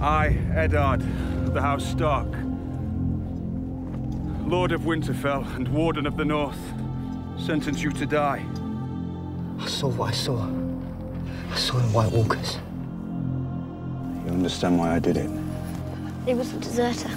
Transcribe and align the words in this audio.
I, 0.00 0.28
Eddard, 0.54 1.02
of 1.46 1.54
the 1.54 1.60
House 1.60 1.84
Stark, 1.84 2.28
Lord 4.46 4.70
of 4.70 4.82
Winterfell 4.82 5.44
and 5.56 5.66
Warden 5.68 6.06
of 6.06 6.16
the 6.16 6.24
North, 6.24 6.58
sentence 7.36 7.82
you 7.82 7.90
to 7.90 8.06
die. 8.06 8.46
I 9.58 9.66
saw 9.66 9.88
what 9.88 10.10
I 10.10 10.12
saw. 10.12 10.48
I 11.50 11.56
saw 11.56 11.78
in 11.78 11.92
White 11.92 12.12
Walkers. 12.12 12.58
You 14.24 14.32
understand 14.34 14.78
why 14.78 14.94
I 14.94 15.00
did 15.00 15.16
it? 15.16 15.30
He 16.26 16.34
was 16.34 16.52
a 16.52 16.58
deserter. 16.58 17.08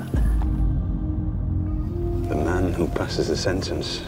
The 2.30 2.36
man 2.36 2.74
who 2.74 2.88
passes 2.88 3.28
the 3.28 3.38
sentence 3.38 4.02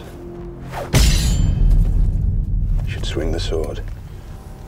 should 2.88 3.06
swing 3.06 3.30
the 3.30 3.38
sword. 3.38 3.82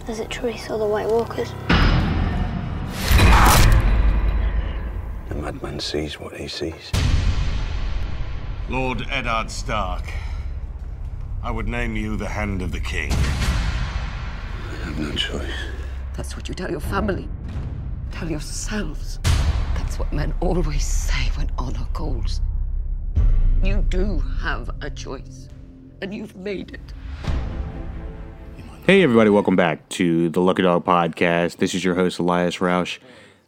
Is 0.09 0.20
it 0.20 0.30
true 0.30 0.50
he 0.50 0.59
saw 0.59 0.79
the 0.79 0.86
White 0.86 1.09
Walkers? 1.09 1.50
Madman 5.46 5.78
sees 5.78 6.18
what 6.18 6.36
he 6.36 6.48
sees. 6.48 6.91
Lord 8.68 9.06
Eddard 9.09 9.48
Stark, 9.48 10.02
I 11.41 11.52
would 11.52 11.69
name 11.69 11.95
you 11.95 12.16
the 12.16 12.27
Hand 12.27 12.62
of 12.62 12.72
the 12.72 12.80
King. 12.80 13.12
I 13.12 14.74
have 14.82 14.98
no 14.98 15.12
choice. 15.12 15.46
That's 16.16 16.34
what 16.34 16.48
you 16.48 16.55
tell 16.56 16.69
your 16.69 16.80
family. 16.80 17.28
Tell 18.10 18.28
yourselves. 18.28 19.20
That's 19.77 20.00
what 20.00 20.12
men 20.12 20.34
always 20.41 20.84
say 20.84 21.30
when 21.36 21.48
honor 21.58 21.86
calls. 21.92 22.41
You 23.62 23.86
do 23.88 24.19
have 24.41 24.69
a 24.80 24.91
choice, 24.91 25.48
and 26.02 26.12
you've 26.12 26.34
made 26.34 26.72
it. 26.72 26.92
Hey, 28.84 29.05
everybody, 29.05 29.30
welcome 29.30 29.55
back 29.55 29.88
to 29.91 30.28
the 30.28 30.41
Lucky 30.41 30.62
Dog 30.62 30.84
Podcast. 30.84 31.58
This 31.58 31.72
is 31.72 31.84
your 31.84 31.94
host, 31.94 32.19
Elias 32.19 32.56
Roush. 32.56 32.98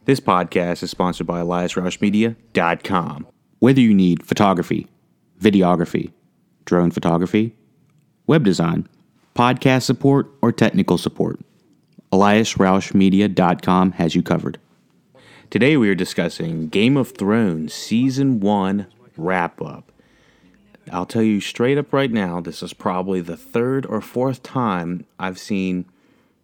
This 0.05 0.19
podcast 0.19 0.81
is 0.81 0.91
sponsored 0.91 1.27
by 1.27 1.41
EliasRoushMedia.com. 1.41 3.27
Whether 3.59 3.81
you 3.81 3.93
need 3.93 4.25
photography, 4.25 4.87
videography, 5.39 6.11
drone 6.65 6.89
photography, 6.89 7.53
web 8.25 8.43
design, 8.43 8.87
podcast 9.35 9.83
support, 9.83 10.29
or 10.41 10.51
technical 10.51 10.97
support, 10.97 11.39
EliasRoushMedia.com 12.13 13.91
has 13.93 14.15
you 14.15 14.23
covered. 14.23 14.57
Today 15.49 15.75
we 15.77 15.89
are 15.89 15.95
discussing 15.95 16.69
Game 16.69 16.95
of 16.95 17.11
Thrones 17.11 17.73
Season 17.73 18.39
1 18.39 18.87
wrap 19.17 19.61
up. 19.61 19.91
I'll 20.91 21.05
tell 21.05 21.21
you 21.21 21.41
straight 21.41 21.77
up 21.77 21.91
right 21.91 22.11
now, 22.11 22.39
this 22.39 22.63
is 22.63 22.73
probably 22.73 23.19
the 23.21 23.37
third 23.37 23.85
or 23.85 23.99
fourth 23.99 24.41
time 24.43 25.05
I've 25.19 25.37
seen 25.37 25.85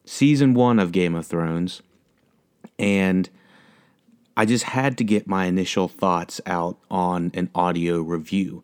Season 0.04 0.54
1 0.54 0.78
of 0.78 0.92
Game 0.92 1.16
of 1.16 1.26
Thrones, 1.26 1.82
and 2.78 3.30
I 4.38 4.46
just 4.46 4.66
had 4.66 4.98
to 4.98 5.04
get 5.04 5.28
my 5.28 5.46
initial 5.46 5.88
thoughts 5.88 6.42
out 6.46 6.78
on 6.92 7.32
an 7.34 7.50
audio 7.56 8.02
review. 8.02 8.64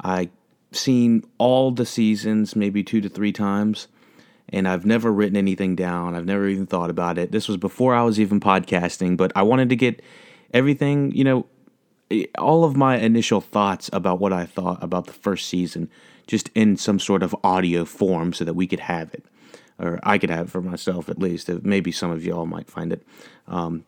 I've 0.00 0.30
seen 0.72 1.24
all 1.38 1.70
the 1.70 1.86
seasons 1.86 2.54
maybe 2.54 2.82
two 2.84 3.00
to 3.00 3.08
three 3.08 3.32
times 3.32 3.88
and 4.50 4.68
I've 4.68 4.86
never 4.86 5.12
written 5.12 5.36
anything 5.36 5.76
down. 5.76 6.14
I've 6.14 6.24
never 6.24 6.46
even 6.48 6.66
thought 6.66 6.90
about 6.90 7.18
it. 7.18 7.32
This 7.32 7.48
was 7.48 7.56
before 7.56 7.94
I 7.94 8.02
was 8.02 8.18
even 8.18 8.40
podcasting, 8.40 9.16
but 9.16 9.32
I 9.34 9.42
wanted 9.42 9.68
to 9.70 9.76
get 9.76 10.02
everything, 10.52 11.12
you 11.12 11.24
know, 11.24 11.46
all 12.38 12.64
of 12.64 12.76
my 12.76 12.96
initial 12.96 13.40
thoughts 13.40 13.90
about 13.92 14.18
what 14.18 14.32
I 14.32 14.46
thought 14.46 14.82
about 14.82 15.06
the 15.06 15.12
first 15.12 15.48
season 15.48 15.90
just 16.26 16.50
in 16.54 16.76
some 16.76 16.98
sort 16.98 17.22
of 17.22 17.34
audio 17.42 17.84
form 17.84 18.32
so 18.32 18.44
that 18.44 18.54
we 18.54 18.66
could 18.66 18.80
have 18.80 19.12
it. 19.12 19.24
Or 19.78 20.00
I 20.02 20.18
could 20.18 20.30
have 20.30 20.46
it 20.46 20.50
for 20.50 20.60
myself 20.60 21.08
at 21.08 21.18
least. 21.18 21.48
Maybe 21.62 21.92
some 21.92 22.10
of 22.10 22.24
y'all 22.24 22.46
might 22.46 22.68
find 22.68 22.92
it 22.92 23.02
um, 23.46 23.84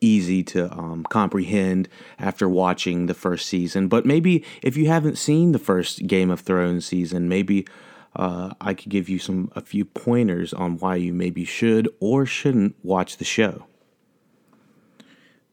easy 0.00 0.42
to 0.44 0.72
um, 0.72 1.04
comprehend 1.08 1.88
after 2.18 2.48
watching 2.48 3.06
the 3.06 3.14
first 3.14 3.46
season. 3.46 3.88
But 3.88 4.06
maybe 4.06 4.44
if 4.62 4.76
you 4.76 4.86
haven't 4.86 5.16
seen 5.18 5.52
the 5.52 5.58
first 5.58 6.06
Game 6.06 6.30
of 6.30 6.40
Thrones 6.40 6.86
season, 6.86 7.28
maybe 7.28 7.66
uh, 8.14 8.54
I 8.60 8.74
could 8.74 8.90
give 8.90 9.08
you 9.08 9.18
some 9.18 9.50
a 9.54 9.60
few 9.60 9.84
pointers 9.84 10.52
on 10.52 10.78
why 10.78 10.96
you 10.96 11.12
maybe 11.12 11.44
should 11.44 11.88
or 12.00 12.24
shouldn't 12.26 12.74
watch 12.82 13.18
the 13.18 13.24
show. 13.24 13.66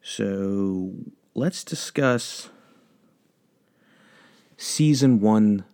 So 0.01 0.93
let's 1.33 1.63
discuss 1.63 2.49
season 4.57 5.19
one 5.19 5.65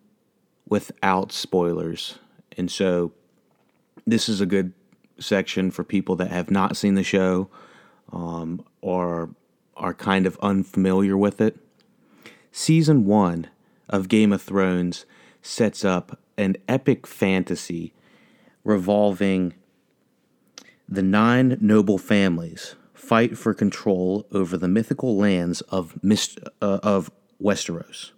without 0.67 1.31
spoilers. 1.31 2.19
And 2.57 2.71
so 2.71 3.13
this 4.05 4.29
is 4.29 4.41
a 4.41 4.45
good 4.45 4.73
section 5.19 5.71
for 5.71 5.83
people 5.83 6.15
that 6.15 6.31
have 6.31 6.49
not 6.49 6.77
seen 6.77 6.95
the 6.95 7.03
show 7.03 7.49
um, 8.11 8.63
or 8.81 9.29
are 9.75 9.93
kind 9.93 10.25
of 10.25 10.37
unfamiliar 10.41 11.17
with 11.17 11.39
it. 11.39 11.57
Season 12.51 13.05
one 13.05 13.47
of 13.87 14.07
Game 14.07 14.33
of 14.33 14.41
Thrones 14.41 15.05
sets 15.41 15.85
up 15.85 16.19
an 16.37 16.57
epic 16.67 17.07
fantasy 17.07 17.93
revolving 18.63 19.53
the 20.87 21.01
nine 21.01 21.57
noble 21.61 21.97
families 21.97 22.75
fight 22.93 23.37
for 23.37 23.53
control 23.53 24.25
over 24.31 24.57
the 24.57 24.67
mythical 24.67 25.15
lands 25.15 25.61
of 25.61 26.01
Mist- 26.03 26.39
uh, 26.61 26.79
of 26.83 27.11
Westeros, 27.41 28.11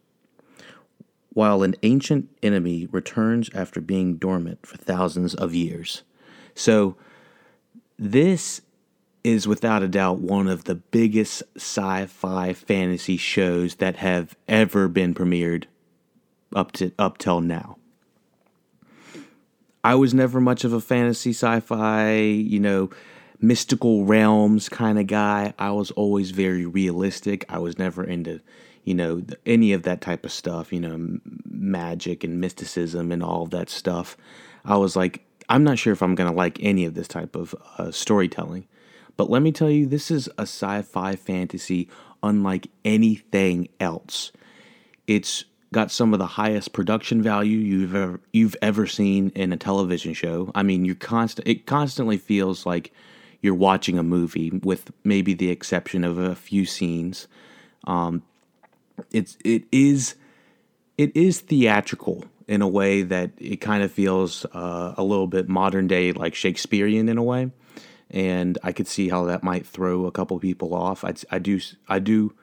while 1.29 1.63
an 1.63 1.75
ancient 1.83 2.29
enemy 2.41 2.87
returns 2.91 3.49
after 3.53 3.79
being 3.79 4.17
dormant 4.17 4.65
for 4.65 4.77
thousands 4.77 5.35
of 5.35 5.53
years. 5.53 6.03
So, 6.55 6.95
this 7.97 8.61
is 9.23 9.47
without 9.47 9.83
a 9.83 9.87
doubt 9.87 10.19
one 10.19 10.47
of 10.47 10.63
the 10.63 10.75
biggest 10.75 11.43
sci-fi 11.55 12.53
fantasy 12.53 13.17
shows 13.17 13.75
that 13.75 13.97
have 13.97 14.35
ever 14.47 14.87
been 14.87 15.13
premiered 15.13 15.65
up 16.55 16.71
to 16.73 16.91
up 16.97 17.17
till 17.17 17.41
now. 17.41 17.77
I 19.83 19.95
was 19.95 20.13
never 20.13 20.39
much 20.39 20.63
of 20.63 20.73
a 20.73 20.81
fantasy 20.81 21.31
sci-fi, 21.31 22.13
you 22.17 22.59
know, 22.59 22.89
mystical 23.39 24.05
realms 24.05 24.69
kind 24.69 24.99
of 24.99 25.07
guy. 25.07 25.53
I 25.57 25.71
was 25.71 25.91
always 25.91 26.31
very 26.31 26.65
realistic. 26.65 27.45
I 27.49 27.57
was 27.57 27.79
never 27.79 28.03
into, 28.03 28.41
you 28.83 28.93
know, 28.93 29.23
any 29.45 29.73
of 29.73 29.83
that 29.83 30.01
type 30.01 30.23
of 30.23 30.31
stuff, 30.31 30.71
you 30.71 30.79
know, 30.79 31.19
magic 31.49 32.23
and 32.23 32.39
mysticism 32.39 33.11
and 33.11 33.23
all 33.23 33.47
that 33.47 33.69
stuff. 33.69 34.15
I 34.63 34.77
was 34.77 34.95
like, 34.95 35.25
I'm 35.49 35.63
not 35.63 35.79
sure 35.79 35.93
if 35.93 36.03
I'm 36.03 36.15
going 36.15 36.29
to 36.29 36.35
like 36.35 36.59
any 36.61 36.85
of 36.85 36.93
this 36.93 37.07
type 37.07 37.35
of 37.35 37.55
uh, 37.77 37.91
storytelling. 37.91 38.67
But 39.17 39.29
let 39.29 39.41
me 39.41 39.51
tell 39.51 39.69
you, 39.69 39.85
this 39.85 40.11
is 40.11 40.27
a 40.37 40.43
sci 40.43 40.81
fi 40.81 41.15
fantasy 41.15 41.89
unlike 42.23 42.67
anything 42.85 43.69
else. 43.79 44.31
It's 45.07 45.45
got 45.73 45.91
some 45.91 46.13
of 46.13 46.19
the 46.19 46.25
highest 46.25 46.73
production 46.73 47.21
value 47.21 47.57
you've 47.57 47.95
ever 47.95 48.19
you've 48.33 48.55
ever 48.61 48.85
seen 48.85 49.31
in 49.35 49.53
a 49.53 49.57
television 49.57 50.13
show. 50.13 50.51
I 50.53 50.63
mean, 50.63 50.85
you 50.85 50.95
constant 50.95 51.47
it 51.47 51.65
constantly 51.65 52.17
feels 52.17 52.65
like 52.65 52.91
you're 53.41 53.55
watching 53.55 53.97
a 53.97 54.03
movie, 54.03 54.51
with 54.63 54.91
maybe 55.03 55.33
the 55.33 55.49
exception 55.49 56.03
of 56.03 56.17
a 56.17 56.35
few 56.35 56.65
scenes. 56.65 57.27
Um, 57.85 58.21
it's 59.11 59.37
it 59.43 59.63
is 59.71 60.15
it 60.97 61.15
is 61.15 61.39
theatrical 61.39 62.25
in 62.47 62.61
a 62.61 62.67
way 62.67 63.01
that 63.01 63.31
it 63.37 63.57
kind 63.57 63.81
of 63.81 63.91
feels 63.91 64.45
uh, 64.53 64.93
a 64.97 65.03
little 65.03 65.27
bit 65.27 65.47
modern 65.47 65.87
day, 65.87 66.11
like 66.11 66.35
Shakespearean 66.35 67.09
in 67.09 67.17
a 67.17 67.23
way, 67.23 67.49
and 68.11 68.57
I 68.61 68.71
could 68.71 68.87
see 68.87 69.09
how 69.09 69.25
that 69.25 69.43
might 69.43 69.65
throw 69.65 70.05
a 70.05 70.11
couple 70.11 70.37
people 70.39 70.73
off. 70.73 71.03
I, 71.03 71.13
I 71.31 71.39
do 71.39 71.59
I 71.87 71.99
do 71.99 72.33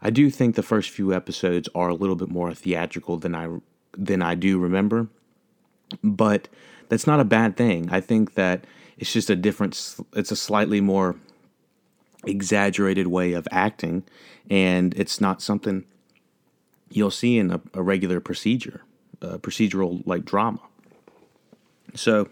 I 0.00 0.10
do 0.10 0.30
think 0.30 0.56
the 0.56 0.62
first 0.62 0.90
few 0.90 1.14
episodes 1.14 1.68
are 1.74 1.88
a 1.88 1.94
little 1.94 2.16
bit 2.16 2.28
more 2.28 2.52
theatrical 2.54 3.18
than 3.18 3.34
I 3.34 3.48
than 3.96 4.22
I 4.22 4.34
do 4.34 4.58
remember, 4.58 5.08
but 6.02 6.48
that's 6.88 7.06
not 7.06 7.20
a 7.20 7.24
bad 7.24 7.56
thing. 7.56 7.88
I 7.90 8.00
think 8.00 8.34
that 8.34 8.64
it's 8.98 9.12
just 9.12 9.30
a 9.30 9.36
different. 9.36 9.96
It's 10.14 10.32
a 10.32 10.36
slightly 10.36 10.80
more 10.80 11.16
exaggerated 12.24 13.06
way 13.08 13.34
of 13.34 13.46
acting, 13.50 14.04
and 14.50 14.94
it's 14.94 15.20
not 15.20 15.42
something 15.42 15.84
you'll 16.90 17.10
see 17.10 17.38
in 17.38 17.50
a, 17.50 17.60
a 17.74 17.82
regular 17.82 18.20
procedure, 18.20 18.82
a 19.20 19.38
procedural 19.38 20.02
like 20.06 20.24
drama. 20.24 20.60
So 21.94 22.28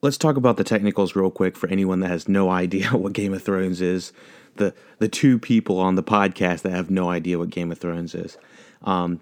let's 0.00 0.18
talk 0.18 0.36
about 0.36 0.56
the 0.56 0.64
technicals 0.64 1.16
real 1.16 1.30
quick 1.30 1.56
for 1.56 1.68
anyone 1.68 2.00
that 2.00 2.08
has 2.10 2.28
no 2.28 2.50
idea 2.62 2.90
what 2.90 3.12
Game 3.12 3.32
of 3.32 3.42
Thrones 3.42 3.80
is 3.80 4.12
the 4.58 4.74
the 4.98 5.08
two 5.08 5.38
people 5.38 5.80
on 5.80 5.94
the 5.94 6.02
podcast 6.02 6.62
that 6.62 6.72
have 6.72 6.90
no 6.90 7.08
idea 7.08 7.38
what 7.38 7.50
Game 7.50 7.72
of 7.72 7.78
Thrones 7.78 8.14
is. 8.14 8.36
Um, 8.82 9.20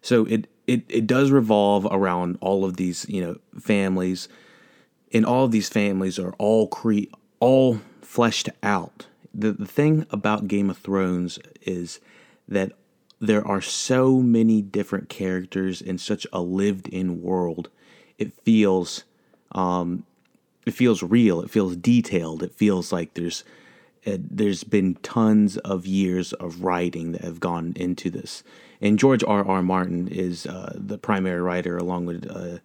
so 0.00 0.24
it 0.26 0.46
it 0.66 0.82
it 0.88 1.06
does 1.06 1.30
revolve 1.30 1.86
around 1.90 2.38
all 2.40 2.64
of 2.64 2.76
these 2.76 3.06
you 3.08 3.20
know 3.20 3.36
families, 3.60 4.28
and 5.12 5.26
all 5.26 5.44
of 5.44 5.50
these 5.50 5.68
families 5.68 6.18
are 6.18 6.34
all 6.38 6.68
cre- 6.68 7.10
all 7.40 7.80
fleshed 8.02 8.48
out. 8.62 9.06
The 9.34 9.52
the 9.52 9.66
thing 9.66 10.06
about 10.10 10.48
Game 10.48 10.70
of 10.70 10.78
Thrones 10.78 11.38
is 11.62 11.98
that 12.46 12.72
there 13.20 13.46
are 13.46 13.60
so 13.60 14.20
many 14.20 14.62
different 14.62 15.08
characters 15.08 15.82
in 15.82 15.98
such 15.98 16.26
a 16.32 16.40
lived 16.40 16.88
in 16.88 17.20
world. 17.20 17.68
It 18.16 18.32
feels 18.44 19.04
um, 19.52 20.04
it 20.66 20.74
feels 20.74 21.02
real. 21.02 21.40
It 21.40 21.50
feels 21.50 21.76
detailed. 21.76 22.42
It 22.42 22.54
feels 22.54 22.92
like 22.92 23.14
there's 23.14 23.44
uh, 24.06 24.16
there's 24.18 24.64
been 24.64 24.94
tons 24.96 25.56
of 25.58 25.86
years 25.86 26.32
of 26.34 26.62
writing 26.62 27.12
that 27.12 27.22
have 27.22 27.40
gone 27.40 27.72
into 27.76 28.10
this. 28.10 28.42
And 28.80 28.98
George 28.98 29.24
R. 29.24 29.44
R. 29.44 29.62
Martin 29.62 30.08
is 30.08 30.46
uh, 30.46 30.72
the 30.76 30.98
primary 30.98 31.40
writer, 31.40 31.76
along 31.76 32.06
with 32.06 32.30
uh, 32.30 32.58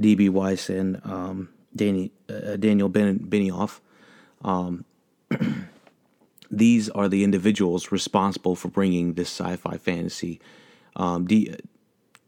D.B. 0.00 0.28
Weiss 0.30 0.68
and 0.68 1.00
um, 1.04 1.48
Danny, 1.74 2.10
uh, 2.28 2.56
Daniel 2.56 2.88
ben- 2.88 3.20
Benioff. 3.20 3.80
Um, 4.42 4.84
these 6.50 6.88
are 6.90 7.08
the 7.08 7.22
individuals 7.22 7.92
responsible 7.92 8.56
for 8.56 8.68
bringing 8.68 9.14
this 9.14 9.28
sci-fi 9.28 9.76
fantasy. 9.76 10.40
Um, 10.96 11.26
D- 11.26 11.54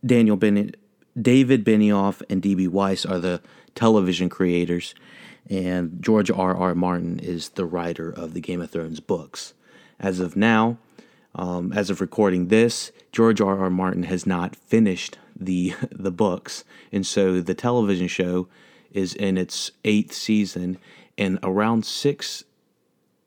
Daniel 0.06 0.37
ben- 0.37 0.75
David 1.20 1.65
Benioff 1.65 2.23
and 2.31 2.41
D.B. 2.41 2.69
Weiss 2.69 3.05
are 3.05 3.19
the 3.19 3.41
television 3.75 4.29
creators, 4.29 4.95
and 5.49 5.99
George 6.01 6.31
R. 6.31 6.57
R. 6.57 6.75
Martin 6.75 7.19
is 7.19 7.51
the 7.51 7.65
writer 7.65 8.11
of 8.11 8.35
the 8.35 8.41
Game 8.41 8.61
of 8.61 8.71
Thrones 8.71 9.01
books. 9.01 9.55
As 9.99 10.21
of 10.21 10.37
now, 10.37 10.79
um, 11.35 11.73
as 11.73 11.91
of 11.91 12.01
recording 12.01 12.49
this, 12.49 12.93
George 13.11 13.41
R. 13.41 13.59
R. 13.59 13.71
Martin 13.71 14.05
has 14.05 14.27
not 14.27 14.57
finished 14.57 15.19
the 15.39 15.75
the 15.91 16.11
books, 16.11 16.65
and 16.91 17.07
so 17.07 17.41
the 17.41 17.55
television 17.55 18.09
show 18.09 18.49
is 18.93 19.15
in 19.15 19.39
its 19.39 19.71
eighth 19.85 20.13
season, 20.13 20.79
and 21.17 21.39
around 21.43 21.87
six, 21.87 22.45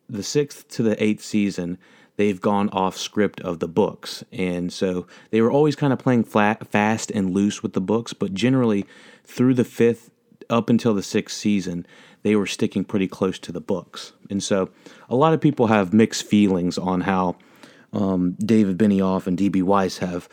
the 0.07 0.24
sixth 0.24 0.68
to 0.69 0.83
the 0.83 1.01
eighth 1.03 1.24
season, 1.24 1.77
they've 2.18 2.39
gone 2.39 2.69
off 2.69 2.95
script 2.95 3.41
of 3.41 3.59
the 3.59 3.68
books, 3.68 4.24
and 4.31 4.71
so 4.71 5.07
they 5.31 5.41
were 5.41 5.51
always 5.51 5.75
kind 5.75 5.91
of 5.91 6.00
playing 6.00 6.24
flat, 6.24 6.68
fast 6.68 7.12
and 7.12 7.31
loose 7.31 7.63
with 7.63 7.74
the 7.74 7.81
books, 7.81 8.13
but 8.13 8.33
generally 8.33 8.86
through 9.24 9.56
the 9.56 9.63
fifth 9.63 10.12
up 10.50 10.69
until 10.69 10.94
the 10.94 11.03
sixth 11.03 11.38
season, 11.38 11.86
they 12.24 12.36
were 12.36 12.47
sticking 12.47 12.83
pretty 12.83 13.07
close 13.07 13.39
to 13.39 13.51
the 13.51 13.62
books, 13.62 14.13
and 14.30 14.44
so 14.44 14.69
a 15.09 15.15
lot 15.15 15.33
of 15.33 15.42
people 15.42 15.68
have 15.68 15.94
mixed 15.94 16.25
feelings 16.25 16.77
on 16.77 17.01
how 17.01 17.36
um, 17.95 18.33
David 18.33 18.77
Benioff 18.77 19.27
and 19.27 19.38
D.B. 19.38 19.62
Weiss 19.62 19.97
have 20.00 20.27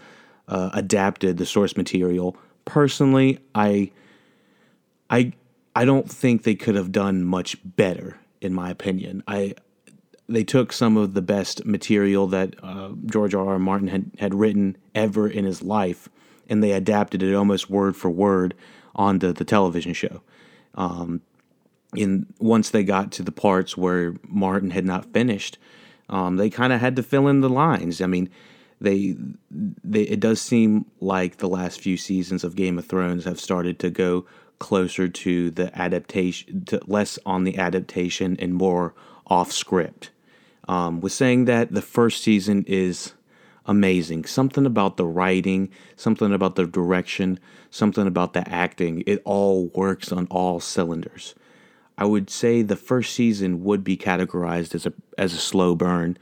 uh, 0.49 0.71
adapted 0.75 1.37
the 1.37 1.47
source 1.47 1.77
material. 1.77 2.37
Personally, 2.65 3.39
I, 3.55 3.93
I, 5.09 5.33
I 5.75 5.85
don't 5.85 6.11
think 6.11 6.43
they 6.43 6.55
could 6.55 6.75
have 6.75 6.93
done 6.93 7.25
much 7.25 7.57
better, 7.65 8.19
in 8.41 8.53
my 8.53 8.71
opinion. 8.71 9.23
I, 9.27 9.55
they 10.29 10.45
took 10.45 10.73
some 10.73 10.97
of 10.97 11.15
the 11.15 11.23
best 11.23 11.65
material 11.65 12.27
that 12.29 12.55
uh, 12.63 12.91
George 13.07 13.35
R. 13.35 13.49
R. 13.49 13.59
Martin 13.59 13.89
had, 13.89 14.11
had 14.19 14.35
written 14.35 14.77
ever 14.95 15.29
in 15.29 15.45
his 15.45 15.63
life, 15.63 16.09
and 16.49 16.63
they 16.63 16.73
adapted 16.73 17.23
it 17.23 17.35
almost 17.35 17.71
word 17.71 17.97
for 17.97 18.11
word 18.11 18.55
onto 18.95 19.29
the 19.29 19.33
the 19.33 19.45
television 19.45 19.93
show. 19.93 20.23
Um, 20.75 21.21
in 21.95 22.27
once 22.39 22.71
they 22.71 22.85
got 22.85 23.13
to 23.13 23.23
the 23.23 23.33
parts 23.33 23.77
where 23.77 24.15
Martin 24.27 24.71
had 24.71 24.85
not 24.85 25.13
finished, 25.13 25.59
um, 26.09 26.37
they 26.37 26.51
kind 26.51 26.73
of 26.73 26.81
had 26.81 26.97
to 26.97 27.03
fill 27.03 27.29
in 27.29 27.41
the 27.41 27.51
lines. 27.51 28.01
I 28.01 28.07
mean, 28.07 28.31
they, 28.81 29.17
they 29.51 30.03
it 30.03 30.21
does 30.21 30.41
seem 30.41 30.87
like 31.01 31.37
the 31.37 31.49
last 31.49 31.81
few 31.81 31.97
seasons 31.97 32.45
of 32.45 32.57
Game 32.57 32.79
of 32.79 32.87
Thrones 32.87 33.25
have 33.25 33.41
started 33.41 33.79
to 33.81 33.91
go 33.91 34.27
closer 34.59 35.09
to 35.09 35.51
the 35.51 35.77
adaptation, 35.79 36.65
to 36.67 36.81
less 36.87 37.19
on 37.27 37.45
the 37.45 37.59
adaptation 37.59 38.37
and 38.39 38.55
more 38.55 38.95
off 39.27 39.53
script. 39.53 40.11
Um, 40.69 41.01
was 41.01 41.13
saying 41.13 41.47
that 41.47 41.73
the 41.73 41.83
first 41.83 42.23
season 42.23 42.65
is 42.69 43.15
amazing. 43.67 44.25
Something 44.25 44.67
about 44.67 44.97
the 44.97 45.07
writing, 45.07 45.71
something 45.97 46.33
about 46.33 46.55
the 46.55 46.67
direction, 46.67 47.39
something 47.73 48.07
about 48.07 48.35
the 48.35 48.49
acting. 48.49 49.03
It 49.07 49.21
all 49.25 49.67
works 49.69 50.13
on 50.13 50.29
all 50.31 50.61
cylinders. 50.61 51.35
I 51.99 52.05
would 52.05 52.31
say 52.31 52.63
the 52.63 52.77
first 52.77 53.15
season 53.15 53.65
would 53.65 53.83
be 53.83 53.97
categorized 53.97 54.75
as 54.75 54.87
a 54.87 54.93
as 55.19 55.33
a 55.33 55.39
slow 55.39 55.75
burn. 55.75 56.17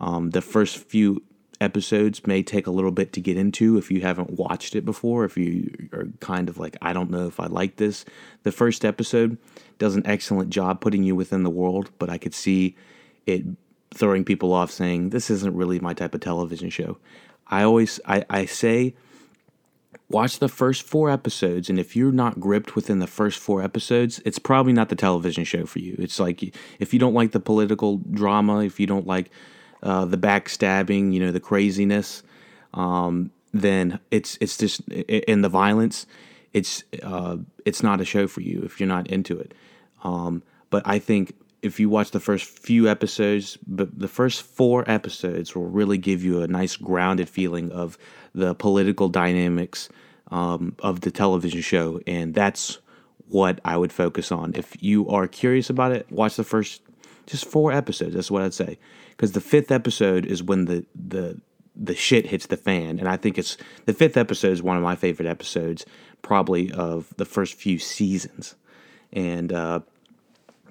Um, 0.00 0.30
the 0.30 0.42
first 0.42 0.76
few 0.76 1.22
episodes 1.60 2.26
may 2.26 2.42
take 2.42 2.66
a 2.66 2.70
little 2.70 2.90
bit 2.90 3.12
to 3.12 3.20
get 3.20 3.36
into 3.36 3.78
if 3.78 3.90
you 3.90 4.00
haven't 4.00 4.38
watched 4.38 4.76
it 4.76 4.84
before. 4.84 5.24
If 5.24 5.36
you 5.36 5.88
are 5.92 6.08
kind 6.20 6.48
of 6.48 6.58
like, 6.58 6.76
I 6.82 6.92
don't 6.92 7.10
know 7.10 7.26
if 7.26 7.40
I 7.40 7.46
like 7.46 7.76
this. 7.76 8.04
The 8.44 8.52
first 8.52 8.84
episode 8.84 9.38
does 9.78 9.96
an 9.96 10.06
excellent 10.06 10.50
job 10.50 10.80
putting 10.80 11.02
you 11.02 11.16
within 11.16 11.42
the 11.42 11.50
world, 11.50 11.90
but 11.98 12.10
I 12.10 12.18
could 12.18 12.34
see 12.34 12.76
it 13.26 13.44
throwing 13.92 14.24
people 14.24 14.52
off 14.52 14.70
saying 14.70 15.10
this 15.10 15.30
isn't 15.30 15.56
really 15.56 15.80
my 15.80 15.94
type 15.94 16.14
of 16.14 16.20
television 16.20 16.70
show. 16.70 16.98
I 17.48 17.62
always 17.62 17.98
I, 18.04 18.24
I 18.30 18.44
say 18.44 18.94
watch 20.10 20.38
the 20.38 20.48
first 20.48 20.82
four 20.82 21.10
episodes 21.10 21.68
and 21.68 21.78
if 21.78 21.94
you're 21.94 22.12
not 22.12 22.40
gripped 22.40 22.74
within 22.74 22.98
the 22.98 23.06
first 23.06 23.38
four 23.38 23.62
episodes 23.62 24.20
it's 24.24 24.38
probably 24.38 24.72
not 24.72 24.88
the 24.88 24.96
television 24.96 25.44
show 25.44 25.66
for 25.66 25.78
you. 25.80 25.94
It's 25.98 26.18
like 26.18 26.54
if 26.78 26.92
you 26.92 26.98
don't 26.98 27.14
like 27.14 27.32
the 27.32 27.40
political 27.40 27.98
drama 28.10 28.64
if 28.64 28.80
you 28.80 28.86
don't 28.86 29.06
like 29.06 29.30
uh, 29.82 30.04
the 30.04 30.18
backstabbing 30.18 31.12
you 31.12 31.20
know 31.20 31.30
the 31.30 31.40
craziness 31.40 32.22
um, 32.74 33.30
then 33.52 33.98
it's 34.10 34.38
it's 34.40 34.56
just 34.56 34.86
in 34.88 35.42
the 35.42 35.48
violence 35.48 36.06
it's 36.52 36.84
uh, 37.02 37.36
it's 37.64 37.82
not 37.82 38.00
a 38.00 38.04
show 38.04 38.26
for 38.26 38.40
you 38.40 38.62
if 38.62 38.80
you're 38.80 38.88
not 38.88 39.06
into 39.08 39.38
it. 39.38 39.52
Um, 40.04 40.42
but 40.70 40.82
i 40.86 40.98
think 40.98 41.34
if 41.62 41.80
you 41.80 41.88
watch 41.88 42.12
the 42.12 42.20
first 42.20 42.46
few 42.46 42.88
episodes, 42.88 43.58
but 43.66 43.98
the 43.98 44.08
first 44.08 44.42
four 44.42 44.88
episodes 44.88 45.54
will 45.54 45.66
really 45.66 45.98
give 45.98 46.22
you 46.22 46.42
a 46.42 46.48
nice 46.48 46.76
grounded 46.76 47.28
feeling 47.28 47.72
of 47.72 47.98
the 48.34 48.54
political 48.54 49.08
dynamics 49.08 49.88
um, 50.30 50.76
of 50.80 51.00
the 51.00 51.10
television 51.10 51.60
show, 51.60 52.00
and 52.06 52.34
that's 52.34 52.78
what 53.28 53.60
I 53.64 53.76
would 53.76 53.92
focus 53.92 54.30
on. 54.30 54.52
If 54.54 54.80
you 54.80 55.08
are 55.08 55.26
curious 55.26 55.68
about 55.68 55.92
it, 55.92 56.10
watch 56.10 56.36
the 56.36 56.44
first 56.44 56.82
just 57.26 57.44
four 57.44 57.72
episodes. 57.72 58.14
That's 58.14 58.30
what 58.30 58.42
I'd 58.42 58.54
say, 58.54 58.78
because 59.10 59.32
the 59.32 59.40
fifth 59.40 59.70
episode 59.70 60.26
is 60.26 60.42
when 60.42 60.66
the 60.66 60.86
the 60.94 61.40
the 61.74 61.94
shit 61.94 62.26
hits 62.26 62.46
the 62.46 62.56
fan, 62.56 62.98
and 62.98 63.08
I 63.08 63.16
think 63.16 63.38
it's 63.38 63.56
the 63.86 63.92
fifth 63.92 64.16
episode 64.16 64.52
is 64.52 64.62
one 64.62 64.76
of 64.76 64.82
my 64.82 64.96
favorite 64.96 65.28
episodes, 65.28 65.84
probably 66.22 66.70
of 66.72 67.12
the 67.16 67.24
first 67.24 67.54
few 67.54 67.78
seasons, 67.78 68.54
and. 69.12 69.52
Uh, 69.52 69.80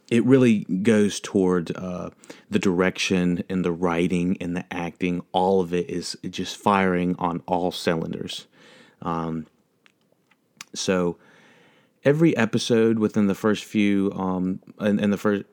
it 0.09 0.23
really 0.25 0.59
goes 0.59 1.19
toward 1.19 1.75
uh, 1.75 2.09
the 2.49 2.59
direction 2.59 3.43
and 3.49 3.65
the 3.65 3.71
writing 3.71 4.37
and 4.39 4.55
the 4.55 4.65
acting. 4.71 5.21
All 5.31 5.59
of 5.59 5.73
it 5.73 5.89
is 5.89 6.17
just 6.29 6.55
firing 6.55 7.15
on 7.19 7.43
all 7.45 7.71
cylinders. 7.71 8.47
Um, 9.01 9.47
so 10.73 11.17
every 12.05 12.35
episode 12.37 12.99
within 12.99 13.27
the 13.27 13.35
first 13.35 13.65
few, 13.65 14.11
um, 14.13 14.59
and, 14.79 14.99
and 14.99 15.11
the 15.11 15.17
first 15.17 15.43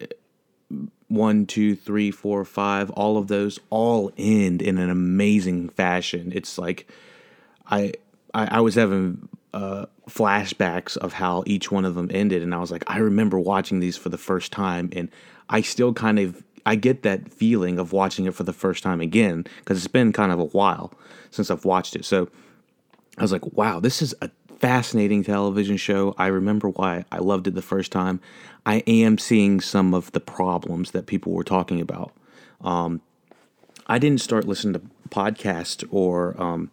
one, 1.08 1.46
two, 1.46 1.74
three, 1.74 2.10
four, 2.10 2.44
five, 2.44 2.90
all 2.90 3.16
of 3.16 3.28
those 3.28 3.58
all 3.70 4.12
end 4.16 4.62
in 4.62 4.78
an 4.78 4.90
amazing 4.90 5.68
fashion. 5.68 6.32
It's 6.34 6.58
like 6.58 6.88
I 7.66 7.94
I, 8.32 8.58
I 8.58 8.60
was 8.60 8.74
having 8.74 9.28
uh, 9.54 9.86
flashbacks 10.08 10.96
of 10.96 11.12
how 11.14 11.44
each 11.46 11.70
one 11.70 11.84
of 11.84 11.94
them 11.94 12.10
ended, 12.12 12.42
and 12.42 12.54
I 12.54 12.58
was 12.58 12.70
like, 12.70 12.84
I 12.86 12.98
remember 12.98 13.38
watching 13.38 13.80
these 13.80 13.96
for 13.96 14.08
the 14.08 14.18
first 14.18 14.52
time, 14.52 14.90
and 14.92 15.08
I 15.48 15.62
still 15.62 15.92
kind 15.92 16.18
of 16.18 16.42
I 16.66 16.76
get 16.76 17.02
that 17.02 17.32
feeling 17.32 17.78
of 17.78 17.92
watching 17.92 18.24
it 18.24 18.34
for 18.34 18.42
the 18.42 18.52
first 18.52 18.82
time 18.82 19.00
again 19.00 19.46
because 19.58 19.78
it's 19.78 19.86
been 19.86 20.12
kind 20.12 20.32
of 20.32 20.40
a 20.40 20.46
while 20.46 20.92
since 21.30 21.50
I've 21.50 21.64
watched 21.64 21.94
it. 21.94 22.04
So 22.04 22.28
I 23.18 23.22
was 23.22 23.32
like, 23.32 23.44
wow, 23.52 23.80
this 23.80 24.00
is 24.00 24.14
a 24.22 24.30
fascinating 24.58 25.22
television 25.22 25.76
show. 25.76 26.14
I 26.16 26.28
remember 26.28 26.70
why 26.70 27.04
I 27.12 27.18
loved 27.18 27.46
it 27.46 27.54
the 27.54 27.62
first 27.62 27.92
time. 27.92 28.20
I 28.64 28.76
am 28.86 29.18
seeing 29.18 29.60
some 29.60 29.92
of 29.92 30.10
the 30.12 30.20
problems 30.20 30.92
that 30.92 31.06
people 31.06 31.32
were 31.32 31.44
talking 31.44 31.80
about. 31.80 32.12
Um, 32.62 33.02
I 33.86 33.98
didn't 33.98 34.22
start 34.22 34.46
listening 34.46 34.72
to 34.72 34.82
podcasts 35.10 35.86
or 35.90 36.40
um, 36.42 36.70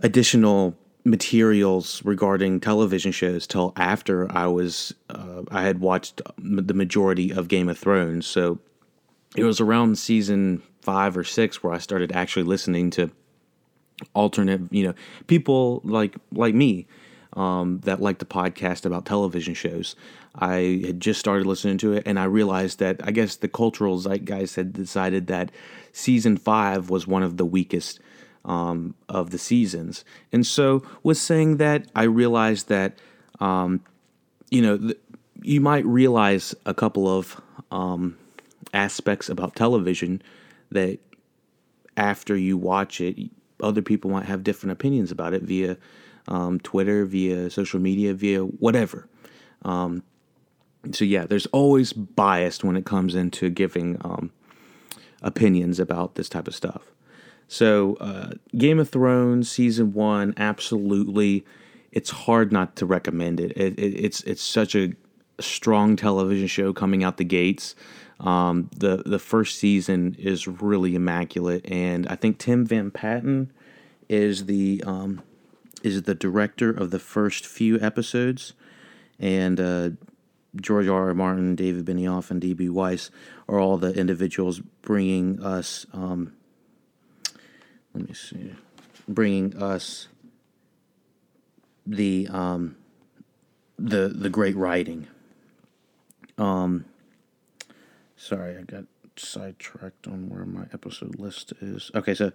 additional 0.00 0.76
materials 1.04 2.02
regarding 2.04 2.60
television 2.60 3.12
shows 3.12 3.46
till 3.46 3.72
after 3.76 4.30
I 4.30 4.46
was 4.46 4.94
uh, 5.08 5.42
I 5.50 5.62
had 5.62 5.80
watched 5.80 6.20
the 6.38 6.74
majority 6.74 7.32
of 7.32 7.48
Game 7.48 7.68
of 7.68 7.78
Thrones. 7.78 8.26
So 8.26 8.58
it 9.36 9.44
was 9.44 9.60
around 9.60 9.98
season 9.98 10.62
five 10.82 11.16
or 11.16 11.24
six 11.24 11.62
where 11.62 11.72
I 11.72 11.78
started 11.78 12.12
actually 12.12 12.42
listening 12.42 12.90
to 12.90 13.10
alternate, 14.14 14.60
you 14.72 14.86
know, 14.86 14.94
people 15.26 15.80
like 15.84 16.16
like 16.32 16.54
me 16.54 16.86
um, 17.34 17.80
that 17.84 18.00
like 18.00 18.18
to 18.18 18.24
podcast 18.24 18.84
about 18.84 19.06
television 19.06 19.54
shows. 19.54 19.96
I 20.34 20.82
had 20.84 21.00
just 21.00 21.20
started 21.20 21.46
listening 21.46 21.78
to 21.78 21.92
it, 21.94 22.04
and 22.06 22.18
I 22.18 22.24
realized 22.24 22.78
that 22.78 23.00
I 23.02 23.10
guess 23.10 23.36
the 23.36 23.48
cultural 23.48 23.98
zeitgeist 23.98 24.56
had 24.56 24.72
decided 24.72 25.26
that 25.26 25.50
season 25.92 26.36
five 26.36 26.90
was 26.90 27.06
one 27.06 27.22
of 27.22 27.36
the 27.36 27.46
weakest 27.46 28.00
um, 28.44 28.94
of 29.08 29.30
the 29.30 29.38
seasons. 29.38 30.04
And 30.32 30.46
so, 30.46 30.82
with 31.02 31.18
saying 31.18 31.58
that, 31.58 31.86
I 31.94 32.04
realized 32.04 32.68
that, 32.68 32.98
um, 33.40 33.80
you 34.50 34.62
know, 34.62 34.78
th- 34.78 34.98
you 35.42 35.60
might 35.60 35.84
realize 35.86 36.54
a 36.66 36.74
couple 36.74 37.08
of 37.08 37.40
um, 37.70 38.16
aspects 38.72 39.28
about 39.28 39.56
television 39.56 40.22
that 40.70 40.98
after 41.96 42.36
you 42.36 42.56
watch 42.56 43.00
it, 43.00 43.30
other 43.62 43.82
people 43.82 44.10
might 44.10 44.26
have 44.26 44.42
different 44.42 44.72
opinions 44.72 45.10
about 45.10 45.34
it 45.34 45.42
via 45.42 45.76
um, 46.28 46.60
Twitter, 46.60 47.04
via 47.04 47.50
social 47.50 47.80
media, 47.80 48.14
via 48.14 48.40
whatever. 48.40 49.08
Um, 49.64 50.02
so 50.92 51.04
yeah, 51.04 51.26
there's 51.26 51.46
always 51.46 51.92
bias 51.92 52.64
when 52.64 52.76
it 52.76 52.86
comes 52.86 53.14
into 53.14 53.50
giving 53.50 53.98
um, 54.02 54.30
opinions 55.22 55.78
about 55.78 56.14
this 56.14 56.28
type 56.28 56.48
of 56.48 56.54
stuff. 56.54 56.90
So, 57.50 57.96
uh, 57.96 58.34
Game 58.56 58.78
of 58.78 58.90
Thrones 58.90 59.50
season 59.50 59.92
one, 59.92 60.34
absolutely, 60.36 61.44
it's 61.90 62.10
hard 62.10 62.52
not 62.52 62.76
to 62.76 62.86
recommend 62.86 63.40
it. 63.40 63.50
it, 63.56 63.76
it 63.76 64.04
it's 64.04 64.20
it's 64.20 64.40
such 64.40 64.76
a 64.76 64.92
strong 65.40 65.96
television 65.96 66.46
show 66.46 66.72
coming 66.72 67.02
out 67.02 67.16
the 67.16 67.24
gates. 67.24 67.74
Um, 68.20 68.70
the 68.76 69.02
the 69.04 69.18
first 69.18 69.58
season 69.58 70.14
is 70.16 70.46
really 70.46 70.94
immaculate, 70.94 71.68
and 71.68 72.06
I 72.06 72.14
think 72.14 72.38
Tim 72.38 72.64
Van 72.64 72.92
Patten 72.92 73.50
is 74.08 74.46
the 74.46 74.84
um, 74.86 75.20
is 75.82 76.02
the 76.02 76.14
director 76.14 76.70
of 76.70 76.92
the 76.92 77.00
first 77.00 77.44
few 77.44 77.80
episodes, 77.80 78.52
and 79.18 79.58
uh, 79.58 79.90
George 80.54 80.86
R. 80.86 81.08
R. 81.08 81.14
Martin, 81.14 81.56
David 81.56 81.84
Benioff, 81.84 82.30
and 82.30 82.40
D.B. 82.40 82.68
Weiss 82.68 83.10
are 83.48 83.58
all 83.58 83.76
the 83.76 83.92
individuals 83.92 84.60
bringing 84.82 85.42
us. 85.42 85.84
Um, 85.92 86.34
let 88.00 88.08
me 88.08 88.14
see, 88.14 88.52
bringing 89.06 89.54
us 89.62 90.08
the 91.86 92.28
um, 92.30 92.76
the 93.78 94.08
the 94.08 94.30
great 94.30 94.56
writing. 94.56 95.06
Um, 96.38 96.86
sorry, 98.16 98.56
I 98.56 98.62
got 98.62 98.84
sidetracked 99.16 100.06
on 100.06 100.30
where 100.30 100.46
my 100.46 100.64
episode 100.72 101.18
list 101.18 101.52
is. 101.60 101.90
Okay, 101.94 102.14
so 102.14 102.32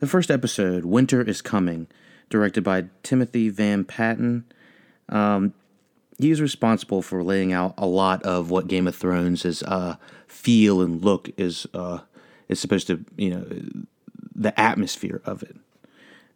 the 0.00 0.06
first 0.06 0.30
episode, 0.30 0.86
"Winter 0.86 1.20
is 1.20 1.42
Coming," 1.42 1.88
directed 2.30 2.64
by 2.64 2.86
Timothy 3.02 3.50
Van 3.50 3.84
Patten. 3.84 4.44
Um, 5.10 5.52
he's 6.18 6.40
responsible 6.40 7.02
for 7.02 7.22
laying 7.22 7.52
out 7.52 7.74
a 7.76 7.86
lot 7.86 8.22
of 8.22 8.50
what 8.50 8.66
Game 8.66 8.88
of 8.88 8.96
Thrones 8.96 9.44
is 9.44 9.62
uh, 9.64 9.96
feel 10.26 10.80
and 10.80 11.04
look 11.04 11.28
is 11.36 11.66
uh, 11.74 11.98
is 12.48 12.60
supposed 12.60 12.86
to 12.86 13.04
you 13.16 13.30
know 13.30 13.46
the 14.34 14.58
atmosphere 14.58 15.20
of 15.24 15.42
it. 15.42 15.56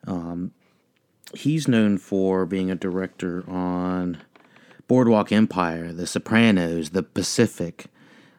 Um, 0.07 0.53
he's 1.35 1.67
known 1.69 1.99
for 1.99 2.47
being 2.47 2.71
a 2.71 2.77
director 2.77 3.45
on 3.49 4.19
Boardwalk 4.89 5.33
Empire, 5.33 5.93
The 5.93 6.07
Sopranos, 6.07 6.91
The 6.91 7.03
Pacific. 7.03 7.87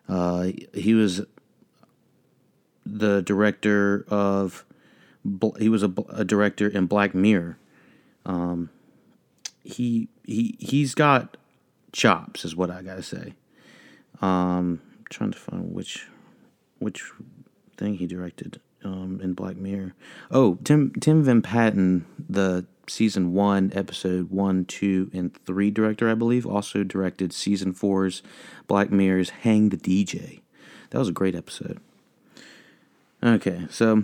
Uh, 0.08 0.52
he 0.74 0.94
was 0.94 1.26
the 2.86 3.22
director 3.22 4.06
of 4.08 4.66
he 5.60 5.68
was 5.68 5.84
a, 5.84 5.94
a 6.10 6.24
director 6.24 6.68
in 6.70 6.86
Black 6.86 7.14
Mirror. 7.14 7.58
Um, 8.26 8.70
he 9.64 10.08
he 10.24 10.56
he's 10.60 10.96
got 10.96 11.36
chops, 11.92 12.46
is 12.46 12.56
what 12.56 12.72
I 12.72 12.82
gotta 12.82 13.04
say. 13.04 13.34
Um, 14.22 14.82
trying 15.10 15.32
to 15.32 15.38
find 15.38 15.74
which 15.74 16.08
which 16.80 17.12
thing 17.76 17.96
he 17.96 18.08
directed 18.08 18.62
um, 18.84 19.20
in 19.22 19.34
Black 19.34 19.58
Mirror. 19.58 19.94
Oh, 20.32 20.58
Tim 20.64 20.92
Tim 21.00 21.24
Van 21.24 21.42
Patten, 21.42 22.06
the 22.30 22.66
season 22.88 23.34
one, 23.34 23.72
episode 23.74 24.30
one, 24.30 24.66
two, 24.66 25.10
and 25.14 25.36
three 25.46 25.72
director, 25.72 26.10
I 26.10 26.14
believe, 26.16 26.46
also 26.46 26.84
directed 26.84 27.34
season 27.34 27.74
four's 27.74 28.24
Black 28.68 28.92
Mirror's 28.92 29.30
Hang 29.30 29.70
the 29.70 29.78
DJ. 29.78 30.42
That 30.90 31.00
was 31.00 31.10
a 31.10 31.14
great 31.14 31.36
episode. 31.36 31.80
Okay, 33.24 33.68
so 33.70 34.04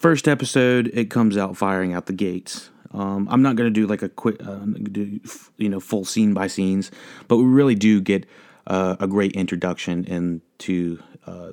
first 0.00 0.28
episode, 0.28 0.90
it 0.92 1.10
comes 1.10 1.36
out 1.36 1.56
firing 1.56 1.94
out 1.94 2.06
the 2.06 2.12
gates. 2.12 2.70
Um, 2.92 3.28
I'm 3.30 3.42
not 3.42 3.56
going 3.56 3.72
to 3.72 3.80
do 3.80 3.86
like 3.86 4.02
a 4.02 4.08
quick, 4.08 4.36
uh, 4.44 4.58
do, 4.58 5.20
you 5.56 5.68
know, 5.68 5.80
full 5.80 6.04
scene 6.04 6.34
by 6.34 6.46
scenes, 6.46 6.90
but 7.28 7.36
we 7.36 7.44
really 7.44 7.74
do 7.74 8.00
get 8.00 8.26
uh, 8.66 8.96
a 8.98 9.06
great 9.06 9.32
introduction 9.32 10.04
into 10.04 11.02
uh, 11.26 11.50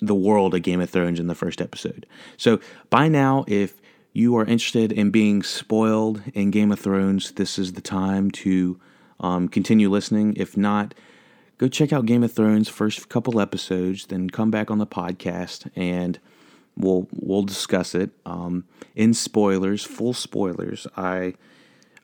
the 0.00 0.14
world 0.14 0.54
of 0.54 0.62
Game 0.62 0.80
of 0.80 0.90
Thrones 0.90 1.20
in 1.20 1.26
the 1.26 1.34
first 1.34 1.60
episode. 1.60 2.06
So 2.36 2.60
by 2.88 3.08
now, 3.08 3.44
if 3.46 3.80
you 4.12 4.36
are 4.36 4.44
interested 4.44 4.92
in 4.92 5.10
being 5.10 5.42
spoiled 5.42 6.22
in 6.34 6.50
Game 6.50 6.72
of 6.72 6.80
Thrones, 6.80 7.32
this 7.32 7.58
is 7.58 7.74
the 7.74 7.80
time 7.80 8.30
to 8.32 8.80
um, 9.20 9.48
continue 9.48 9.88
listening. 9.88 10.34
If 10.36 10.56
not, 10.56 10.94
go 11.58 11.68
check 11.68 11.92
out 11.92 12.06
Game 12.06 12.22
of 12.22 12.32
Thrones 12.32 12.68
first 12.68 13.08
couple 13.08 13.40
episodes, 13.40 14.06
then 14.06 14.30
come 14.30 14.50
back 14.50 14.70
on 14.70 14.78
the 14.78 14.86
podcast 14.86 15.70
and 15.76 16.18
we'll 16.76 17.06
we'll 17.12 17.42
discuss 17.42 17.94
it 17.94 18.10
um, 18.26 18.64
in 18.94 19.14
spoilers, 19.14 19.84
full 19.84 20.14
spoilers. 20.14 20.86
I 20.96 21.34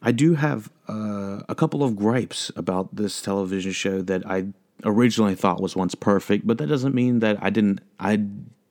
I 0.03 0.13
do 0.13 0.35
have 0.35 0.71
uh, 0.89 1.41
a 1.49 1.55
couple 1.55 1.83
of 1.83 1.97
gripes 1.97 2.53
about 2.55 2.95
this 2.95 3.21
television 3.23 3.73
show 3.73 4.03
that 4.03 4.27
I 4.27 4.49
originally 4.85 5.35
thought 5.35 5.61
was 5.61 5.77
once 5.77 5.95
perfect, 5.95 6.47
but 6.47 6.59
that 6.59 6.67
doesn't 6.67 6.95
mean 6.95 7.21
that 7.21 7.39
I 7.43 7.51
didn't 7.51 7.81
I 7.99 8.13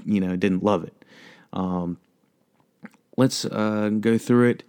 you 0.06 0.20
know 0.20 0.36
didn't 0.36 0.64
love 0.64 0.84
it. 0.84 1.06
Um, 1.54 1.98
let's 3.18 3.46
uh, 3.46 3.90
go 4.00 4.18
through 4.18 4.50
it 4.50 4.64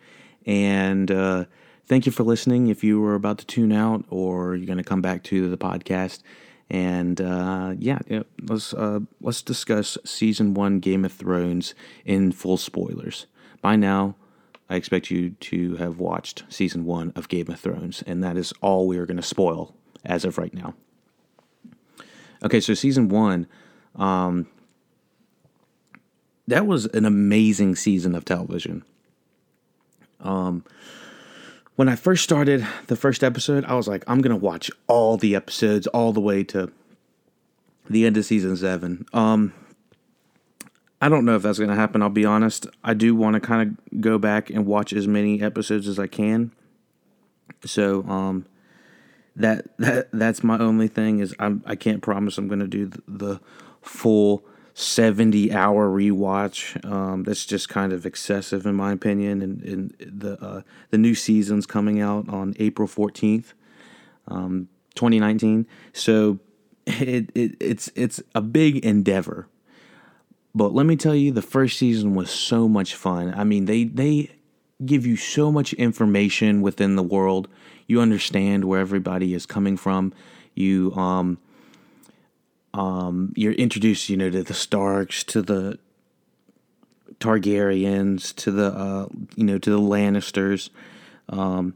and 0.46 1.10
uh, 1.10 1.44
thank 1.86 2.06
you 2.06 2.12
for 2.12 2.22
listening. 2.22 2.68
If 2.68 2.84
you 2.84 3.00
were 3.00 3.14
about 3.14 3.38
to 3.38 3.46
tune 3.46 3.72
out 3.72 4.04
or 4.08 4.54
you're 4.54 4.66
going 4.66 4.78
to 4.78 4.84
come 4.84 5.02
back 5.02 5.22
to 5.24 5.50
the 5.50 5.58
podcast, 5.58 6.22
and 6.70 7.20
uh, 7.20 7.74
yeah, 7.78 7.98
yeah, 8.08 8.22
let's 8.48 8.74
uh, 8.74 9.00
let's 9.20 9.42
discuss 9.42 9.98
season 10.04 10.54
one 10.54 10.80
Game 10.80 11.04
of 11.04 11.12
Thrones 11.12 11.74
in 12.04 12.32
full 12.32 12.56
spoilers. 12.56 13.26
By 13.60 13.76
now, 13.76 14.16
I 14.68 14.76
expect 14.76 15.10
you 15.10 15.30
to 15.30 15.76
have 15.76 15.98
watched 15.98 16.44
season 16.48 16.84
one 16.84 17.12
of 17.14 17.28
Game 17.28 17.48
of 17.50 17.60
Thrones, 17.60 18.02
and 18.06 18.22
that 18.22 18.36
is 18.36 18.52
all 18.60 18.86
we 18.86 18.98
are 18.98 19.06
going 19.06 19.16
to 19.16 19.22
spoil 19.22 19.74
as 20.04 20.24
of 20.24 20.38
right 20.38 20.54
now. 20.54 20.74
Okay, 22.44 22.60
so 22.60 22.74
season 22.74 23.08
one, 23.08 23.46
um, 23.96 24.46
that 26.46 26.66
was 26.66 26.86
an 26.86 27.04
amazing 27.04 27.76
season 27.76 28.14
of 28.14 28.24
television. 28.24 28.84
Um, 30.20 30.64
when 31.76 31.88
I 31.88 31.96
first 31.96 32.24
started 32.24 32.66
the 32.86 32.96
first 32.96 33.22
episode, 33.22 33.64
I 33.64 33.74
was 33.74 33.88
like, 33.88 34.04
I'm 34.06 34.20
gonna 34.20 34.36
watch 34.36 34.70
all 34.86 35.16
the 35.16 35.34
episodes 35.34 35.86
all 35.88 36.12
the 36.12 36.20
way 36.20 36.44
to 36.44 36.70
the 37.88 38.06
end 38.06 38.16
of 38.16 38.24
season 38.24 38.56
seven. 38.56 39.06
Um, 39.12 39.52
I 41.00 41.08
don't 41.08 41.24
know 41.24 41.36
if 41.36 41.42
that's 41.42 41.58
gonna 41.58 41.74
happen. 41.74 42.00
I'll 42.02 42.08
be 42.08 42.24
honest. 42.24 42.66
I 42.82 42.94
do 42.94 43.14
want 43.14 43.34
to 43.34 43.40
kind 43.40 43.78
of 43.92 44.00
go 44.00 44.18
back 44.18 44.50
and 44.50 44.66
watch 44.66 44.92
as 44.92 45.06
many 45.06 45.42
episodes 45.42 45.86
as 45.86 45.98
I 45.98 46.06
can. 46.06 46.52
So, 47.64 48.02
um, 48.04 48.46
that 49.36 49.66
that 49.78 50.08
that's 50.12 50.42
my 50.42 50.58
only 50.58 50.88
thing 50.88 51.20
is 51.20 51.34
I'm 51.38 51.62
I 51.66 51.76
can't 51.76 52.02
promise 52.02 52.38
I'm 52.38 52.48
gonna 52.48 52.66
do 52.66 52.86
the, 52.86 53.02
the 53.06 53.40
full 53.80 54.44
70 54.74 55.54
hour 55.54 55.88
rewatch. 55.88 56.84
Um, 56.84 57.22
that's 57.22 57.46
just 57.46 57.70
kind 57.70 57.94
of 57.94 58.04
excessive 58.04 58.66
in 58.66 58.74
my 58.74 58.92
opinion. 58.92 59.40
And, 59.40 59.62
and 59.62 59.94
the 59.98 60.42
uh, 60.44 60.62
the 60.90 60.98
new 60.98 61.14
season's 61.14 61.66
coming 61.66 62.00
out 62.00 62.28
on 62.28 62.54
April 62.58 62.86
14th, 62.86 63.54
um, 64.28 64.68
2019. 64.94 65.66
So 65.92 66.40
it, 66.86 67.30
it 67.34 67.56
it's 67.60 67.90
it's 67.94 68.22
a 68.34 68.40
big 68.42 68.84
endeavor. 68.84 69.48
But 70.54 70.72
let 70.72 70.86
me 70.86 70.96
tell 70.96 71.14
you, 71.14 71.32
the 71.32 71.42
first 71.42 71.78
season 71.78 72.14
was 72.14 72.30
so 72.30 72.68
much 72.68 72.94
fun. 72.94 73.34
I 73.34 73.44
mean, 73.44 73.66
they 73.66 73.84
they 73.84 74.30
give 74.84 75.06
you 75.06 75.16
so 75.16 75.50
much 75.50 75.72
information 75.74 76.60
within 76.60 76.96
the 76.96 77.02
world. 77.02 77.48
You 77.86 78.00
understand 78.00 78.64
where 78.64 78.80
everybody 78.80 79.34
is 79.34 79.46
coming 79.46 79.76
from. 79.76 80.12
You 80.54 80.92
um 80.94 81.38
um, 82.76 83.32
you're 83.36 83.54
introduced, 83.54 84.10
you 84.10 84.18
know, 84.18 84.28
to 84.28 84.42
the 84.42 84.52
Starks, 84.52 85.24
to 85.24 85.40
the 85.40 85.78
Targaryens, 87.20 88.34
to 88.36 88.50
the 88.50 88.66
uh, 88.66 89.06
you 89.34 89.44
know, 89.44 89.58
to 89.58 89.70
the 89.70 89.80
Lannisters. 89.80 90.68
Um, 91.28 91.74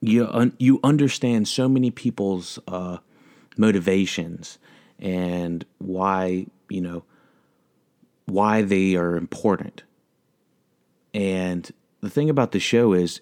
you 0.00 0.26
un- 0.26 0.56
you 0.58 0.80
understand 0.82 1.46
so 1.46 1.68
many 1.68 1.90
people's 1.90 2.58
uh, 2.66 2.98
motivations 3.56 4.58
and 4.98 5.64
why 5.78 6.46
you 6.68 6.80
know 6.80 7.04
why 8.26 8.62
they 8.62 8.96
are 8.96 9.16
important. 9.16 9.84
And 11.14 11.70
the 12.00 12.10
thing 12.10 12.30
about 12.30 12.52
the 12.52 12.60
show 12.60 12.92
is 12.92 13.20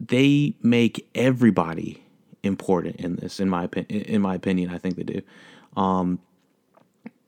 they 0.00 0.54
make 0.62 1.08
everybody 1.14 2.02
important 2.42 2.96
in 2.96 3.16
this. 3.16 3.40
In 3.40 3.48
my 3.48 3.64
opinion, 3.64 4.02
in 4.02 4.22
my 4.22 4.34
opinion, 4.34 4.70
I 4.70 4.78
think 4.78 4.96
they 4.96 5.02
do. 5.02 5.22
Um, 5.76 6.20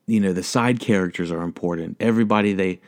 you 0.09 0.19
know 0.19 0.33
the 0.33 0.43
side 0.43 0.79
characters 0.79 1.31
are 1.31 1.41
important. 1.41 1.97
Everybody 1.99 2.53
they 2.53 2.79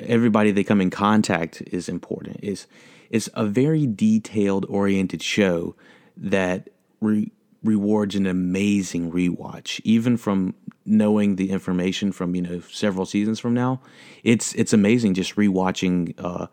everybody 0.00 0.52
they 0.52 0.64
come 0.64 0.80
in 0.80 0.90
contact 0.90 1.62
is 1.66 1.88
important. 1.88 2.38
is 2.42 2.66
It's 3.10 3.28
a 3.34 3.44
very 3.44 3.86
detailed 3.86 4.64
oriented 4.68 5.22
show 5.22 5.74
that 6.16 6.70
re- 7.00 7.32
rewards 7.62 8.14
an 8.14 8.26
amazing 8.26 9.12
rewatch, 9.12 9.80
even 9.84 10.16
from 10.16 10.54
knowing 10.84 11.34
the 11.34 11.50
information 11.50 12.12
from 12.12 12.34
you 12.34 12.42
know 12.42 12.60
several 12.60 13.06
seasons 13.06 13.40
from 13.40 13.52
now. 13.52 13.80
It's 14.22 14.54
it's 14.54 14.72
amazing 14.72 15.14
just 15.14 15.34
rewatching 15.36 16.14
uh, 16.18 16.46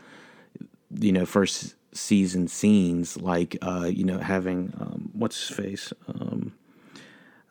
you 0.99 1.11
know 1.11 1.25
first 1.25 1.75
season 1.93 2.47
scenes 2.47 3.17
like 3.17 3.57
uh, 3.61 3.89
you 3.91 4.03
know 4.03 4.19
having 4.19 4.73
um, 4.79 5.09
what's 5.13 5.47
his 5.47 5.57
face. 5.57 5.93
Um, 6.07 6.53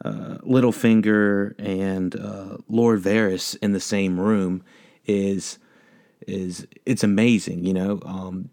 uh, 0.05 0.39
Littlefinger 0.39 1.55
and 1.59 2.17
uh, 2.17 2.57
Lord 2.69 3.01
Varys 3.01 3.57
in 3.63 3.73
the 3.73 3.81
same 3.81 4.19
room 4.19 4.65
is 5.07 5.59
is 6.27 6.67
it's 6.87 7.05
amazing. 7.05 7.65
You 7.65 7.75
know, 7.75 8.01
um, 8.05 8.51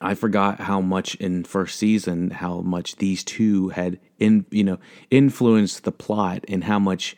I 0.00 0.14
forgot 0.14 0.60
how 0.60 0.80
much 0.80 1.14
in 1.16 1.44
first 1.44 1.78
season 1.78 2.30
how 2.30 2.60
much 2.60 2.96
these 2.96 3.24
two 3.24 3.70
had 3.70 3.98
in 4.18 4.46
you 4.50 4.64
know 4.64 4.78
influenced 5.10 5.84
the 5.84 5.92
plot 5.92 6.44
and 6.48 6.64
how 6.64 6.78
much 6.78 7.16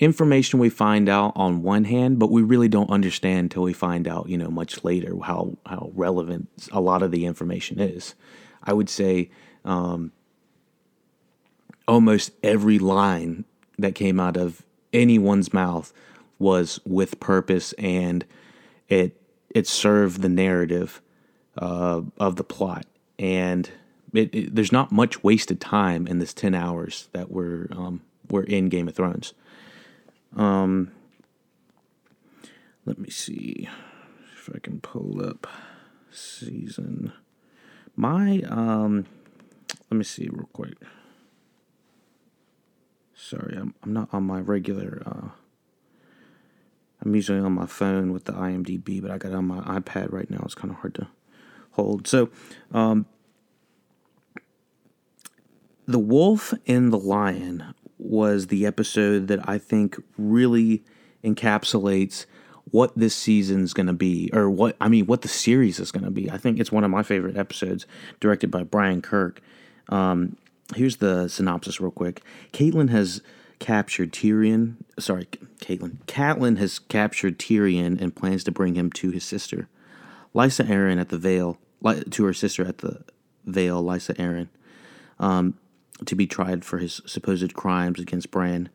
information 0.00 0.58
we 0.58 0.70
find 0.70 1.08
out 1.08 1.32
on 1.36 1.62
one 1.62 1.84
hand, 1.84 2.18
but 2.18 2.30
we 2.30 2.42
really 2.42 2.68
don't 2.68 2.90
understand 2.90 3.38
until 3.38 3.62
we 3.62 3.74
find 3.74 4.08
out 4.08 4.28
you 4.28 4.38
know 4.38 4.50
much 4.50 4.82
later 4.82 5.14
how 5.22 5.56
how 5.66 5.92
relevant 5.94 6.48
a 6.72 6.80
lot 6.80 7.02
of 7.02 7.12
the 7.12 7.26
information 7.26 7.78
is. 7.78 8.14
I 8.62 8.72
would 8.72 8.88
say 8.88 9.30
um, 9.64 10.12
almost 11.86 12.32
every 12.42 12.78
line 12.78 13.44
that 13.78 13.94
came 13.94 14.18
out 14.18 14.36
of 14.36 14.62
anyone's 14.92 15.52
mouth 15.52 15.92
was 16.38 16.80
with 16.84 17.20
purpose 17.20 17.72
and 17.74 18.24
it 18.88 19.20
it 19.50 19.66
served 19.66 20.22
the 20.22 20.28
narrative 20.28 21.02
uh, 21.58 22.00
of 22.18 22.36
the 22.36 22.44
plot 22.44 22.86
and 23.18 23.70
it, 24.12 24.34
it, 24.34 24.54
there's 24.54 24.72
not 24.72 24.90
much 24.90 25.22
wasted 25.22 25.60
time 25.60 26.06
in 26.06 26.18
this 26.18 26.32
10 26.32 26.54
hours 26.54 27.08
that 27.12 27.30
we're 27.30 27.68
um, 27.72 28.00
we're 28.30 28.44
in 28.44 28.68
Game 28.68 28.88
of 28.88 28.94
Thrones 28.94 29.34
um 30.36 30.90
let 32.84 32.98
me 32.98 33.10
see 33.10 33.68
if 34.34 34.50
I 34.54 34.58
can 34.58 34.80
pull 34.80 35.24
up 35.24 35.46
season 36.10 37.12
my 37.96 38.42
um 38.48 39.06
let 39.90 39.96
me 39.96 40.04
see 40.04 40.28
real 40.30 40.48
quick 40.52 40.76
sorry 43.14 43.56
I'm, 43.56 43.74
I'm 43.82 43.92
not 43.92 44.08
on 44.12 44.24
my 44.24 44.40
regular 44.40 45.02
uh 45.06 45.28
I'm 47.02 47.14
usually 47.14 47.40
on 47.40 47.52
my 47.52 47.66
phone 47.66 48.12
with 48.12 48.24
the 48.24 48.32
IMDb, 48.32 49.00
but 49.00 49.10
I 49.10 49.18
got 49.18 49.32
on 49.32 49.46
my 49.46 49.60
iPad 49.60 50.12
right 50.12 50.30
now. 50.30 50.42
It's 50.44 50.54
kind 50.54 50.70
of 50.70 50.78
hard 50.78 50.94
to 50.96 51.08
hold. 51.72 52.06
So, 52.06 52.28
um, 52.72 53.06
The 55.86 55.98
Wolf 55.98 56.52
and 56.66 56.92
the 56.92 56.98
Lion 56.98 57.74
was 58.00 58.48
the 58.48 58.66
episode 58.66 59.28
that 59.28 59.48
I 59.48 59.58
think 59.58 59.96
really 60.16 60.82
encapsulates 61.22 62.26
what 62.70 62.96
this 62.96 63.14
season's 63.14 63.72
going 63.72 63.86
to 63.88 63.92
be, 63.92 64.30
or 64.32 64.48
what, 64.48 64.76
I 64.80 64.88
mean, 64.88 65.06
what 65.06 65.22
the 65.22 65.28
series 65.28 65.80
is 65.80 65.90
going 65.90 66.04
to 66.04 66.10
be. 66.10 66.30
I 66.30 66.38
think 66.38 66.60
it's 66.60 66.70
one 66.70 66.84
of 66.84 66.90
my 66.90 67.02
favorite 67.02 67.36
episodes, 67.36 67.86
directed 68.20 68.50
by 68.50 68.62
Brian 68.62 69.02
Kirk. 69.02 69.40
Um, 69.88 70.36
here's 70.76 70.98
the 70.98 71.28
synopsis, 71.28 71.80
real 71.80 71.90
quick. 71.90 72.22
Caitlin 72.52 72.90
has 72.90 73.22
captured 73.58 74.12
Tyrion. 74.12 74.76
Sorry, 74.98 75.26
Caitlin. 75.58 75.98
Catelyn 76.06 76.58
has 76.58 76.78
captured 76.78 77.38
Tyrion 77.38 78.00
and 78.00 78.14
plans 78.14 78.44
to 78.44 78.52
bring 78.52 78.74
him 78.74 78.90
to 78.92 79.10
his 79.10 79.24
sister, 79.24 79.68
Lysa 80.34 80.64
Arryn 80.64 81.00
at 81.00 81.08
the 81.08 81.18
Vale. 81.18 81.58
To 82.10 82.24
her 82.24 82.34
sister 82.34 82.62
at 82.66 82.78
the 82.78 83.02
Vale, 83.46 83.82
Lysa 83.82 84.14
Arryn, 84.16 84.48
um, 85.18 85.54
to 86.06 86.14
be 86.14 86.26
tried 86.26 86.64
for 86.64 86.78
his 86.78 87.00
supposed 87.06 87.54
crimes 87.54 88.00
against 88.00 88.30
Bran. 88.30 88.68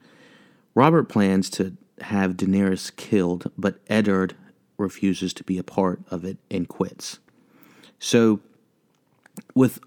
Robert 0.74 1.10
plans 1.10 1.50
to 1.52 1.76
have 2.02 2.34
Daenerys 2.34 2.96
killed, 2.96 3.52
but 3.58 3.80
Eddard 3.88 4.36
refuses 4.78 5.34
to 5.34 5.44
be 5.44 5.58
a 5.58 5.64
part 5.64 6.02
of 6.12 6.26
it 6.26 6.38
and 6.52 6.68
quits. 6.68 7.20
So, 8.00 8.42
with 9.54 9.80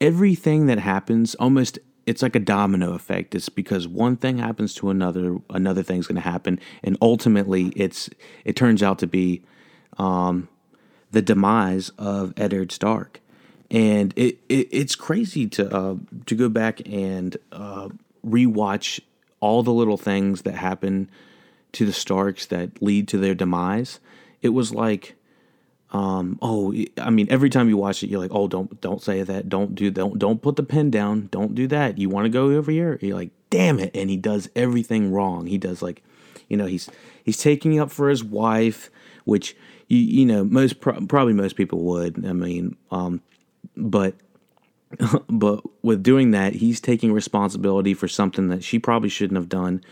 everything 0.00 0.66
that 0.66 0.78
happens, 0.78 1.34
almost 1.36 1.78
it's 2.06 2.22
like 2.22 2.36
a 2.36 2.40
domino 2.40 2.94
effect. 2.94 3.34
It's 3.34 3.48
because 3.48 3.88
one 3.88 4.16
thing 4.16 4.38
happens 4.38 4.74
to 4.74 4.90
another, 4.90 5.38
another 5.50 5.82
thing's 5.82 6.06
going 6.06 6.22
to 6.22 6.28
happen, 6.28 6.60
and 6.82 6.96
ultimately, 7.02 7.72
it's 7.76 8.08
it 8.44 8.56
turns 8.56 8.82
out 8.82 8.98
to 9.00 9.06
be 9.06 9.42
um, 9.98 10.48
the 11.10 11.22
demise 11.22 11.90
of 11.98 12.32
Eddard 12.36 12.70
Stark, 12.72 13.20
and 13.70 14.12
it, 14.16 14.38
it 14.48 14.68
it's 14.70 14.94
crazy 14.94 15.46
to 15.48 15.74
uh, 15.74 15.96
to 16.26 16.34
go 16.34 16.48
back 16.48 16.80
and 16.86 17.36
uh, 17.52 17.88
rewatch 18.24 19.00
all 19.40 19.62
the 19.62 19.72
little 19.72 19.96
things 19.96 20.42
that 20.42 20.54
happen 20.54 21.10
to 21.72 21.84
the 21.84 21.92
Starks 21.92 22.46
that 22.46 22.82
lead 22.82 23.08
to 23.08 23.18
their 23.18 23.34
demise. 23.34 24.00
It 24.42 24.50
was 24.50 24.72
like 24.72 25.16
um, 25.92 26.38
oh, 26.42 26.74
I 26.98 27.10
mean, 27.10 27.28
every 27.30 27.48
time 27.48 27.68
you 27.68 27.76
watch 27.76 28.02
it, 28.02 28.10
you're 28.10 28.20
like, 28.20 28.34
oh, 28.34 28.48
don't 28.48 28.80
don't 28.80 29.02
say 29.02 29.22
that, 29.22 29.48
don't 29.48 29.74
do 29.74 29.90
don't 29.90 30.18
don't 30.18 30.42
put 30.42 30.56
the 30.56 30.62
pen 30.62 30.90
down, 30.90 31.28
don't 31.30 31.54
do 31.54 31.66
that. 31.68 31.96
You 31.96 32.08
want 32.08 32.24
to 32.24 32.28
go 32.28 32.50
over 32.50 32.70
here? 32.70 32.98
You're 33.00 33.16
like, 33.16 33.30
damn 33.50 33.78
it, 33.78 33.92
and 33.94 34.10
he 34.10 34.16
does 34.16 34.48
everything 34.56 35.12
wrong. 35.12 35.46
He 35.46 35.58
does 35.58 35.82
like, 35.82 36.02
you 36.48 36.56
know, 36.56 36.66
he's 36.66 36.90
he's 37.24 37.38
taking 37.38 37.78
up 37.78 37.90
for 37.90 38.08
his 38.08 38.24
wife, 38.24 38.90
which 39.24 39.56
you 39.86 39.98
you 39.98 40.26
know 40.26 40.44
most 40.44 40.80
pro- 40.80 41.06
probably 41.06 41.34
most 41.34 41.54
people 41.54 41.78
would. 41.84 42.26
I 42.26 42.32
mean, 42.32 42.76
um, 42.90 43.22
but 43.76 44.14
but 45.28 45.62
with 45.82 46.02
doing 46.02 46.30
that, 46.30 46.54
he's 46.54 46.80
taking 46.80 47.12
responsibility 47.12 47.94
for 47.94 48.08
something 48.08 48.48
that 48.48 48.62
she 48.62 48.78
probably 48.78 49.08
shouldn't 49.08 49.36
have 49.36 49.48
done, 49.48 49.82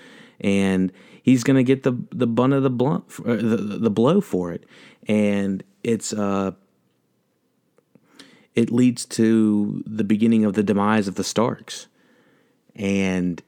and 0.40 0.92
he's 1.22 1.44
gonna 1.44 1.62
get 1.62 1.82
the 1.82 1.96
the 2.10 2.26
bun 2.26 2.52
of 2.52 2.62
the 2.62 2.70
blunt, 2.70 3.04
uh, 3.20 3.34
the 3.34 3.56
the 3.56 3.90
blow 3.90 4.20
for 4.20 4.52
it, 4.52 4.64
and 5.06 5.62
it's 5.82 6.12
uh 6.12 6.52
it 8.54 8.70
leads 8.70 9.04
to 9.04 9.82
the 9.86 10.04
beginning 10.04 10.44
of 10.44 10.54
the 10.54 10.62
demise 10.62 11.08
of 11.08 11.16
the 11.16 11.24
Starks. 11.24 11.88
And 12.76 13.42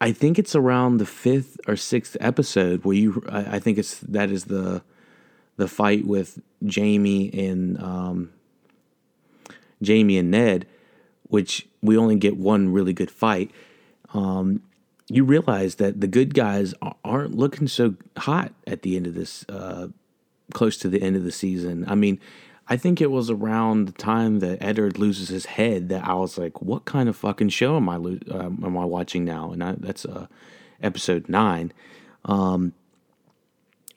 I 0.00 0.12
think 0.12 0.38
it's 0.38 0.54
around 0.54 0.98
the 0.98 1.06
fifth 1.06 1.58
or 1.66 1.76
sixth 1.76 2.16
episode 2.20 2.84
where 2.84 2.96
you 2.96 3.24
I, 3.28 3.56
I 3.56 3.58
think 3.58 3.78
it's 3.78 3.98
that 4.00 4.30
is 4.30 4.44
the 4.44 4.82
the 5.56 5.68
fight 5.68 6.06
with 6.06 6.40
Jaime 6.74 7.30
and 7.32 7.80
um, 7.82 8.30
Jaime 9.84 10.18
and 10.18 10.30
Ned, 10.30 10.66
which 11.24 11.66
we 11.82 11.96
only 11.96 12.16
get 12.16 12.36
one 12.36 12.72
really 12.72 12.92
good 12.92 13.10
fight. 13.10 13.50
Um, 14.12 14.62
you 15.08 15.24
realize 15.24 15.76
that 15.76 16.00
the 16.00 16.06
good 16.06 16.34
guys 16.34 16.74
aren't 17.04 17.34
looking 17.34 17.66
so 17.66 17.94
hot 18.16 18.52
at 18.66 18.82
the 18.82 18.96
end 18.96 19.06
of 19.06 19.14
this 19.14 19.44
uh, 19.48 19.88
close 20.52 20.76
to 20.78 20.88
the 20.88 21.02
end 21.02 21.16
of 21.16 21.24
the 21.24 21.32
season. 21.32 21.84
I 21.88 21.94
mean, 21.94 22.20
I 22.68 22.76
think 22.76 23.00
it 23.00 23.10
was 23.10 23.30
around 23.30 23.86
the 23.86 23.92
time 23.92 24.38
that 24.38 24.62
Eddard 24.62 24.98
loses 24.98 25.28
his 25.28 25.46
head 25.46 25.88
that 25.88 26.06
I 26.06 26.14
was 26.14 26.38
like, 26.38 26.62
"What 26.62 26.84
kind 26.84 27.08
of 27.08 27.16
fucking 27.16 27.48
show 27.48 27.76
am 27.76 27.88
I 27.88 27.96
lo- 27.96 28.18
uh, 28.30 28.46
am 28.46 28.78
I 28.78 28.84
watching 28.84 29.24
now?" 29.24 29.50
And 29.50 29.64
I, 29.64 29.74
that's 29.76 30.04
uh, 30.04 30.28
episode 30.80 31.28
nine. 31.28 31.72
Um, 32.24 32.72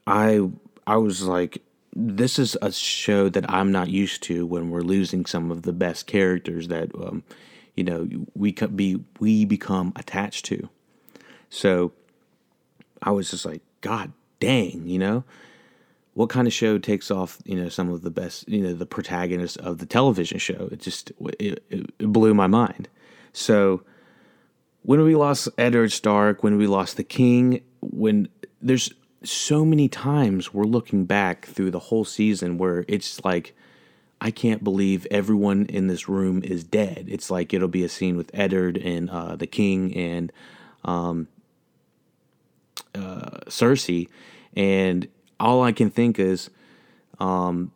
I 0.07 0.49
I 0.87 0.97
was 0.97 1.21
like, 1.23 1.61
"This 1.95 2.39
is 2.39 2.57
a 2.61 2.71
show 2.71 3.29
that 3.29 3.49
I'm 3.49 3.71
not 3.71 3.89
used 3.89 4.23
to 4.23 4.45
when 4.45 4.69
we're 4.69 4.81
losing 4.81 5.25
some 5.25 5.51
of 5.51 5.63
the 5.63 5.73
best 5.73 6.07
characters 6.07 6.67
that 6.67 6.91
um, 6.95 7.23
you 7.75 7.83
know 7.83 8.07
we 8.35 8.51
be 8.51 9.03
we 9.19 9.45
become 9.45 9.93
attached 9.95 10.45
to." 10.45 10.69
So 11.49 11.93
I 13.01 13.11
was 13.11 13.31
just 13.31 13.45
like, 13.45 13.61
"God 13.81 14.11
dang," 14.39 14.87
you 14.87 14.99
know? 14.99 15.23
What 16.15 16.29
kind 16.29 16.47
of 16.47 16.53
show 16.53 16.77
takes 16.77 17.09
off 17.09 17.39
you 17.45 17.55
know 17.55 17.69
some 17.69 17.89
of 17.89 18.01
the 18.01 18.11
best 18.11 18.47
you 18.47 18.61
know 18.61 18.73
the 18.73 18.85
protagonists 18.85 19.57
of 19.57 19.79
the 19.79 19.85
television 19.85 20.37
show? 20.37 20.69
It 20.71 20.79
just 20.79 21.11
it, 21.39 21.63
it 21.69 22.11
blew 22.11 22.33
my 22.33 22.47
mind. 22.47 22.87
So 23.33 23.83
when 24.83 25.01
we 25.01 25.15
lost 25.15 25.49
Edward 25.57 25.91
Stark 25.91 26.43
when 26.43 26.57
we 26.57 26.67
lost 26.67 26.97
the 26.97 27.03
king 27.03 27.61
when 27.81 28.27
there's 28.61 28.93
so 29.23 29.63
many 29.63 29.87
times 29.87 30.53
we're 30.53 30.65
looking 30.65 31.05
back 31.05 31.45
through 31.45 31.71
the 31.71 31.79
whole 31.79 32.05
season 32.05 32.57
where 32.57 32.85
it's 32.87 33.23
like 33.23 33.55
I 34.19 34.31
can't 34.31 34.63
believe 34.63 35.05
everyone 35.11 35.65
in 35.65 35.87
this 35.87 36.07
room 36.07 36.41
is 36.43 36.63
dead. 36.63 37.07
It's 37.09 37.29
like 37.29 37.53
it'll 37.53 37.67
be 37.67 37.83
a 37.83 37.89
scene 37.89 38.15
with 38.15 38.31
Eddard 38.33 38.77
and 38.77 39.09
uh, 39.09 39.35
the 39.35 39.47
king 39.47 39.93
and 39.95 40.31
um, 40.85 41.27
uh, 42.95 43.39
Cersei, 43.47 44.07
and 44.55 45.07
all 45.41 45.61
I 45.61 45.73
can 45.73 45.89
think 45.89 46.19
is, 46.19 46.49
um, 47.19 47.71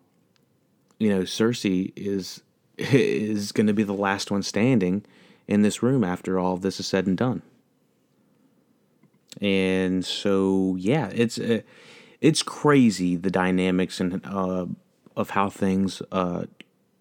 you 1.00 1.10
know, 1.10 1.22
Cersei 1.24 1.92
is 1.96 2.42
is 2.78 3.52
going 3.52 3.68
to 3.68 3.74
be 3.74 3.84
the 3.84 3.94
last 3.94 4.32
one 4.32 4.44
standing 4.44 5.04
in 5.48 5.64
this 5.64 5.84
room 5.84 6.04
after 6.04 6.40
all 6.40 6.56
this 6.58 6.80
is 6.80 6.88
said 6.88 7.08
and 7.08 7.18
done. 7.18 7.42
And 9.42 10.04
so, 10.06 10.76
yeah, 10.80 11.10
it's 11.14 11.40
uh, 11.40 11.62
it's 12.22 12.44
crazy 12.44 13.16
the 13.16 13.30
dynamics 13.30 14.00
and 14.00 14.26
uh, 14.26 14.66
of 15.16 15.32
how 15.32 15.50
things 15.50 16.02
uh, 16.12 16.44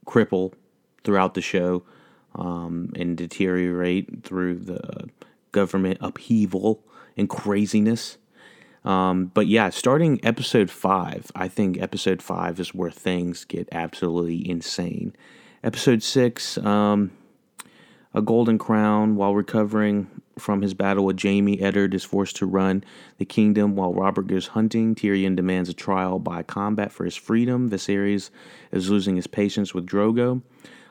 cripple 0.07 0.53
throughout 1.05 1.35
the 1.35 1.41
show 1.41 1.85
um, 2.35 2.93
and 2.97 3.17
deteriorate 3.17 4.25
through 4.25 4.57
the 4.57 5.09
government 5.53 5.99
upheaval 6.01 6.83
and 7.17 7.29
craziness. 7.29 8.19
Um, 8.85 9.33
but 9.35 9.49
yeah, 9.49 9.71
starting 9.71 10.21
episode 10.25 10.71
five, 10.71 11.33
I 11.35 11.49
think 11.49 11.81
episode 11.81 12.23
five 12.23 12.61
is 12.61 12.75
where 12.75 12.91
things 12.91 13.45
get 13.45 13.69
absolutely 13.73 14.49
insane. 14.49 15.17
Episode 15.65 16.03
six, 16.03 16.57
um, 16.59 17.11
a 18.17 18.23
golden 18.23 18.57
crown 18.57 19.15
while 19.15 19.35
recovering 19.35 20.11
from 20.39 20.63
his 20.63 20.73
battle 20.73 21.05
with 21.05 21.23
Jaime. 21.23 21.61
Eddard 21.61 21.95
is 21.95 22.03
forced 22.03 22.37
to 22.37 22.47
run 22.47 22.83
the 23.19 23.27
kingdom 23.27 23.77
while 23.77 23.93
Robert 23.93 24.27
goes 24.27 24.49
hunting. 24.49 24.95
Tyrion 24.95 25.37
demands 25.37 25.69
a 25.69 25.75
trial 25.75 26.19
by 26.19 26.43
combat 26.43 26.91
for 26.91 27.05
his 27.05 27.15
freedom. 27.15 27.69
Viserys 27.69 28.31
is 28.73 28.91
losing 28.91 29.17
his 29.17 29.27
patience 29.27 29.75
with 29.75 29.87
Drogo. 29.87 30.43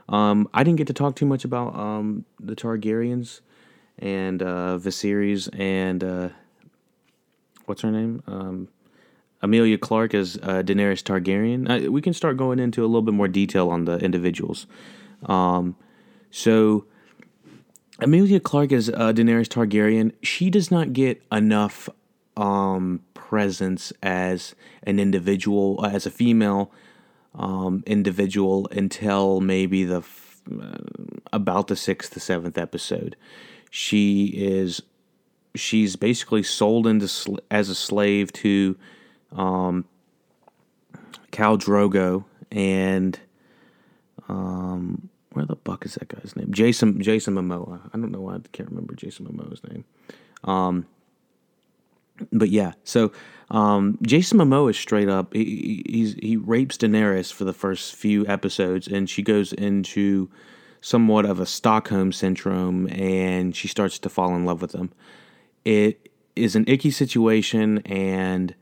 Um, 0.07 0.47
I 0.53 0.63
didn't 0.63 0.77
get 0.77 0.87
to 0.87 0.93
talk 0.93 1.15
too 1.15 1.25
much 1.25 1.43
about 1.43 1.75
um, 1.75 2.25
the 2.39 2.55
Targaryens 2.55 3.41
and 3.97 4.43
uh, 4.43 4.77
Viserys 4.79 5.49
and 5.59 6.03
uh, 6.03 6.29
what's 7.65 7.81
her 7.81 7.91
name? 7.91 8.21
Um, 8.27 8.67
Emilia 9.41 9.79
Clarke 9.79 10.13
as 10.13 10.37
uh, 10.37 10.61
Daenerys 10.63 11.01
Targaryen. 11.01 11.87
Uh, 11.87 11.91
we 11.91 12.01
can 12.01 12.13
start 12.13 12.37
going 12.37 12.59
into 12.59 12.83
a 12.83 12.87
little 12.87 13.01
bit 13.01 13.15
more 13.15 13.27
detail 13.27 13.69
on 13.69 13.85
the 13.85 13.97
individuals. 13.97 14.67
Um, 15.25 15.75
so, 16.29 16.85
Emilia 18.01 18.39
Clarke 18.39 18.73
as 18.73 18.89
uh, 18.89 19.13
Daenerys 19.13 19.47
Targaryen, 19.47 20.11
she 20.21 20.49
does 20.49 20.69
not 20.69 20.93
get 20.93 21.21
enough 21.31 21.89
um, 22.35 23.01
presence 23.13 23.93
as 24.03 24.53
an 24.83 24.99
individual, 24.99 25.85
as 25.85 26.05
a 26.05 26.11
female 26.11 26.71
um, 27.33 27.83
individual 27.85 28.67
until 28.71 29.39
maybe 29.39 29.85
the 29.85 29.97
f- 29.97 30.41
uh, 30.51 30.77
about 31.31 31.67
the 31.67 31.75
sixth 31.75 32.13
to 32.13 32.19
seventh 32.19 32.57
episode. 32.57 33.15
She 33.69 34.25
is 34.35 34.81
she's 35.55 35.95
basically 35.95 36.43
sold 36.43 36.85
into 36.87 37.07
sl- 37.07 37.37
as 37.49 37.69
a 37.69 37.75
slave 37.75 38.31
to 38.33 38.77
um, 39.31 39.85
Khal 41.31 41.57
Drogo 41.57 42.25
and 42.51 43.19
um, 44.27 45.09
where 45.35 45.45
the 45.45 45.57
fuck 45.65 45.85
is 45.85 45.95
that 45.95 46.07
guy's 46.07 46.35
name? 46.35 46.51
Jason 46.53 47.01
Jason 47.01 47.35
Momoa. 47.35 47.81
I 47.93 47.97
don't 47.97 48.11
know 48.11 48.21
why 48.21 48.35
I 48.35 48.39
can't 48.53 48.69
remember 48.69 48.95
Jason 48.95 49.25
Momoa's 49.25 49.63
name. 49.63 49.83
Um, 50.45 50.85
but 52.31 52.49
yeah, 52.49 52.73
so 52.85 53.11
um, 53.51 53.97
Jason 54.01 54.39
Momoa 54.39 54.71
is 54.71 54.77
straight 54.77 55.09
up. 55.09 55.33
He, 55.33 55.83
he's 55.87 56.13
he 56.15 56.37
rapes 56.37 56.77
Daenerys 56.77 57.33
for 57.33 57.43
the 57.43 57.53
first 57.53 57.95
few 57.95 58.25
episodes, 58.27 58.87
and 58.87 59.09
she 59.09 59.21
goes 59.21 59.51
into 59.51 60.29
somewhat 60.79 61.25
of 61.25 61.39
a 61.39 61.45
Stockholm 61.45 62.13
syndrome, 62.13 62.87
and 62.87 63.55
she 63.55 63.67
starts 63.67 63.99
to 63.99 64.09
fall 64.09 64.35
in 64.35 64.45
love 64.45 64.61
with 64.61 64.73
him. 64.73 64.91
It 65.65 66.09
is 66.35 66.55
an 66.55 66.63
icky 66.67 66.91
situation, 66.91 67.79
and 67.79 68.55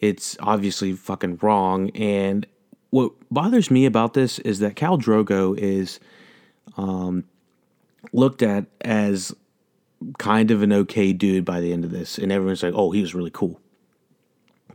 it's 0.00 0.36
obviously 0.40 0.94
fucking 0.94 1.38
wrong. 1.42 1.90
And 1.90 2.46
what 2.92 3.12
bothers 3.30 3.70
me 3.70 3.86
about 3.86 4.12
this 4.12 4.38
is 4.40 4.58
that 4.58 4.76
Khal 4.76 5.00
Drogo 5.00 5.58
is 5.58 5.98
um, 6.76 7.24
looked 8.12 8.42
at 8.42 8.66
as 8.82 9.34
kind 10.18 10.50
of 10.50 10.62
an 10.62 10.72
okay 10.72 11.14
dude 11.14 11.44
by 11.44 11.60
the 11.60 11.72
end 11.72 11.86
of 11.86 11.90
this, 11.90 12.18
and 12.18 12.30
everyone's 12.30 12.62
like, 12.62 12.74
"Oh, 12.76 12.90
he 12.90 13.00
was 13.00 13.14
really 13.14 13.30
cool." 13.30 13.58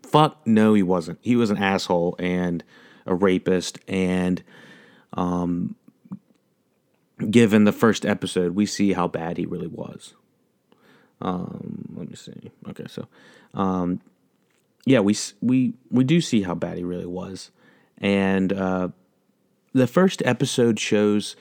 Fuck, 0.01 0.45
no, 0.47 0.73
he 0.73 0.81
wasn't. 0.81 1.19
He 1.21 1.35
was 1.35 1.51
an 1.51 1.57
asshole 1.57 2.15
and 2.17 2.63
a 3.05 3.13
rapist. 3.13 3.77
And 3.87 4.41
um, 5.13 5.75
given 7.29 7.65
the 7.65 7.71
first 7.71 8.03
episode, 8.03 8.55
we 8.55 8.65
see 8.65 8.93
how 8.93 9.07
bad 9.07 9.37
he 9.37 9.45
really 9.45 9.67
was. 9.67 10.15
Um, 11.21 11.85
let 11.95 12.09
me 12.09 12.15
see. 12.15 12.51
Okay, 12.69 12.85
so 12.87 13.07
um, 13.53 14.01
yeah, 14.85 15.01
we 15.01 15.15
we 15.39 15.73
we 15.91 16.03
do 16.03 16.19
see 16.19 16.41
how 16.41 16.55
bad 16.55 16.77
he 16.77 16.83
really 16.83 17.05
was, 17.05 17.51
and 17.99 18.53
uh, 18.53 18.89
the 19.73 19.87
first 19.87 20.21
episode 20.25 20.79
shows 20.79 21.35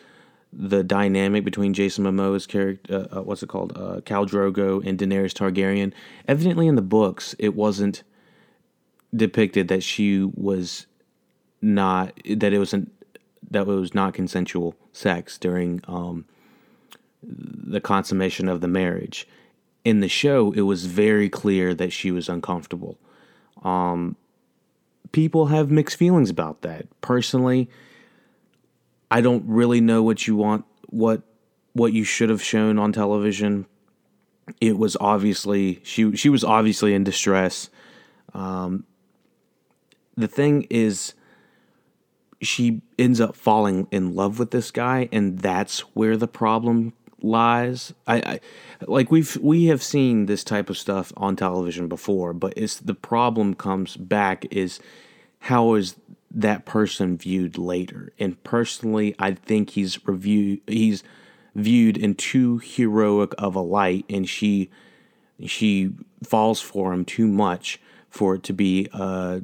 the 0.52 0.82
dynamic 0.82 1.44
between 1.44 1.74
Jason 1.74 2.04
Momoa's 2.04 2.46
character, 2.46 3.08
uh, 3.12 3.18
uh, 3.18 3.22
what's 3.22 3.42
it 3.42 3.48
called, 3.48 3.72
uh, 3.76 4.00
Drogo 4.00 4.86
and 4.86 4.98
Daenerys 4.98 5.34
Targaryen. 5.34 5.92
Evidently, 6.26 6.66
in 6.66 6.76
the 6.76 6.82
books, 6.82 7.34
it 7.38 7.54
wasn't 7.54 8.02
depicted 9.14 9.68
that 9.68 9.82
she 9.82 10.22
was 10.22 10.86
not 11.62 12.12
that 12.28 12.52
it 12.52 12.58
wasn't 12.58 12.92
that 13.50 13.62
it 13.62 13.66
was 13.66 13.94
not 13.94 14.14
consensual 14.14 14.74
sex 14.92 15.38
during 15.38 15.80
um, 15.88 16.24
the 17.22 17.80
consummation 17.80 18.48
of 18.48 18.60
the 18.60 18.68
marriage. 18.68 19.26
In 19.84 20.00
the 20.00 20.08
show, 20.08 20.52
it 20.52 20.62
was 20.62 20.86
very 20.86 21.28
clear 21.28 21.74
that 21.74 21.92
she 21.92 22.10
was 22.10 22.28
uncomfortable. 22.28 22.98
Um, 23.62 24.16
people 25.12 25.46
have 25.46 25.70
mixed 25.70 25.96
feelings 25.96 26.30
about 26.30 26.62
that. 26.62 26.86
Personally, 27.00 27.68
I 29.10 29.20
don't 29.20 29.44
really 29.46 29.80
know 29.80 30.02
what 30.02 30.26
you 30.26 30.36
want 30.36 30.64
what 30.88 31.22
what 31.72 31.92
you 31.92 32.04
should 32.04 32.30
have 32.30 32.42
shown 32.42 32.78
on 32.78 32.92
television. 32.92 33.66
It 34.60 34.78
was 34.78 34.96
obviously 35.00 35.80
she 35.84 36.16
she 36.16 36.28
was 36.28 36.44
obviously 36.44 36.94
in 36.94 37.04
distress. 37.04 37.68
Um, 38.34 38.84
the 40.16 40.28
thing 40.28 40.66
is 40.70 41.14
she 42.40 42.82
ends 42.98 43.20
up 43.20 43.34
falling 43.34 43.86
in 43.90 44.14
love 44.14 44.38
with 44.38 44.50
this 44.50 44.70
guy 44.70 45.08
and 45.12 45.38
that's 45.38 45.80
where 45.94 46.16
the 46.16 46.28
problem 46.28 46.92
lies. 47.26 47.92
I, 48.06 48.16
I 48.16 48.40
like 48.86 49.10
we've 49.10 49.36
we 49.36 49.66
have 49.66 49.82
seen 49.82 50.26
this 50.26 50.44
type 50.44 50.70
of 50.70 50.78
stuff 50.78 51.12
on 51.16 51.36
television 51.36 51.88
before 51.88 52.32
but 52.32 52.52
it's 52.56 52.76
the 52.76 52.94
problem 52.94 53.54
comes 53.54 53.96
back 53.96 54.44
is 54.50 54.80
how 55.40 55.74
is 55.74 55.96
that 56.30 56.66
person 56.66 57.16
viewed 57.16 57.56
later? 57.56 58.12
And 58.18 58.42
personally 58.44 59.14
i 59.18 59.32
think 59.32 59.70
he's 59.70 60.06
review 60.06 60.60
he's 60.66 61.02
viewed 61.54 61.96
in 61.96 62.14
too 62.14 62.58
heroic 62.58 63.32
of 63.38 63.54
a 63.54 63.60
light 63.60 64.04
and 64.10 64.28
she 64.28 64.70
she 65.44 65.90
falls 66.22 66.60
for 66.60 66.92
him 66.92 67.04
too 67.04 67.26
much 67.26 67.80
for 68.10 68.34
it 68.34 68.42
to 68.44 68.52
be 68.52 68.88
a, 68.92 69.42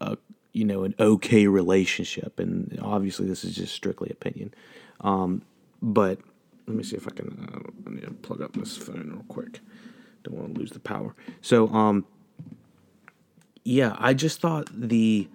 a 0.00 0.18
you 0.52 0.64
know 0.64 0.84
an 0.84 0.94
okay 0.98 1.46
relationship. 1.46 2.38
And 2.38 2.78
obviously 2.82 3.26
this 3.26 3.44
is 3.44 3.54
just 3.54 3.74
strictly 3.74 4.10
opinion. 4.10 4.54
Um, 5.00 5.42
but 5.80 6.18
let 6.66 6.76
me 6.76 6.82
see 6.82 6.96
if 6.96 7.06
i 7.06 7.10
can 7.10 7.48
uh, 7.54 7.88
i 7.88 7.94
need 7.94 8.02
to 8.02 8.10
plug 8.10 8.42
up 8.42 8.52
this 8.54 8.76
phone 8.76 9.10
real 9.10 9.24
quick 9.28 9.60
don't 10.22 10.36
want 10.36 10.54
to 10.54 10.60
lose 10.60 10.70
the 10.70 10.80
power 10.80 11.14
so 11.40 11.68
um 11.68 12.04
yeah 13.64 13.96
i 13.98 14.14
just 14.14 14.40
thought 14.40 14.68
the 14.72 15.28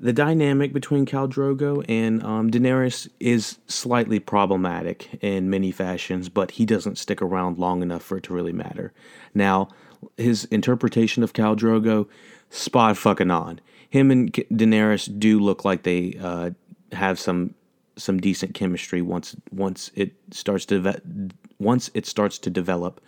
the 0.00 0.12
dynamic 0.14 0.72
between 0.72 1.04
Khal 1.04 1.28
Drogo 1.28 1.84
and 1.86 2.22
um, 2.24 2.50
Daenerys 2.50 3.08
is 3.20 3.58
slightly 3.66 4.18
problematic 4.18 5.18
in 5.20 5.50
many 5.50 5.70
fashions, 5.70 6.30
but 6.30 6.52
he 6.52 6.64
doesn't 6.64 6.96
stick 6.96 7.20
around 7.20 7.58
long 7.58 7.82
enough 7.82 8.02
for 8.02 8.16
it 8.16 8.24
to 8.24 8.32
really 8.32 8.52
matter. 8.52 8.94
Now, 9.34 9.68
his 10.16 10.46
interpretation 10.46 11.22
of 11.22 11.34
Khal 11.34 11.54
Drogo, 11.54 12.08
spot 12.48 12.96
fucking 12.96 13.30
on. 13.30 13.60
Him 13.90 14.10
and 14.10 14.32
Daenerys 14.32 15.18
do 15.18 15.38
look 15.38 15.64
like 15.64 15.82
they 15.82 16.16
uh, 16.20 16.50
have 16.92 17.18
some 17.18 17.54
some 18.00 18.18
decent 18.18 18.54
chemistry 18.54 19.02
once 19.02 19.36
once 19.50 19.90
it 19.94 20.12
starts 20.30 20.64
to 20.66 21.30
once 21.58 21.90
it 21.94 22.06
starts 22.06 22.38
to 22.38 22.50
develop, 22.50 23.00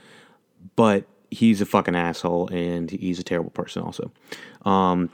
but 0.76 1.04
he's 1.30 1.60
a 1.60 1.66
fucking 1.66 1.96
asshole 1.96 2.48
and 2.48 2.90
he's 2.90 3.18
a 3.18 3.22
terrible 3.22 3.50
person 3.50 3.82
also. 3.82 4.12
Um, 4.64 5.10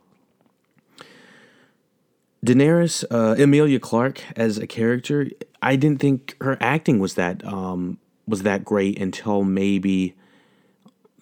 Daenerys, 2.45 3.05
uh, 3.11 3.41
Emilia 3.41 3.81
Clarke 3.81 4.23
as 4.37 4.59
a 4.59 4.67
character, 4.67 5.29
I 5.61 5.77
didn't 5.77 6.01
think 6.01 6.37
her 6.41 6.57
acting 6.61 6.99
was 6.99 7.15
that 7.15 7.45
um, 7.45 7.99
was 8.27 8.43
that 8.43 8.65
great 8.65 9.01
until 9.01 9.43
maybe 9.43 10.15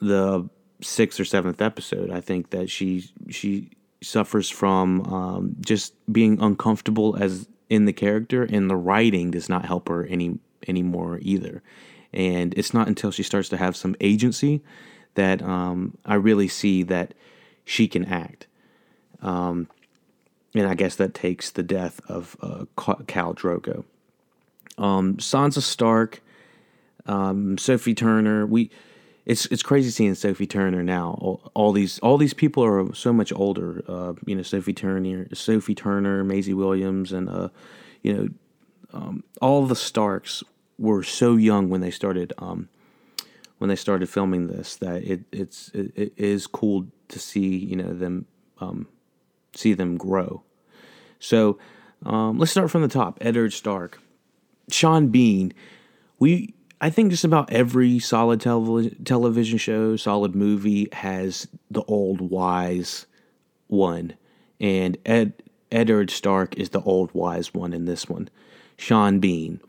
the 0.01 0.49
sixth 0.83 1.19
or 1.19 1.25
seventh 1.25 1.63
episode. 1.63 2.11
I 2.11 2.21
think 2.21 2.51
that 2.51 2.71
she 2.71 3.09
she 3.31 3.71
suffers 4.03 4.51
from 4.51 5.01
um, 5.13 5.57
just 5.61 5.95
being 6.13 6.41
uncomfortable 6.41 7.17
as 7.19 7.49
in 7.69 7.85
the 7.85 7.93
character, 7.93 8.43
and 8.43 8.71
the 8.71 8.77
writing 8.77 9.31
does 9.31 9.49
not 9.49 9.65
help 9.65 9.89
her 9.89 10.05
any 10.05 10.39
anymore 10.69 11.19
either. 11.23 11.63
And 12.13 12.55
it's 12.55 12.73
not 12.73 12.89
until 12.89 13.11
she 13.11 13.23
starts 13.23 13.49
to 13.51 13.57
have 13.57 13.77
some 13.77 13.97
agency 14.01 14.63
that 15.15 15.43
um, 15.43 15.97
I 16.05 16.15
really 16.15 16.49
see 16.49 16.83
that 16.85 17.15
she 17.65 17.89
can 17.89 18.05
act. 18.05 18.47
Um, 19.21 19.69
and 20.55 20.67
I 20.67 20.75
guess 20.75 20.97
that 20.97 21.15
takes 21.15 21.51
the 21.51 21.63
death 21.63 22.01
of 22.09 22.37
uh, 22.41 22.65
Khal 22.77 23.35
Drogo. 23.35 23.85
Um, 24.79 25.17
Sansa 25.17 25.63
Stark, 25.63 26.23
um, 27.07 27.59
Sophie 27.59 27.95
Turner. 27.95 28.47
We, 28.47 28.71
it's 29.27 29.47
it's 29.47 29.63
crazy 29.63 29.91
seeing 29.91 30.15
Sophie 30.15 30.47
Turner 30.47 30.85
now. 30.85 31.19
All, 31.21 31.51
all 31.53 31.73
these 31.73 31.99
all 31.99 32.17
these 32.17 32.33
people 32.33 32.65
are 32.65 32.95
so 32.95 33.13
much 33.13 33.33
older. 33.33 33.83
Uh, 33.89 34.15
you 34.25 34.37
know, 34.37 34.43
Sophie 34.43 34.73
Turner, 34.73 35.27
Sophie 35.35 35.75
Turner, 35.75 36.23
Maisie 36.23 36.55
Williams, 36.55 37.13
and 37.13 37.29
uh, 37.29 37.49
you 38.03 38.15
know, 38.15 38.29
um, 38.93 39.25
all 39.43 39.67
the 39.67 39.75
Starks 39.75 40.45
were 40.79 41.03
so 41.03 41.35
young 41.35 41.69
when 41.69 41.81
they 41.81 41.91
started 41.91 42.33
um, 42.39 42.69
when 43.59 43.69
they 43.69 43.77
started 43.77 44.09
filming 44.09 44.47
this 44.47 44.77
that 44.77 45.03
it 45.03 45.25
it's 45.33 45.71
it, 45.75 45.93
it 45.97 46.13
is 46.17 46.47
cool 46.47 46.87
to 47.09 47.19
see 47.19 47.57
you 47.57 47.75
know 47.75 47.93
them 47.93 48.27
um, 48.61 48.87
see 49.55 49.75
them 49.75 49.97
grow. 49.97 50.45
So 51.19 51.59
um, 52.05 52.39
let's 52.39 52.53
start 52.53 52.71
from 52.71 52.83
the 52.83 52.89
top. 52.89 53.19
Eddard 53.21 53.53
Stark, 53.53 54.01
Sean 54.71 55.09
Bean 55.09 55.53
we 56.19 56.55
I 56.81 56.91
think 56.91 57.11
just 57.11 57.25
about 57.25 57.53
every 57.53 57.99
solid 57.99 58.41
television 58.41 59.03
television 59.05 59.59
show, 59.59 59.97
solid 59.97 60.35
movie 60.35 60.89
has 60.93 61.49
the 61.71 61.83
old 61.85 62.21
wise 62.21 63.07
one, 63.69 64.15
and 64.61 64.99
Ed 65.07 65.43
Eddard 65.73 66.11
Stark 66.11 66.57
is 66.57 66.71
the 66.71 66.83
old 66.83 67.13
wise 67.15 67.55
one 67.55 67.73
in 67.73 67.87
this 67.87 68.09
one. 68.09 68.29
Sean 68.77 69.21
Bean, 69.21 69.61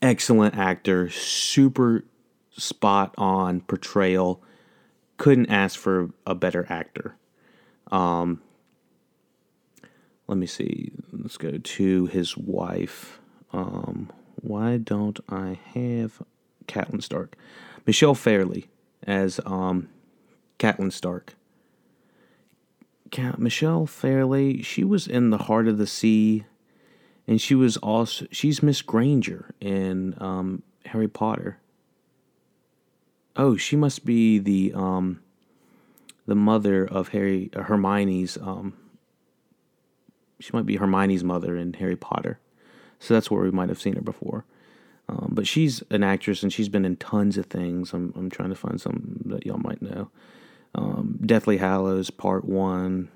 excellent 0.00 0.56
actor, 0.56 1.10
super 1.10 2.04
spot 2.50 3.14
on 3.18 3.60
portrayal. 3.60 4.42
Couldn't 5.18 5.50
ask 5.50 5.78
for 5.78 6.10
a 6.26 6.34
better 6.34 6.66
actor. 6.70 7.16
Um, 7.92 8.40
let 10.26 10.38
me 10.38 10.46
see. 10.46 10.92
Let's 11.12 11.36
go 11.36 11.58
to 11.58 12.06
his 12.06 12.38
wife. 12.38 13.20
Um, 13.52 14.10
why 14.42 14.76
don't 14.76 15.18
I 15.28 15.58
have 15.74 16.22
Catelyn 16.66 17.02
Stark? 17.02 17.36
Michelle 17.86 18.14
Fairley 18.14 18.68
as 19.06 19.40
um, 19.46 19.88
Catelyn 20.58 20.92
Stark. 20.92 21.34
Cat- 23.10 23.38
Michelle 23.38 23.86
Fairley, 23.86 24.62
she 24.62 24.84
was 24.84 25.06
in 25.06 25.30
the 25.30 25.38
Heart 25.38 25.68
of 25.68 25.78
the 25.78 25.86
Sea, 25.86 26.44
and 27.26 27.40
she 27.40 27.54
was 27.54 27.76
also 27.78 28.26
she's 28.30 28.62
Miss 28.62 28.82
Granger 28.82 29.54
in 29.60 30.14
um, 30.18 30.62
Harry 30.86 31.08
Potter. 31.08 31.58
Oh, 33.36 33.56
she 33.56 33.76
must 33.76 34.04
be 34.04 34.38
the 34.38 34.72
um, 34.74 35.20
the 36.26 36.34
mother 36.34 36.84
of 36.84 37.08
Harry 37.08 37.50
uh, 37.54 37.62
Hermione's. 37.62 38.36
Um, 38.36 38.74
she 40.38 40.50
might 40.52 40.66
be 40.66 40.76
Hermione's 40.76 41.24
mother 41.24 41.56
in 41.56 41.72
Harry 41.74 41.96
Potter. 41.96 42.38
So 43.00 43.14
that's 43.14 43.30
where 43.30 43.42
we 43.42 43.50
might 43.50 43.68
have 43.68 43.80
seen 43.80 43.94
her 43.96 44.02
before. 44.02 44.44
Um, 45.08 45.30
but 45.32 45.46
she's 45.46 45.82
an 45.90 46.04
actress 46.04 46.42
and 46.42 46.52
she's 46.52 46.68
been 46.68 46.84
in 46.84 46.96
tons 46.96 47.36
of 47.36 47.46
things. 47.46 47.92
I'm, 47.92 48.12
I'm 48.16 48.30
trying 48.30 48.50
to 48.50 48.54
find 48.54 48.80
some 48.80 49.20
that 49.26 49.44
y'all 49.44 49.58
might 49.58 49.82
know. 49.82 50.10
Um, 50.74 51.18
Deathly 51.24 51.56
Hallows 51.56 52.10
Part 52.10 52.44
1. 52.44 53.08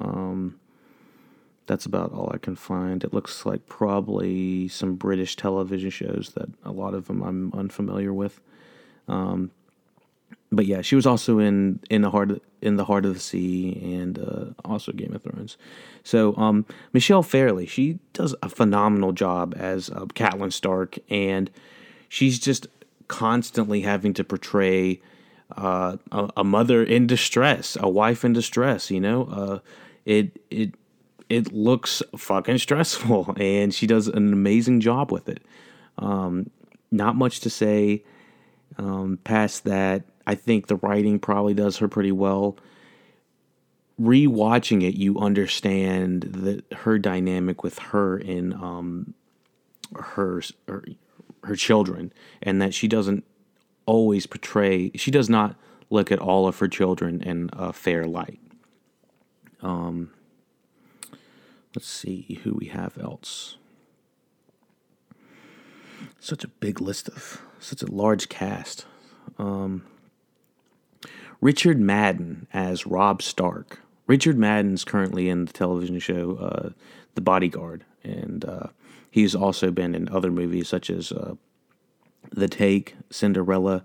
Um, 0.00 0.58
that's 1.66 1.86
about 1.86 2.12
all 2.12 2.30
I 2.32 2.38
can 2.38 2.56
find. 2.56 3.04
It 3.04 3.12
looks 3.12 3.46
like 3.46 3.66
probably 3.66 4.68
some 4.68 4.94
British 4.94 5.36
television 5.36 5.90
shows 5.90 6.32
that 6.34 6.48
a 6.64 6.72
lot 6.72 6.94
of 6.94 7.06
them 7.06 7.22
I'm 7.22 7.52
unfamiliar 7.52 8.12
with. 8.12 8.40
Um, 9.06 9.50
but 10.50 10.66
yeah, 10.66 10.80
she 10.80 10.96
was 10.96 11.06
also 11.06 11.38
in 11.38 11.80
in 11.90 12.02
the 12.02 12.10
heart 12.10 12.42
in 12.66 12.76
the 12.76 12.84
heart 12.84 13.04
of 13.04 13.14
the 13.14 13.20
sea 13.20 13.80
and 13.82 14.18
uh, 14.18 14.46
also 14.64 14.92
Game 14.92 15.14
of 15.14 15.22
Thrones. 15.22 15.56
So 16.02 16.36
um, 16.36 16.66
Michelle 16.92 17.22
Fairley, 17.22 17.66
she 17.66 17.98
does 18.12 18.34
a 18.42 18.48
phenomenal 18.48 19.12
job 19.12 19.54
as 19.56 19.88
uh, 19.90 20.06
Catelyn 20.06 20.52
Stark, 20.52 20.98
and 21.08 21.50
she's 22.08 22.38
just 22.38 22.66
constantly 23.08 23.82
having 23.82 24.12
to 24.14 24.24
portray 24.24 25.00
uh, 25.56 25.96
a, 26.10 26.30
a, 26.38 26.44
mother 26.44 26.82
in 26.82 27.06
distress, 27.06 27.76
a 27.80 27.88
wife 27.88 28.24
in 28.24 28.32
distress. 28.32 28.90
You 28.90 29.00
know, 29.00 29.24
uh, 29.24 29.58
it 30.04 30.40
it 30.50 30.74
it 31.28 31.52
looks 31.52 32.02
fucking 32.16 32.58
stressful, 32.58 33.34
and 33.40 33.72
she 33.72 33.86
does 33.86 34.08
an 34.08 34.32
amazing 34.32 34.80
job 34.80 35.12
with 35.12 35.28
it. 35.28 35.42
Um, 35.98 36.50
not 36.90 37.16
much 37.16 37.40
to 37.40 37.50
say 37.50 38.04
um, 38.78 39.18
past 39.24 39.64
that. 39.64 40.04
I 40.26 40.34
think 40.34 40.66
the 40.66 40.76
writing 40.76 41.18
probably 41.18 41.54
does 41.54 41.78
her 41.78 41.88
pretty 41.88 42.12
well. 42.12 42.56
Rewatching 44.00 44.82
it, 44.82 44.94
you 44.96 45.18
understand 45.18 46.22
that 46.22 46.70
her 46.80 46.98
dynamic 46.98 47.62
with 47.62 47.78
her 47.78 48.18
in 48.18 48.52
um, 48.52 49.14
her, 49.94 50.42
her 50.68 50.84
her 51.44 51.56
children, 51.56 52.12
and 52.42 52.60
that 52.60 52.74
she 52.74 52.88
doesn't 52.88 53.24
always 53.86 54.26
portray. 54.26 54.90
She 54.96 55.10
does 55.10 55.30
not 55.30 55.56
look 55.88 56.10
at 56.10 56.18
all 56.18 56.46
of 56.46 56.58
her 56.58 56.68
children 56.68 57.22
in 57.22 57.48
a 57.52 57.72
fair 57.72 58.04
light. 58.04 58.40
Um, 59.62 60.10
let's 61.74 61.88
see 61.88 62.40
who 62.42 62.54
we 62.54 62.66
have 62.66 62.98
else. 62.98 63.56
Such 66.18 66.44
a 66.44 66.48
big 66.48 66.80
list 66.80 67.08
of 67.08 67.40
such 67.60 67.82
a 67.82 67.90
large 67.90 68.28
cast. 68.28 68.84
Um, 69.38 69.84
Richard 71.40 71.80
Madden 71.80 72.46
as 72.52 72.86
Robb 72.86 73.22
Stark. 73.22 73.80
Richard 74.06 74.38
Madden's 74.38 74.84
currently 74.84 75.28
in 75.28 75.46
the 75.46 75.52
television 75.52 75.98
show 75.98 76.36
uh, 76.36 76.70
The 77.14 77.20
Bodyguard, 77.20 77.84
and 78.02 78.44
uh, 78.44 78.68
he's 79.10 79.34
also 79.34 79.70
been 79.70 79.94
in 79.94 80.08
other 80.08 80.30
movies 80.30 80.68
such 80.68 80.90
as 80.90 81.12
uh, 81.12 81.34
The 82.30 82.48
Take, 82.48 82.94
Cinderella, 83.10 83.84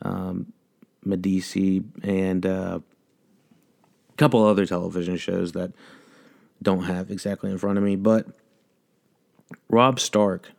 um, 0.00 0.52
Medici, 1.04 1.82
and 2.02 2.46
uh, 2.46 2.80
a 4.08 4.16
couple 4.16 4.44
other 4.44 4.66
television 4.66 5.16
shows 5.16 5.52
that 5.52 5.72
don't 6.62 6.84
have 6.84 7.10
exactly 7.10 7.50
in 7.50 7.58
front 7.58 7.76
of 7.76 7.84
me. 7.84 7.96
But 7.96 8.26
Robb 9.68 10.00
Stark 10.00 10.52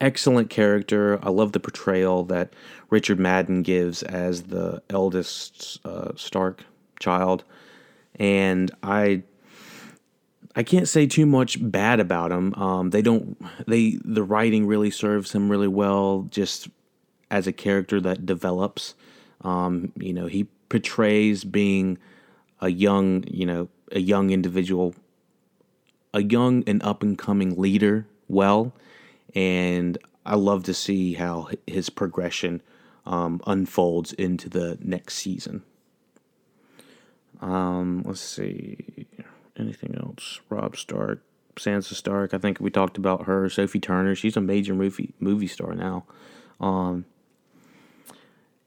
excellent 0.00 0.50
character. 0.50 1.18
I 1.22 1.30
love 1.30 1.52
the 1.52 1.60
portrayal 1.60 2.24
that 2.24 2.52
Richard 2.90 3.18
Madden 3.18 3.62
gives 3.62 4.02
as 4.02 4.44
the 4.44 4.82
eldest 4.90 5.80
uh, 5.84 6.12
Stark 6.16 6.64
child, 7.00 7.44
and 8.16 8.70
I 8.82 9.22
I 10.54 10.62
can't 10.62 10.88
say 10.88 11.06
too 11.06 11.26
much 11.26 11.58
bad 11.60 12.00
about 12.00 12.32
him. 12.32 12.54
Um, 12.54 12.90
they 12.90 13.02
don't 13.02 13.36
they 13.66 13.98
the 14.04 14.22
writing 14.22 14.66
really 14.66 14.90
serves 14.90 15.32
him 15.32 15.50
really 15.50 15.68
well, 15.68 16.26
just 16.30 16.68
as 17.30 17.46
a 17.46 17.52
character 17.52 18.00
that 18.00 18.26
develops. 18.26 18.94
Um, 19.42 19.92
you 19.96 20.12
know, 20.12 20.26
he 20.26 20.48
portrays 20.68 21.44
being 21.44 21.98
a 22.60 22.70
young, 22.70 23.24
you 23.28 23.46
know, 23.46 23.68
a 23.92 24.00
young 24.00 24.30
individual, 24.30 24.94
a 26.12 26.22
young 26.22 26.64
and 26.66 26.82
up 26.82 27.02
and 27.02 27.16
coming 27.16 27.60
leader 27.60 28.06
well 28.28 28.72
and 29.34 29.98
I 30.24 30.34
love 30.34 30.64
to 30.64 30.74
see 30.74 31.14
how 31.14 31.48
his 31.66 31.90
progression 31.90 32.62
um, 33.06 33.40
unfolds 33.46 34.12
into 34.12 34.48
the 34.48 34.78
next 34.82 35.14
season. 35.14 35.62
Um, 37.40 38.02
let's 38.04 38.20
see, 38.20 39.06
anything 39.58 39.94
else? 39.96 40.40
Robb 40.50 40.76
Stark, 40.76 41.22
Sansa 41.56 41.94
Stark. 41.94 42.34
I 42.34 42.38
think 42.38 42.58
we 42.60 42.70
talked 42.70 42.98
about 42.98 43.24
her. 43.26 43.48
Sophie 43.48 43.80
Turner. 43.80 44.14
She's 44.14 44.36
a 44.36 44.40
major 44.40 44.74
movie 44.74 45.14
movie 45.20 45.46
star 45.46 45.74
now. 45.74 46.04
Um, 46.60 47.04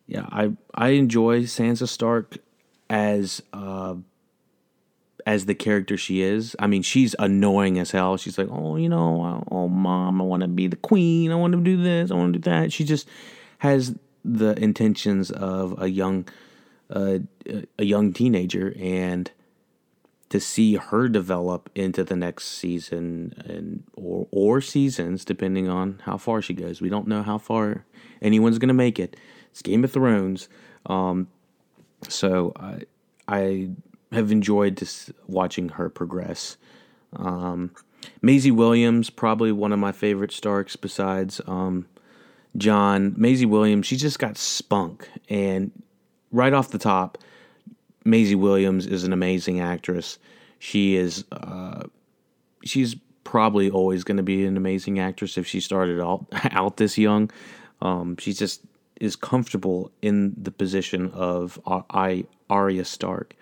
yeah, 0.07 0.25
I 0.31 0.51
I 0.73 0.89
enjoy 0.89 1.43
Sansa 1.43 1.87
Stark 1.87 2.37
as 2.89 3.41
uh, 3.53 3.95
as 5.25 5.45
the 5.45 5.55
character 5.55 5.97
she 5.97 6.21
is. 6.21 6.55
I 6.59 6.67
mean, 6.67 6.81
she's 6.81 7.15
annoying 7.19 7.79
as 7.79 7.91
hell. 7.91 8.17
She's 8.17 8.37
like, 8.37 8.49
oh, 8.51 8.75
you 8.75 8.89
know, 8.89 9.43
oh, 9.51 9.67
mom, 9.67 10.21
I 10.21 10.23
want 10.23 10.41
to 10.41 10.47
be 10.47 10.67
the 10.67 10.75
queen. 10.75 11.31
I 11.31 11.35
want 11.35 11.53
to 11.53 11.59
do 11.61 11.81
this. 11.81 12.11
I 12.11 12.15
want 12.15 12.33
to 12.33 12.39
do 12.39 12.49
that. 12.49 12.73
She 12.73 12.83
just 12.83 13.07
has 13.59 13.95
the 14.23 14.57
intentions 14.61 15.31
of 15.31 15.81
a 15.81 15.89
young, 15.89 16.27
uh, 16.89 17.19
a 17.79 17.85
young 17.85 18.13
teenager, 18.13 18.73
and 18.79 19.31
to 20.29 20.39
see 20.39 20.75
her 20.75 21.09
develop 21.09 21.69
into 21.75 22.05
the 22.05 22.15
next 22.15 22.45
season 22.45 23.33
and 23.45 23.83
or 23.95 24.27
or 24.31 24.61
seasons, 24.61 25.25
depending 25.25 25.67
on 25.67 26.01
how 26.05 26.17
far 26.17 26.41
she 26.41 26.53
goes. 26.53 26.81
We 26.81 26.89
don't 26.89 27.07
know 27.07 27.21
how 27.21 27.37
far 27.37 27.85
anyone's 28.21 28.57
gonna 28.57 28.73
make 28.73 28.97
it. 28.97 29.17
It's 29.51 29.61
Game 29.61 29.83
of 29.83 29.91
Thrones. 29.91 30.47
Um, 30.85 31.27
so 32.07 32.53
I 32.55 32.83
I 33.27 33.69
have 34.11 34.31
enjoyed 34.31 34.77
just 34.77 35.11
watching 35.27 35.69
her 35.69 35.89
progress. 35.89 36.57
Um, 37.13 37.71
Maisie 38.21 38.51
Williams, 38.51 39.09
probably 39.09 39.51
one 39.51 39.71
of 39.71 39.79
my 39.79 39.91
favorite 39.91 40.31
Starks 40.31 40.75
besides 40.75 41.41
um, 41.47 41.87
Jon. 42.57 43.13
Maisie 43.17 43.45
Williams, 43.45 43.87
she 43.87 43.95
just 43.95 44.19
got 44.19 44.37
spunk. 44.37 45.07
And 45.29 45.71
right 46.31 46.53
off 46.53 46.69
the 46.69 46.77
top, 46.77 47.17
Maisie 48.03 48.35
Williams 48.35 48.87
is 48.87 49.03
an 49.03 49.13
amazing 49.13 49.59
actress. 49.59 50.17
She 50.59 50.95
is, 50.95 51.23
uh, 51.31 51.83
she's 52.63 52.95
probably 53.23 53.69
always 53.69 54.03
going 54.03 54.17
to 54.17 54.23
be 54.23 54.45
an 54.45 54.57
amazing 54.57 54.99
actress 54.99 55.37
if 55.37 55.47
she 55.47 55.59
started 55.59 56.01
out, 56.01 56.25
out 56.51 56.77
this 56.77 56.97
young. 56.97 57.31
Um, 57.81 58.17
she 58.17 58.33
just 58.33 58.61
is 58.99 59.15
comfortable 59.15 59.91
in 60.01 60.35
the 60.37 60.51
position 60.51 61.09
of 61.11 61.59
I, 61.65 62.25
Arya 62.49 62.85
Stark. 62.85 63.35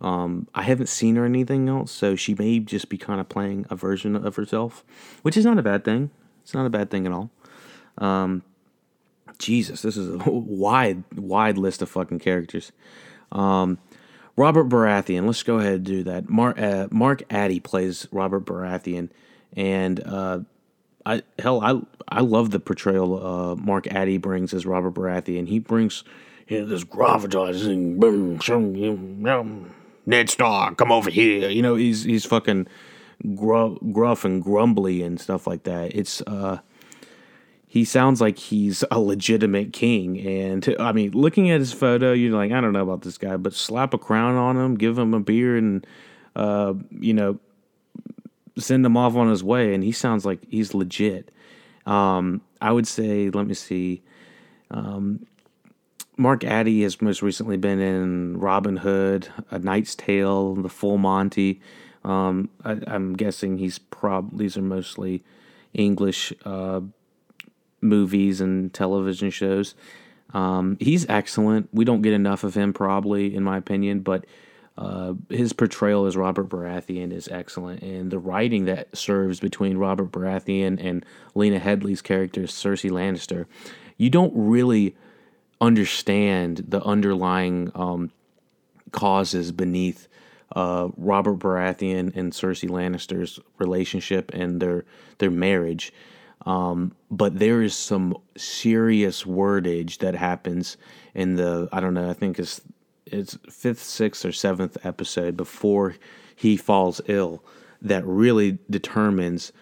Um, 0.00 0.48
I 0.54 0.62
haven't 0.62 0.88
seen 0.88 1.16
her 1.16 1.24
anything 1.24 1.68
else, 1.68 1.92
so 1.92 2.16
she 2.16 2.34
may 2.34 2.58
just 2.58 2.88
be 2.88 2.96
kind 2.96 3.20
of 3.20 3.28
playing 3.28 3.66
a 3.68 3.76
version 3.76 4.16
of 4.16 4.36
herself, 4.36 4.84
which 5.22 5.36
is 5.36 5.44
not 5.44 5.58
a 5.58 5.62
bad 5.62 5.84
thing. 5.84 6.10
It's 6.42 6.54
not 6.54 6.66
a 6.66 6.70
bad 6.70 6.90
thing 6.90 7.06
at 7.06 7.12
all. 7.12 7.30
Um, 7.98 8.42
Jesus, 9.38 9.82
this 9.82 9.96
is 9.96 10.08
a 10.08 10.18
wide, 10.30 11.04
wide 11.14 11.58
list 11.58 11.82
of 11.82 11.90
fucking 11.90 12.20
characters. 12.20 12.72
Um, 13.30 13.78
Robert 14.36 14.68
Baratheon. 14.68 15.26
Let's 15.26 15.42
go 15.42 15.58
ahead 15.58 15.74
and 15.74 15.84
do 15.84 16.02
that. 16.04 16.30
Mark, 16.30 16.58
uh, 16.58 16.88
Mark 16.90 17.22
Addy 17.28 17.60
plays 17.60 18.08
Robert 18.10 18.46
Baratheon, 18.46 19.10
and 19.54 20.00
uh, 20.00 20.40
I 21.04 21.22
hell, 21.38 21.60
I 21.60 21.80
I 22.08 22.20
love 22.22 22.50
the 22.50 22.60
portrayal 22.60 23.26
uh, 23.26 23.56
Mark 23.56 23.86
Addy 23.88 24.16
brings 24.16 24.54
as 24.54 24.64
Robert 24.64 24.94
Baratheon. 24.94 25.46
He 25.48 25.58
brings 25.58 26.04
you 26.48 26.60
know, 26.60 26.66
this 26.66 26.84
gravitas 26.84 27.66
Ned 30.06 30.30
Stark, 30.30 30.76
come 30.76 30.92
over 30.92 31.10
here. 31.10 31.48
You 31.48 31.62
know, 31.62 31.74
he's 31.74 32.04
he's 32.04 32.24
fucking 32.24 32.66
gruff, 33.34 33.78
gruff 33.92 34.24
and 34.24 34.42
grumbly 34.42 35.02
and 35.02 35.20
stuff 35.20 35.46
like 35.46 35.64
that. 35.64 35.94
It's 35.94 36.20
uh, 36.22 36.60
he 37.66 37.84
sounds 37.84 38.20
like 38.20 38.38
he's 38.38 38.82
a 38.90 38.98
legitimate 38.98 39.72
king. 39.72 40.18
And 40.18 40.74
I 40.80 40.92
mean, 40.92 41.12
looking 41.12 41.50
at 41.50 41.60
his 41.60 41.72
photo, 41.72 42.12
you're 42.12 42.36
like, 42.36 42.52
I 42.52 42.60
don't 42.60 42.72
know 42.72 42.82
about 42.82 43.02
this 43.02 43.18
guy, 43.18 43.36
but 43.36 43.54
slap 43.54 43.94
a 43.94 43.98
crown 43.98 44.34
on 44.34 44.56
him, 44.56 44.74
give 44.74 44.98
him 44.98 45.14
a 45.14 45.20
beer, 45.20 45.56
and 45.56 45.86
uh, 46.34 46.74
you 46.98 47.14
know, 47.14 47.38
send 48.58 48.84
him 48.84 48.96
off 48.96 49.14
on 49.16 49.28
his 49.28 49.44
way. 49.44 49.74
And 49.74 49.84
he 49.84 49.92
sounds 49.92 50.24
like 50.24 50.40
he's 50.48 50.74
legit. 50.74 51.30
Um, 51.86 52.40
I 52.60 52.72
would 52.72 52.86
say, 52.86 53.30
let 53.30 53.46
me 53.46 53.54
see. 53.54 54.02
Um, 54.70 55.26
Mark 56.20 56.44
Addy 56.44 56.82
has 56.82 57.00
most 57.00 57.22
recently 57.22 57.56
been 57.56 57.80
in 57.80 58.38
Robin 58.38 58.76
Hood, 58.76 59.28
A 59.50 59.58
Knight's 59.58 59.94
Tale, 59.94 60.54
The 60.54 60.68
Full 60.68 60.98
Monty. 60.98 61.62
Um, 62.04 62.50
I, 62.62 62.76
am 62.88 63.14
guessing 63.14 63.56
he's 63.56 63.78
prob 63.78 64.36
these 64.36 64.58
are 64.58 64.62
mostly 64.62 65.24
English 65.72 66.34
uh, 66.44 66.82
movies 67.80 68.42
and 68.42 68.70
television 68.74 69.30
shows. 69.30 69.74
Um, 70.34 70.76
he's 70.78 71.08
excellent. 71.08 71.70
We 71.72 71.86
don't 71.86 72.02
get 72.02 72.12
enough 72.12 72.44
of 72.44 72.54
him, 72.54 72.74
probably, 72.74 73.34
in 73.34 73.42
my 73.42 73.56
opinion, 73.56 74.00
but 74.00 74.26
uh, 74.76 75.14
his 75.30 75.54
portrayal 75.54 76.04
as 76.04 76.18
Robert 76.18 76.50
Baratheon 76.50 77.14
is 77.14 77.28
excellent, 77.28 77.82
and 77.82 78.10
the 78.10 78.18
writing 78.18 78.66
that 78.66 78.94
serves 78.94 79.40
between 79.40 79.78
Robert 79.78 80.12
Baratheon 80.12 80.84
and 80.84 81.02
Lena 81.34 81.58
Headey's 81.58 82.02
character 82.02 82.42
Cersei 82.42 82.90
Lannister, 82.90 83.46
you 83.96 84.10
don't 84.10 84.32
really 84.34 84.94
understand 85.60 86.64
the 86.68 86.82
underlying 86.82 87.70
um, 87.74 88.10
causes 88.92 89.52
beneath 89.52 90.08
uh, 90.56 90.88
Robert 90.96 91.38
Baratheon 91.38 92.14
and 92.16 92.32
Cersei 92.32 92.68
Lannister's 92.68 93.38
relationship 93.58 94.32
and 94.34 94.60
their 94.60 94.84
their 95.18 95.30
marriage. 95.30 95.92
Um, 96.46 96.92
but 97.10 97.38
there 97.38 97.62
is 97.62 97.74
some 97.74 98.16
serious 98.36 99.24
wordage 99.24 99.98
that 99.98 100.14
happens 100.14 100.76
in 101.14 101.36
the 101.36 101.68
I 101.72 101.80
don't 101.80 101.94
know 101.94 102.08
I 102.08 102.14
think 102.14 102.38
it's 102.38 102.60
it's 103.06 103.36
fifth, 103.48 103.82
sixth, 103.82 104.24
or 104.24 104.32
seventh 104.32 104.76
episode 104.84 105.36
before 105.36 105.96
he 106.34 106.56
falls 106.56 107.00
ill 107.06 107.44
that 107.82 108.06
really 108.06 108.58
determines 108.68 109.52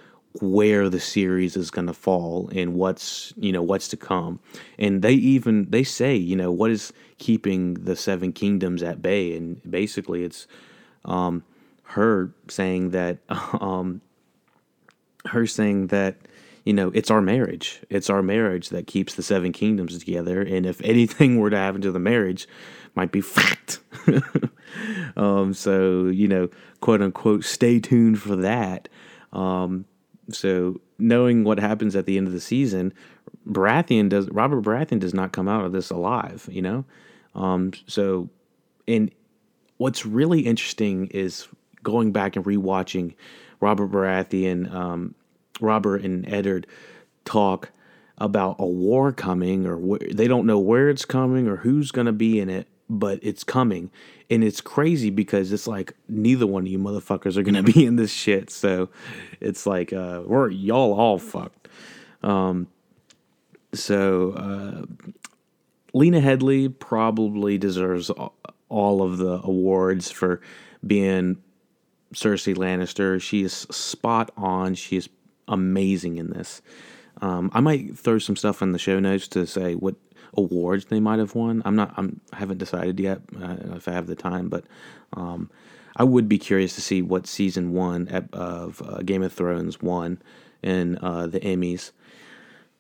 where 0.41 0.89
the 0.89 1.01
series 1.01 1.57
is 1.57 1.71
going 1.71 1.87
to 1.87 1.93
fall 1.93 2.51
and 2.55 2.75
what's 2.75 3.33
you 3.37 3.53
know 3.53 3.63
what's 3.63 3.89
to 3.89 3.97
come. 3.97 4.41
And 4.79 5.03
they 5.03 5.15
even 5.15 5.67
they 5.71 5.85
say 5.85 6.15
you 6.15 6.37
know 6.37 6.53
what 6.53 6.71
is 6.71 6.93
keeping 7.19 7.75
the 7.75 7.97
seven 7.97 8.33
kingdoms 8.33 8.83
at 8.83 9.03
bay? 9.03 9.37
And 9.37 9.61
basically 9.69 10.25
it's 10.25 10.47
um 11.05 11.43
her 11.83 12.33
saying 12.49 12.91
that 12.91 13.19
um 13.29 14.01
her 15.27 15.47
saying 15.47 15.89
that 15.89 16.17
you 16.65 16.73
know 16.73 16.91
it's 16.95 17.11
our 17.11 17.23
marriage. 17.23 17.81
It's 17.91 18.11
our 18.11 18.23
marriage 18.23 18.69
that 18.69 18.87
keeps 18.87 19.15
the 19.15 19.23
seven 19.23 19.53
kingdoms 19.53 19.99
together. 19.99 20.43
And 20.43 20.67
if 20.67 20.81
anything 20.83 21.39
were 21.41 21.51
to 21.51 21.57
happen 21.57 21.81
to 21.83 21.93
the 21.93 21.99
marriage 21.99 22.47
might 22.95 23.13
be 23.13 23.21
fucked 23.21 23.79
um 25.17 25.55
so 25.55 26.07
you 26.07 26.27
know 26.27 26.49
quote 26.81 27.01
unquote 27.01 27.45
stay 27.45 27.81
tuned 27.81 28.21
for 28.21 28.37
that. 28.37 28.89
Um 29.33 29.87
so 30.31 30.81
knowing 30.99 31.45
what 31.45 31.59
happens 31.59 31.97
at 31.97 32.07
the 32.07 32.19
end 32.19 32.27
of 32.27 32.33
the 32.33 32.41
season, 32.41 32.93
Baratheon 33.49 34.09
does 34.09 34.29
Robert 34.31 34.63
Baratheon 34.63 35.01
does 35.01 35.15
not 35.15 35.33
come 35.33 35.49
out 35.49 35.65
of 35.65 35.73
this 35.73 35.91
alive, 35.91 36.49
you 36.51 36.63
know? 36.63 36.85
Um, 37.35 37.73
so 37.87 38.29
and 38.87 39.11
what's 39.77 40.05
really 40.05 40.41
interesting 40.41 41.07
is 41.09 41.49
going 41.83 42.13
back 42.13 42.37
and 42.37 42.45
rewatching 42.45 43.15
Robert 43.61 43.91
Baratheon, 43.91 44.73
um, 44.73 45.15
Robert 45.61 46.03
and 46.03 46.31
Eddard 46.33 46.67
talk 47.25 47.71
about 48.19 48.57
a 48.59 48.67
war 48.67 49.13
coming 49.13 49.67
or 49.67 49.77
wh- 49.77 50.15
they 50.15 50.27
don't 50.27 50.47
know 50.47 50.59
where 50.59 50.89
it's 50.89 51.05
coming 51.05 51.47
or 51.47 51.57
who's 51.57 51.91
going 51.91 52.07
to 52.07 52.13
be 52.13 52.41
in 52.41 52.51
it 52.51 52.67
but 52.89 53.19
it's 53.23 53.45
coming. 53.45 53.91
And 54.31 54.45
it's 54.45 54.61
crazy 54.61 55.11
because 55.11 55.53
it's 55.53 55.67
like 55.67 55.95
neither 56.09 56.47
one 56.47 56.65
of 56.65 56.69
you 56.69 56.79
motherfuckers 56.79 57.37
are 57.37 57.43
gonna 57.43 57.63
be 57.75 57.85
in 57.85 57.97
this 57.97 58.13
shit. 58.13 58.51
So 58.51 58.89
it's 59.41 59.67
like 59.67 59.93
uh 59.93 60.23
we're 60.25 60.51
y'all 60.51 60.95
all 60.95 61.19
fucked. 61.19 61.69
Um 62.23 62.69
so 63.73 64.33
uh 64.33 64.87
Lena 65.95 66.21
Headey 66.21 66.79
probably 66.79 67.59
deserves 67.59 68.11
all 68.69 69.03
of 69.03 69.19
the 69.19 69.41
awards 69.43 70.11
for 70.11 70.41
being 70.87 71.39
Cersei 72.15 72.55
Lannister. 72.55 73.21
She 73.21 73.43
is 73.43 73.53
spot 73.53 74.31
on. 74.37 74.75
She 74.75 74.97
is 74.97 75.09
amazing 75.47 76.19
in 76.19 76.31
this. 76.31 76.63
Um, 77.21 77.51
I 77.53 77.61
might 77.61 77.99
throw 77.99 78.19
some 78.19 78.37
stuff 78.37 78.63
in 78.63 78.73
the 78.73 78.79
show 78.79 79.01
notes 79.01 79.27
to 79.29 79.47
say 79.47 79.75
what 79.75 79.97
awards 80.37 80.87
they 80.87 81.01
might 81.01 81.19
have 81.19 81.35
won. 81.35 81.63
I'm 81.65 81.77
not. 81.77 81.95
I'm. 81.97 82.21
I 82.33 82.37
haven't 82.37 82.59
decided 82.59 83.01
yet 83.01 83.21
uh, 83.41 83.57
if 83.77 83.89
I 83.89 83.93
have 83.93 84.07
the 84.07 84.17
time, 84.17 84.49
but 84.49 84.65
um, 85.15 85.51
I 85.97 86.05
would 86.05 86.29
be 86.29 86.39
curious 86.39 86.75
to 86.77 86.81
see 86.81 87.03
what 87.03 87.27
season 87.27 87.73
one 87.73 88.09
of 88.33 88.83
uh, 88.83 89.03
Game 89.03 89.23
of 89.23 89.33
Thrones 89.33 89.83
won 89.83 90.21
in 90.63 90.99
uh, 90.99 91.27
the 91.27 91.41
Emmys. 91.41 91.91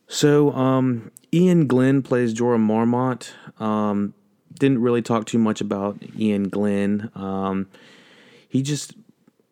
So 0.07 0.53
um, 0.53 1.11
Iain 1.35 1.67
Glen 1.67 2.03
plays 2.03 2.35
Jorah 2.35 2.59
Mormont. 2.59 3.31
Um, 3.61 4.15
didn't 4.59 4.81
really 4.81 5.03
talk 5.03 5.27
too 5.27 5.39
much 5.39 5.61
about 5.61 6.03
Iain 6.19 6.49
Glen. 6.49 7.11
Um, 7.15 7.69
he 8.49 8.63
just 8.63 8.95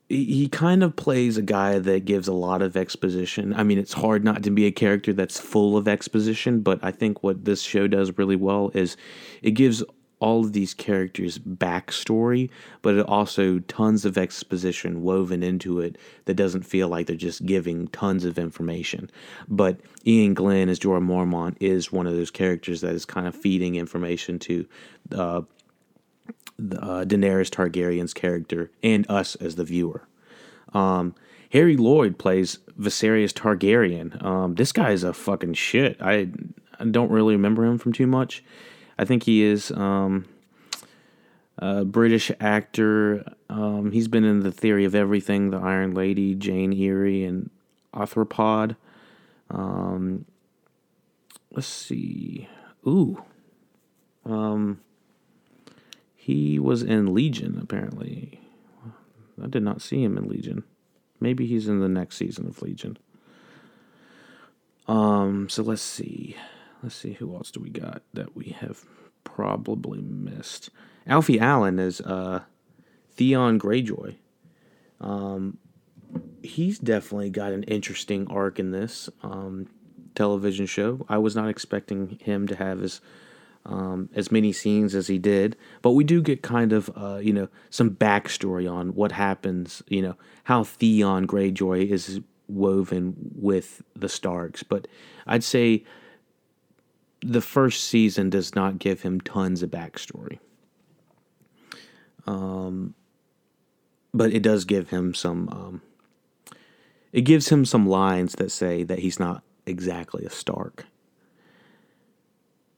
he 0.09 0.49
kind 0.49 0.85
of 0.85 0.95
plays 0.95 1.37
a 1.37 1.43
guy 1.43 1.79
that 1.81 2.05
gives 2.05 2.29
a 2.29 2.33
lot 2.33 2.63
of 2.63 2.77
exposition. 2.77 3.53
I 3.55 3.65
mean, 3.65 3.79
it's 3.79 3.93
hard 3.93 4.23
not 4.23 4.43
to 4.45 4.51
be 4.51 4.67
a 4.67 4.73
character 4.73 5.13
that's 5.13 5.41
full 5.41 5.77
of 5.77 5.89
exposition, 5.89 6.61
but 6.61 6.79
I 6.83 6.93
think 6.93 7.23
what 7.23 7.45
this 7.45 7.63
show 7.63 7.89
does 7.89 8.17
really 8.17 8.37
well 8.37 8.71
is 8.73 8.97
it 9.43 9.53
gives 9.53 9.83
all 10.19 10.45
of 10.45 10.53
these 10.53 10.73
characters 10.75 11.39
backstory, 11.39 12.49
but 12.83 12.95
it 12.95 13.07
also 13.07 13.59
tons 13.61 14.05
of 14.05 14.17
exposition 14.17 15.03
woven 15.03 15.43
into 15.43 15.81
it 15.81 15.99
that 16.25 16.35
doesn't 16.35 16.63
feel 16.63 16.89
like 16.89 17.07
they're 17.07 17.17
just 17.17 17.45
giving 17.45 17.89
tons 17.89 18.25
of 18.25 18.39
information. 18.39 19.11
But 19.49 19.81
Iain 20.07 20.35
Glen 20.35 20.69
as 20.69 20.79
Jorah 20.79 21.05
Mormont 21.05 21.57
is 21.61 21.93
one 21.93 22.07
of 22.07 22.15
those 22.15 22.31
characters 22.31 22.81
that 22.81 22.95
is 22.95 23.05
kind 23.05 23.27
of 23.27 23.35
feeding 23.35 23.75
information 23.75 24.39
to 24.39 24.67
uh, 25.13 25.43
uh, 26.59 27.05
Daenerys 27.05 27.51
Targaryen's 27.51 28.15
character 28.15 28.71
and 28.83 29.09
us 29.11 29.35
as 29.37 29.57
the 29.57 29.65
viewer. 29.65 30.07
Um, 30.73 31.15
Harry 31.53 31.77
Lloyd 31.77 32.19
plays 32.19 32.59
Viserys 32.79 33.33
Targaryen. 33.33 34.23
Um, 34.25 34.55
this 34.55 34.73
guy 34.73 34.91
is 34.91 35.05
a 35.05 35.13
fucking 35.13 35.55
shit. 35.55 35.97
I, 36.01 36.29
I, 36.79 36.85
don't 36.85 37.11
really 37.11 37.35
remember 37.35 37.65
him 37.65 37.79
from 37.79 37.93
too 37.93 38.07
much. 38.07 38.43
I 38.99 39.05
think 39.05 39.23
he 39.23 39.43
is 39.43 39.71
um, 39.71 40.27
a 41.59 41.85
British 41.85 42.31
actor. 42.41 43.25
Um, 43.49 43.93
he's 43.93 44.09
been 44.09 44.25
in 44.25 44.41
The 44.41 44.53
Theory 44.53 44.85
of 44.85 44.95
Everything, 44.95 45.51
The 45.51 45.59
Iron 45.59 45.95
Lady, 45.95 46.35
Jane 46.35 46.73
Eyre, 46.73 47.27
and 47.27 47.51
Arthropod. 47.95 48.77
Um, 49.51 50.25
let's 51.53 51.67
see. 51.67 52.49
Ooh. 52.87 53.23
Um, 54.25 54.81
he 56.27 56.59
was 56.59 56.83
in 56.83 57.15
Legion, 57.15 57.57
apparently. 57.63 58.41
I 59.41 59.47
did 59.47 59.63
not 59.63 59.81
see 59.81 60.03
him 60.03 60.19
in 60.19 60.29
Legion. 60.29 60.65
Maybe 61.21 61.47
he's 61.47 61.69
in 61.69 61.79
the 61.79 61.89
next 61.89 62.17
season 62.17 62.49
of 62.49 62.61
Legion. 62.63 62.99
Um, 64.89 65.49
so 65.49 65.63
let's 65.63 65.83
see. 65.83 66.35
Let's 66.83 66.97
see 66.97 67.13
who 67.13 67.33
else 67.37 67.53
do 67.53 67.61
we 67.61 67.71
got 67.71 68.03
that 68.13 68.35
we 68.35 68.57
have 68.59 68.85
probably 69.23 70.01
missed. 70.01 70.71
Alfie 71.07 71.39
Allen 71.39 71.79
is 71.79 72.01
uh 72.01 72.41
Theon 73.13 73.61
Greyjoy. 73.61 74.17
Um 75.01 75.59
he's 76.43 76.81
definitely 76.81 77.31
got 77.31 77.53
an 77.53 77.63
interesting 77.65 78.27
arc 78.27 78.59
in 78.59 78.73
this 78.73 79.09
um 79.23 79.69
television 80.17 80.67
show. 80.67 81.07
I 81.09 81.19
was 81.19 81.37
not 81.37 81.49
expecting 81.49 82.19
him 82.21 82.49
to 82.49 82.57
have 82.57 82.81
his 82.81 83.01
um, 83.67 84.09
as 84.15 84.31
many 84.31 84.53
scenes 84.53 84.95
as 84.95 85.09
he 85.09 85.19
did, 85.19 85.57
but 85.83 85.91
we 85.91 86.05
do 86.05 86.23
get 86.23 86.43
kind 86.43 86.73
of 86.73 86.91
uh, 86.97 87.19
you 87.19 87.33
know 87.33 87.49
some 87.71 87.91
backstory 87.91 88.71
on 88.71 88.95
what 88.95 89.13
happens. 89.13 89.83
You 89.89 90.03
know 90.03 90.17
how 90.45 90.65
Theon 90.65 91.27
Greyjoy 91.27 91.91
is 91.91 92.21
woven 92.49 93.17
with 93.35 93.83
the 93.95 94.09
Starks, 94.09 94.63
but 94.63 94.87
I'd 95.27 95.45
say 95.45 95.85
the 97.21 97.41
first 97.41 97.85
season 97.85 98.31
does 98.31 98.55
not 98.55 98.79
give 98.79 99.03
him 99.03 99.21
tons 99.21 99.63
of 99.63 99.71
backstory. 99.71 100.39
Um, 102.27 102.95
but 104.15 104.33
it 104.33 104.43
does 104.43 104.65
give 104.65 104.91
him 104.91 105.13
some. 105.13 105.49
Um, 105.49 105.83
it 107.13 107.23
gives 107.23 107.49
him 107.49 107.65
some 107.65 107.89
lines 107.89 108.35
that 108.35 108.53
say 108.53 108.83
that 108.85 109.01
he's 109.01 109.19
not 109.19 109.43
exactly 109.65 110.25
a 110.25 110.31
Stark. 110.31 110.87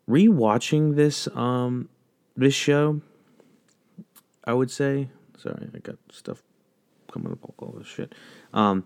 Rewatching 0.09 0.97
this 0.97 1.29
um 1.35 1.89
this 2.37 2.55
show, 2.55 3.01
I 4.45 4.55
would 4.55 4.71
say. 4.71 5.11
Sorry, 5.37 5.69
I 5.75 5.79
got 5.79 5.97
stuff 6.11 6.43
coming 7.13 7.33
up 7.33 7.55
all 7.59 7.75
this 7.79 7.87
shit. 7.87 8.15
Um, 8.53 8.85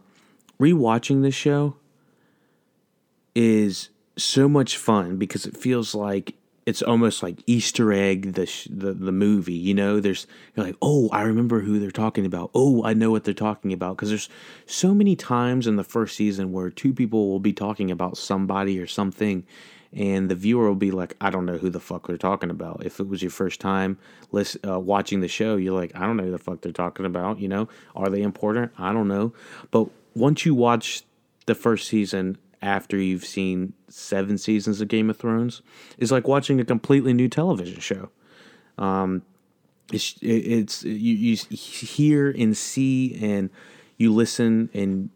rewatching 0.61 1.23
this 1.23 1.35
show 1.35 1.77
is 3.35 3.89
so 4.17 4.49
much 4.49 4.77
fun 4.77 5.17
because 5.17 5.47
it 5.47 5.57
feels 5.57 5.95
like 5.95 6.35
it's 6.65 6.83
almost 6.83 7.23
like 7.23 7.43
Easter 7.47 7.93
egg 7.93 8.35
the 8.35 8.47
sh- 8.47 8.69
the 8.71 8.93
the 8.93 9.13
movie. 9.13 9.55
You 9.55 9.75
know, 9.75 10.01
there's 10.01 10.27
you're 10.55 10.67
like, 10.67 10.77
oh, 10.81 11.09
I 11.11 11.23
remember 11.23 11.61
who 11.61 11.79
they're 11.79 11.91
talking 11.91 12.25
about. 12.25 12.51
Oh, 12.55 12.85
I 12.85 12.95
know 12.95 13.11
what 13.11 13.25
they're 13.25 13.35
talking 13.35 13.73
about 13.73 13.97
because 13.97 14.11
there's 14.11 14.29
so 14.67 14.95
many 14.95 15.17
times 15.17 15.67
in 15.67 15.77
the 15.77 15.85
first 15.85 16.17
season 16.17 16.53
where 16.53 16.71
two 16.71 16.93
people 16.93 17.29
will 17.29 17.41
be 17.41 17.53
talking 17.53 17.91
about 17.91 18.17
somebody 18.17 18.79
or 18.79 18.87
something, 18.87 19.45
and 19.93 20.31
the 20.31 20.35
viewer 20.35 20.69
will 20.69 20.75
be 20.75 20.91
like, 20.91 21.17
I 21.21 21.31
don't 21.31 21.45
know 21.45 21.59
who 21.59 21.69
the 21.69 21.81
fuck 21.81 22.07
they're 22.07 22.17
talking 22.17 22.51
about. 22.51 22.85
If 22.85 22.99
it 22.99 23.09
was 23.09 23.23
your 23.23 23.31
first 23.31 23.61
time 23.61 23.99
list, 24.31 24.57
uh, 24.67 24.81
watching 24.81 25.21
the 25.21 25.29
show, 25.29 25.57
you're 25.57 25.79
like, 25.79 25.93
I 25.95 26.01
don't 26.01 26.17
know 26.17 26.25
who 26.25 26.31
the 26.31 26.39
fuck 26.39 26.63
they're 26.63 26.73
talking 26.73 27.05
about. 27.05 27.41
You 27.41 27.49
know, 27.49 27.69
are 27.95 28.09
they 28.09 28.23
important? 28.23 28.73
I 28.79 28.93
don't 28.93 29.09
know. 29.09 29.33
But 29.71 29.89
once 30.15 30.47
you 30.47 30.55
watch 30.55 31.03
the 31.47 31.55
first 31.55 31.89
season 31.89 32.39
after 32.63 32.97
you've 32.97 33.25
seen 33.25 33.75
seven 33.89 34.39
seasons 34.39 34.81
of 34.81 34.89
Game 34.89 35.11
of 35.11 35.17
Thrones 35.17 35.63
it's 35.99 36.13
like 36.13 36.29
watching 36.29 36.61
a 36.61 36.65
completely 36.65 37.13
new 37.13 37.29
television 37.29 37.81
show. 37.81 38.11
Um, 38.79 39.23
it's 39.93 40.17
it's 40.23 40.85
you, 40.85 41.15
you 41.25 41.37
hear 41.57 42.31
and 42.31 42.57
see 42.57 43.19
and 43.21 43.51
you 43.99 44.15
listen 44.15 44.71
and 44.73 45.11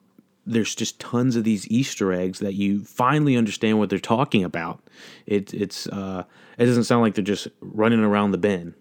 there's 0.46 0.74
just 0.74 1.00
tons 1.00 1.36
of 1.36 1.44
these 1.44 1.68
Easter 1.68 2.12
eggs 2.12 2.38
that 2.38 2.54
you 2.54 2.84
finally 2.84 3.36
understand 3.36 3.78
what 3.78 3.90
they're 3.90 3.98
talking 3.98 4.44
about. 4.44 4.80
It 5.26 5.52
it's 5.52 5.86
uh, 5.88 6.24
it 6.58 6.66
doesn't 6.66 6.84
sound 6.84 7.02
like 7.02 7.14
they're 7.14 7.24
just 7.24 7.48
running 7.60 8.00
around 8.00 8.30
the 8.30 8.38
bend. 8.38 8.74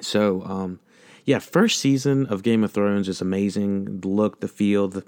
So 0.00 0.42
um, 0.44 0.80
yeah, 1.24 1.38
first 1.38 1.80
season 1.80 2.26
of 2.26 2.42
Game 2.42 2.62
of 2.62 2.72
Thrones 2.72 3.08
is 3.08 3.20
amazing. 3.20 4.00
The 4.00 4.08
look, 4.08 4.40
the 4.40 4.48
feel, 4.48 4.88
the 4.88 5.04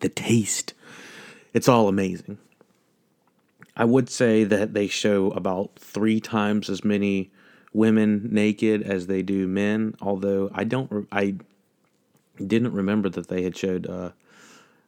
the 0.00 0.08
taste 0.08 0.74
it's 1.54 1.68
all 1.68 1.88
amazing. 1.88 2.38
I 3.76 3.84
would 3.84 4.10
say 4.10 4.44
that 4.44 4.74
they 4.74 4.88
show 4.88 5.30
about 5.30 5.78
three 5.78 6.20
times 6.20 6.68
as 6.68 6.84
many 6.84 7.30
women 7.72 8.28
naked 8.30 8.82
as 8.82 9.06
they 9.06 9.22
do 9.22 9.46
men. 9.46 9.94
Although 10.00 10.50
I 10.52 10.64
don't, 10.64 11.08
I 11.12 11.36
didn't 12.46 12.72
remember 12.72 13.08
that 13.10 13.28
they 13.28 13.42
had 13.42 13.56
showed 13.56 13.86
uh, 13.86 14.10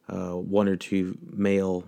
uh, 0.07 0.33
one 0.33 0.67
or 0.67 0.75
two 0.75 1.17
male 1.31 1.85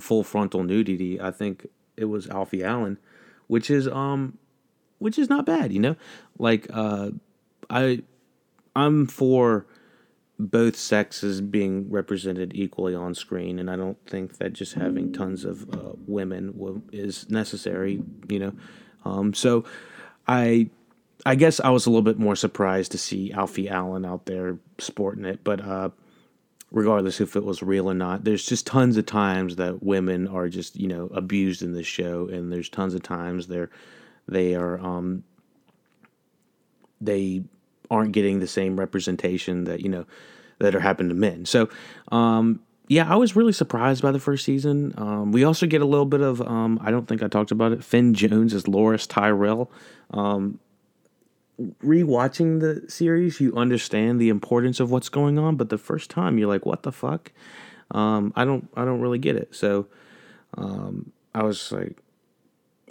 full 0.00 0.24
frontal 0.24 0.62
nudity. 0.62 1.20
I 1.20 1.30
think 1.30 1.66
it 1.96 2.06
was 2.06 2.28
Alfie 2.28 2.64
Allen, 2.64 2.98
which 3.46 3.70
is 3.70 3.88
um, 3.88 4.38
which 4.98 5.18
is 5.18 5.28
not 5.28 5.46
bad. 5.46 5.72
You 5.72 5.80
know, 5.80 5.96
like 6.38 6.66
uh, 6.72 7.10
I, 7.68 8.02
I'm 8.74 9.06
for 9.06 9.66
both 10.38 10.76
sexes 10.76 11.40
being 11.40 11.90
represented 11.90 12.52
equally 12.54 12.94
on 12.94 13.14
screen, 13.14 13.58
and 13.58 13.70
I 13.70 13.76
don't 13.76 13.98
think 14.06 14.38
that 14.38 14.52
just 14.52 14.74
having 14.74 15.12
tons 15.12 15.44
of 15.44 15.68
uh, 15.72 15.92
women 16.06 16.82
is 16.92 17.28
necessary. 17.30 18.02
You 18.28 18.38
know, 18.38 18.52
um, 19.04 19.34
so 19.34 19.64
I 20.26 20.70
I 21.24 21.34
guess 21.34 21.60
I 21.60 21.70
was 21.70 21.86
a 21.86 21.90
little 21.90 22.02
bit 22.02 22.18
more 22.18 22.36
surprised 22.36 22.92
to 22.92 22.98
see 22.98 23.32
Alfie 23.32 23.68
Allen 23.68 24.04
out 24.04 24.26
there 24.26 24.58
sporting 24.78 25.24
it, 25.24 25.44
but 25.44 25.60
uh, 25.60 25.90
regardless 26.72 27.20
if 27.20 27.36
it 27.36 27.44
was 27.44 27.62
real 27.62 27.88
or 27.88 27.94
not, 27.94 28.24
there's 28.24 28.44
just 28.44 28.66
tons 28.66 28.96
of 28.96 29.06
times 29.06 29.56
that 29.56 29.82
women 29.82 30.26
are 30.26 30.48
just 30.48 30.76
you 30.76 30.88
know 30.88 31.06
abused 31.14 31.62
in 31.62 31.72
this 31.72 31.86
show, 31.86 32.28
and 32.28 32.52
there's 32.52 32.68
tons 32.68 32.94
of 32.94 33.02
times 33.02 33.46
they're 33.46 33.70
they 34.26 34.54
are 34.54 34.78
um, 34.80 35.22
they 37.00 37.42
aren't 37.90 38.12
getting 38.12 38.40
the 38.40 38.46
same 38.46 38.78
representation 38.78 39.64
that 39.64 39.80
you 39.80 39.88
know 39.88 40.06
that 40.58 40.74
are 40.74 40.80
happening 40.80 41.10
to 41.10 41.14
men. 41.14 41.44
So, 41.44 41.68
um, 42.10 42.60
yeah, 42.88 43.12
I 43.12 43.16
was 43.16 43.36
really 43.36 43.52
surprised 43.52 44.02
by 44.02 44.12
the 44.12 44.20
first 44.20 44.44
season. 44.44 44.94
Um, 44.96 45.32
we 45.32 45.44
also 45.44 45.66
get 45.66 45.82
a 45.82 45.86
little 45.86 46.06
bit 46.06 46.20
of 46.20 46.40
um, 46.40 46.80
I 46.82 46.90
don't 46.90 47.06
think 47.06 47.22
I 47.22 47.28
talked 47.28 47.50
about 47.52 47.72
it. 47.72 47.84
Finn 47.84 48.14
Jones 48.14 48.54
as 48.54 48.64
Loras 48.64 49.06
Tyrell. 49.06 49.70
Um, 50.10 50.58
rewatching 51.60 52.60
the 52.60 52.90
series, 52.90 53.40
you 53.40 53.54
understand 53.56 54.20
the 54.20 54.28
importance 54.28 54.80
of 54.80 54.90
what's 54.90 55.08
going 55.08 55.38
on, 55.38 55.56
but 55.56 55.68
the 55.68 55.78
first 55.78 56.10
time 56.10 56.38
you're 56.38 56.48
like, 56.48 56.66
"What 56.66 56.82
the 56.82 56.92
fuck?" 56.92 57.32
Um, 57.90 58.32
I 58.36 58.44
don't 58.44 58.68
I 58.76 58.84
don't 58.84 59.00
really 59.00 59.18
get 59.18 59.36
it. 59.36 59.54
So 59.54 59.86
um, 60.56 61.12
I 61.34 61.42
was 61.42 61.72
like, 61.72 61.98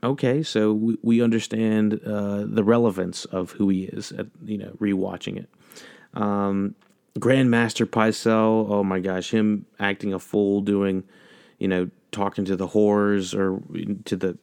okay, 0.03 0.43
so 0.43 0.73
we, 0.73 0.97
we 1.01 1.21
understand 1.21 1.99
uh, 2.05 2.45
the 2.45 2.63
relevance 2.63 3.25
of 3.25 3.51
who 3.51 3.69
he 3.69 3.83
is. 3.83 4.11
At, 4.11 4.27
you 4.43 4.57
know, 4.57 4.71
rewatching 4.79 5.37
it. 5.37 5.49
Um, 6.13 6.75
Grandmaster 7.19 7.85
Pycelle, 7.85 8.69
oh 8.69 8.83
my 8.83 8.99
gosh, 8.99 9.31
him 9.31 9.65
acting 9.79 10.13
a 10.13 10.19
fool, 10.19 10.61
doing, 10.61 11.03
you 11.59 11.67
know, 11.67 11.89
talking 12.11 12.45
to 12.45 12.55
the 12.55 12.69
whores 12.69 13.33
or 13.33 13.61
to 14.05 14.15
the 14.15 14.37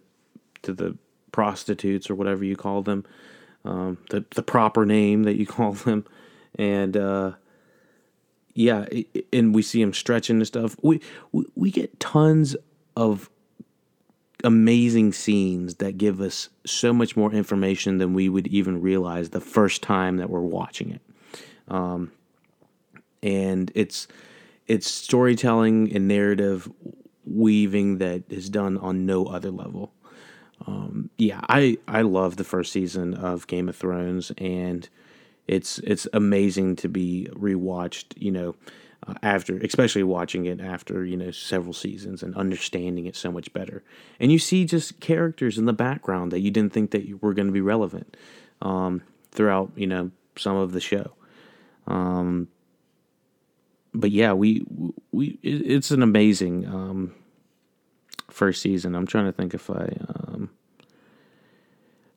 to 0.62 0.72
the 0.72 0.96
prostitutes 1.32 2.10
or 2.10 2.14
whatever 2.14 2.44
you 2.44 2.56
call 2.56 2.82
them, 2.82 3.04
um, 3.64 3.98
the 4.10 4.24
the 4.34 4.42
proper 4.42 4.86
name 4.86 5.24
that 5.24 5.36
you 5.36 5.46
call 5.46 5.72
them, 5.84 6.04
and 6.56 6.96
uh, 6.96 7.32
yeah, 8.54 8.86
and 9.32 9.54
we 9.54 9.62
see 9.62 9.80
him 9.80 9.92
stretching 9.92 10.36
and 10.36 10.46
stuff. 10.46 10.76
We, 10.82 11.00
we 11.32 11.44
we 11.54 11.70
get 11.70 12.00
tons 12.00 12.56
of 12.96 13.30
amazing 14.44 15.12
scenes 15.12 15.76
that 15.76 15.98
give 15.98 16.20
us 16.20 16.48
so 16.64 16.92
much 16.92 17.16
more 17.16 17.32
information 17.32 17.98
than 17.98 18.14
we 18.14 18.28
would 18.28 18.46
even 18.48 18.80
realize 18.80 19.30
the 19.30 19.40
first 19.40 19.82
time 19.82 20.16
that 20.18 20.30
we're 20.30 20.40
watching 20.40 20.90
it. 20.92 21.02
Um, 21.68 22.12
and 23.22 23.70
it's 23.74 24.06
it's 24.66 24.90
storytelling 24.90 25.92
and 25.94 26.06
narrative 26.06 26.70
weaving 27.24 27.98
that 27.98 28.22
is 28.30 28.48
done 28.48 28.78
on 28.78 29.06
no 29.06 29.26
other 29.26 29.50
level. 29.50 29.92
Um, 30.68 31.08
yeah, 31.16 31.40
I 31.48 31.78
I 31.88 32.02
love 32.02 32.36
the 32.36 32.44
first 32.44 32.72
season 32.72 33.14
of 33.14 33.46
Game 33.46 33.70
of 33.70 33.76
Thrones, 33.76 34.32
and 34.36 34.86
it's 35.46 35.78
it's 35.78 36.06
amazing 36.12 36.76
to 36.76 36.88
be 36.88 37.28
rewatched. 37.32 38.12
You 38.16 38.32
know, 38.32 38.54
uh, 39.06 39.14
after 39.22 39.56
especially 39.58 40.02
watching 40.02 40.44
it 40.44 40.60
after 40.60 41.06
you 41.06 41.16
know 41.16 41.30
several 41.30 41.72
seasons 41.72 42.22
and 42.22 42.36
understanding 42.36 43.06
it 43.06 43.16
so 43.16 43.32
much 43.32 43.50
better, 43.54 43.82
and 44.20 44.30
you 44.30 44.38
see 44.38 44.66
just 44.66 45.00
characters 45.00 45.56
in 45.56 45.64
the 45.64 45.72
background 45.72 46.32
that 46.32 46.40
you 46.40 46.50
didn't 46.50 46.74
think 46.74 46.90
that 46.90 47.22
were 47.22 47.32
going 47.32 47.48
to 47.48 47.52
be 47.52 47.62
relevant 47.62 48.14
um, 48.60 49.02
throughout 49.32 49.72
you 49.74 49.86
know 49.86 50.10
some 50.36 50.56
of 50.56 50.72
the 50.72 50.80
show. 50.80 51.12
Um, 51.86 52.48
but 53.94 54.10
yeah, 54.10 54.34
we 54.34 54.66
we 55.12 55.38
it's 55.42 55.90
an 55.90 56.02
amazing 56.02 56.66
um, 56.66 57.14
first 58.30 58.60
season. 58.60 58.94
I'm 58.94 59.06
trying 59.06 59.24
to 59.24 59.32
think 59.32 59.54
if 59.54 59.70
I 59.70 59.96
um, 60.08 60.50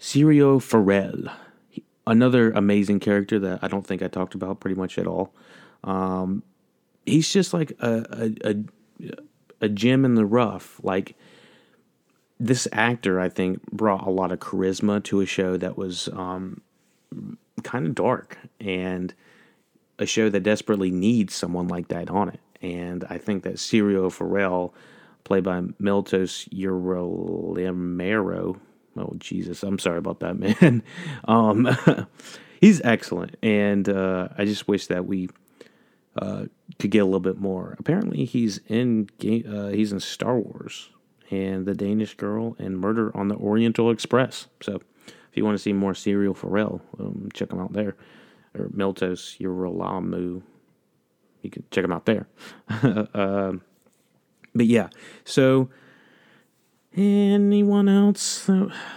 Syrio 0.01 0.61
Forel, 0.61 1.31
another 2.07 2.51
amazing 2.51 2.99
character 2.99 3.39
that 3.39 3.59
I 3.61 3.67
don't 3.67 3.85
think 3.85 4.01
I 4.01 4.07
talked 4.07 4.33
about 4.33 4.59
pretty 4.59 4.75
much 4.75 4.97
at 4.97 5.05
all. 5.05 5.31
Um, 5.83 6.41
he's 7.05 7.31
just 7.31 7.53
like 7.53 7.73
a, 7.79 8.05
a, 8.11 8.31
a 8.49 8.55
a 9.61 9.69
gem 9.69 10.03
in 10.03 10.15
the 10.15 10.25
rough. 10.25 10.81
Like 10.83 11.15
this 12.39 12.67
actor, 12.71 13.19
I 13.19 13.29
think, 13.29 13.61
brought 13.71 14.07
a 14.07 14.09
lot 14.09 14.31
of 14.31 14.39
charisma 14.39 15.03
to 15.03 15.21
a 15.21 15.27
show 15.27 15.55
that 15.57 15.77
was 15.77 16.09
um, 16.09 16.61
kind 17.63 17.85
of 17.85 17.93
dark 17.93 18.39
and 18.59 19.13
a 19.99 20.07
show 20.07 20.29
that 20.29 20.41
desperately 20.41 20.89
needs 20.89 21.35
someone 21.35 21.67
like 21.67 21.89
that 21.89 22.09
on 22.09 22.29
it. 22.29 22.39
And 22.59 23.05
I 23.09 23.19
think 23.19 23.43
that 23.43 23.55
Syrio 23.55 24.11
Forel, 24.11 24.73
played 25.23 25.43
by 25.43 25.61
Miltos 25.61 26.49
Urilemero, 26.49 28.59
oh 28.97 29.13
Jesus, 29.17 29.63
I'm 29.63 29.79
sorry 29.79 29.97
about 29.97 30.19
that, 30.21 30.37
man. 30.61 30.83
um, 31.25 31.67
he's 32.61 32.81
excellent, 32.83 33.37
and 33.41 33.87
uh, 33.87 34.29
I 34.37 34.45
just 34.45 34.67
wish 34.67 34.87
that 34.87 35.05
we 35.05 35.29
uh, 36.15 36.45
could 36.79 36.91
get 36.91 36.99
a 36.99 37.05
little 37.05 37.19
bit 37.19 37.37
more. 37.37 37.75
Apparently, 37.79 38.25
he's 38.25 38.59
in 38.67 39.09
uh, 39.23 39.67
he's 39.67 39.91
in 39.91 39.99
Star 39.99 40.37
Wars 40.37 40.89
and 41.29 41.65
The 41.65 41.73
Danish 41.73 42.15
Girl 42.15 42.55
and 42.59 42.79
Murder 42.79 43.15
on 43.15 43.29
the 43.29 43.35
Oriental 43.35 43.89
Express. 43.91 44.47
So, 44.61 44.81
if 45.07 45.37
you 45.37 45.45
want 45.45 45.55
to 45.55 45.61
see 45.61 45.73
more 45.73 45.93
Syrio 45.93 46.35
Forel, 46.35 46.81
um, 46.99 47.29
check 47.33 47.51
him 47.51 47.59
out 47.59 47.73
there 47.73 47.95
or 48.57 48.67
Miltos 48.67 49.39
Urolamu. 49.39 50.41
You 51.41 51.49
can 51.49 51.63
check 51.71 51.83
them 51.83 51.91
out 51.91 52.05
there. 52.05 52.27
uh, 52.69 53.53
but 54.55 54.65
yeah, 54.65 54.89
so 55.23 55.69
anyone 56.95 57.87
else? 57.87 58.49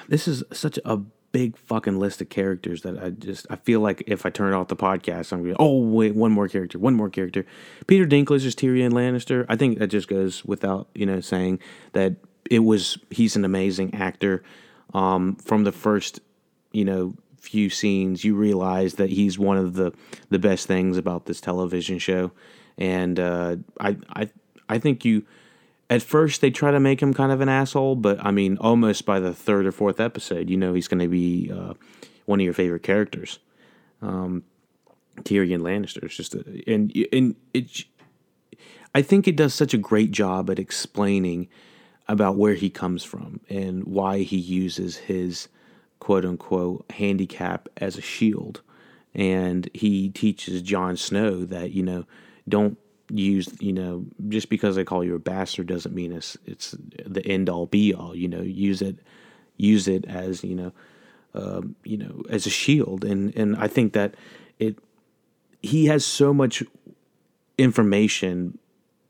This 0.08 0.28
is 0.28 0.44
such 0.52 0.78
a 0.84 0.98
big 1.34 1.56
fucking 1.56 1.98
list 1.98 2.20
of 2.20 2.28
characters 2.28 2.82
that 2.82 2.96
I 2.96 3.10
just 3.10 3.44
I 3.50 3.56
feel 3.56 3.80
like 3.80 4.04
if 4.06 4.24
I 4.24 4.30
turn 4.30 4.52
off 4.52 4.68
the 4.68 4.76
podcast, 4.76 5.32
I'm 5.32 5.42
going, 5.42 5.56
oh 5.58 5.80
wait, 5.80 6.14
one 6.14 6.30
more 6.30 6.46
character, 6.48 6.78
one 6.78 6.94
more 6.94 7.10
character. 7.10 7.44
Peter 7.88 8.06
Dinklage 8.06 8.44
is 8.44 8.54
Tyrion 8.54 8.92
Lannister. 8.92 9.44
I 9.48 9.56
think 9.56 9.80
that 9.80 9.88
just 9.88 10.06
goes 10.06 10.44
without 10.44 10.88
you 10.94 11.06
know 11.06 11.20
saying 11.20 11.58
that 11.92 12.14
it 12.48 12.60
was 12.60 12.98
he's 13.10 13.34
an 13.34 13.44
amazing 13.44 13.94
actor. 13.94 14.44
Um, 14.92 15.34
from 15.36 15.64
the 15.64 15.72
first 15.72 16.20
you 16.70 16.84
know 16.84 17.14
few 17.40 17.68
scenes, 17.68 18.24
you 18.24 18.36
realize 18.36 18.94
that 18.94 19.10
he's 19.10 19.36
one 19.36 19.56
of 19.56 19.74
the 19.74 19.92
the 20.30 20.38
best 20.38 20.68
things 20.68 20.96
about 20.96 21.26
this 21.26 21.40
television 21.40 21.98
show, 21.98 22.30
and 22.78 23.18
uh, 23.18 23.56
I 23.80 23.96
I 24.10 24.30
I 24.68 24.78
think 24.78 25.04
you 25.04 25.26
at 25.90 26.02
first 26.02 26.40
they 26.40 26.50
try 26.50 26.70
to 26.70 26.80
make 26.80 27.00
him 27.00 27.14
kind 27.14 27.32
of 27.32 27.40
an 27.40 27.48
asshole, 27.48 27.96
but 27.96 28.24
I 28.24 28.30
mean, 28.30 28.56
almost 28.58 29.04
by 29.04 29.20
the 29.20 29.34
third 29.34 29.66
or 29.66 29.72
fourth 29.72 30.00
episode, 30.00 30.48
you 30.48 30.56
know 30.56 30.74
he's 30.74 30.88
going 30.88 31.00
to 31.00 31.08
be 31.08 31.50
uh, 31.52 31.74
one 32.26 32.40
of 32.40 32.44
your 32.44 32.54
favorite 32.54 32.82
characters. 32.82 33.38
Um, 34.02 34.44
Tyrion 35.20 35.60
Lannister 35.60 36.04
is 36.04 36.16
just 36.16 36.34
a, 36.34 36.44
and 36.66 36.92
and 37.12 37.36
it. 37.52 37.84
I 38.94 39.02
think 39.02 39.26
it 39.26 39.36
does 39.36 39.54
such 39.54 39.74
a 39.74 39.78
great 39.78 40.12
job 40.12 40.48
at 40.50 40.58
explaining 40.58 41.48
about 42.06 42.36
where 42.36 42.54
he 42.54 42.70
comes 42.70 43.02
from 43.02 43.40
and 43.48 43.84
why 43.84 44.20
he 44.20 44.36
uses 44.36 44.96
his 44.96 45.48
quote 45.98 46.24
unquote 46.24 46.84
handicap 46.90 47.68
as 47.76 47.96
a 47.96 48.02
shield. 48.02 48.62
And 49.14 49.68
he 49.72 50.10
teaches 50.10 50.60
Jon 50.62 50.96
Snow 50.96 51.44
that, 51.44 51.70
you 51.70 51.82
know, 51.82 52.04
don't 52.48 52.78
use, 53.10 53.48
you 53.60 53.72
know, 53.72 54.04
just 54.28 54.48
because 54.48 54.76
they 54.76 54.84
call 54.84 55.04
you 55.04 55.14
a 55.14 55.18
bastard 55.18 55.66
doesn't 55.66 55.94
mean 55.94 56.12
it's 56.12 56.36
it's 56.46 56.74
the 57.06 57.24
end 57.26 57.48
all 57.48 57.66
be 57.66 57.94
all. 57.94 58.14
You 58.14 58.28
know, 58.28 58.42
use 58.42 58.82
it 58.82 58.98
use 59.56 59.86
it 59.88 60.04
as, 60.06 60.42
you 60.42 60.54
know, 60.54 60.72
um, 61.34 61.76
you 61.84 61.96
know, 61.96 62.22
as 62.30 62.46
a 62.46 62.50
shield. 62.50 63.04
And 63.04 63.34
and 63.36 63.56
I 63.56 63.68
think 63.68 63.92
that 63.92 64.14
it 64.58 64.78
he 65.62 65.86
has 65.86 66.04
so 66.04 66.34
much 66.34 66.62
information 67.58 68.58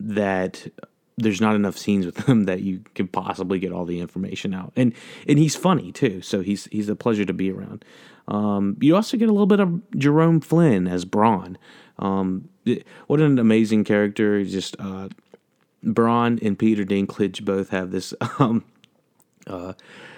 that 0.00 0.66
there's 1.16 1.40
not 1.40 1.54
enough 1.54 1.76
scenes 1.76 2.06
with 2.06 2.18
him 2.28 2.44
that 2.44 2.62
you 2.62 2.82
can 2.94 3.08
possibly 3.08 3.58
get 3.58 3.72
all 3.72 3.84
the 3.84 4.00
information 4.00 4.54
out. 4.54 4.72
And 4.76 4.92
and 5.28 5.38
he's 5.38 5.56
funny 5.56 5.92
too, 5.92 6.22
so 6.22 6.40
he's 6.40 6.66
he's 6.66 6.88
a 6.88 6.96
pleasure 6.96 7.24
to 7.24 7.34
be 7.34 7.50
around. 7.50 7.84
Um, 8.26 8.78
you 8.80 8.96
also 8.96 9.16
get 9.16 9.28
a 9.28 9.32
little 9.32 9.46
bit 9.46 9.60
of 9.60 9.90
Jerome 9.98 10.40
Flynn 10.40 10.88
as 10.88 11.04
Bronn. 11.04 11.56
Um, 11.98 12.48
what 13.06 13.20
an 13.20 13.38
amazing 13.38 13.84
character! 13.84 14.44
Just 14.44 14.76
uh, 14.78 15.08
Bronn 15.84 16.40
and 16.42 16.58
Peter 16.58 16.84
Dinklage 16.84 17.44
both 17.44 17.70
have 17.70 17.90
this 17.90 18.14
um, 18.38 18.64
uh, 19.46 19.74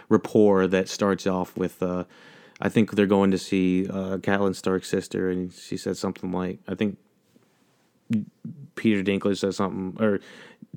rapport 0.08 0.66
that 0.66 0.88
starts 0.88 1.26
off 1.26 1.56
with. 1.56 1.82
Uh, 1.82 2.04
I 2.60 2.68
think 2.68 2.92
they're 2.92 3.06
going 3.06 3.32
to 3.32 3.38
see 3.38 3.86
uh, 3.86 4.16
Catelyn 4.18 4.54
Stark's 4.54 4.88
sister, 4.88 5.30
and 5.30 5.52
she 5.52 5.76
said 5.76 5.96
something 5.96 6.32
like, 6.32 6.58
"I 6.66 6.74
think 6.74 6.98
Peter 8.74 9.02
Dinklage 9.02 9.38
says 9.38 9.56
something, 9.56 10.02
or 10.02 10.20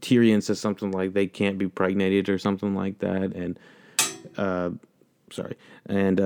Tyrion 0.01 0.41
says 0.43 0.59
something 0.59 0.91
like 0.91 1.13
they 1.13 1.27
can't 1.27 1.57
be 1.57 1.67
pregnated 1.67 2.29
or 2.29 2.37
something 2.37 2.75
like 2.75 2.99
that, 2.99 3.33
and 3.33 3.59
uh, 4.37 4.71
sorry, 5.31 5.55
and 5.85 6.19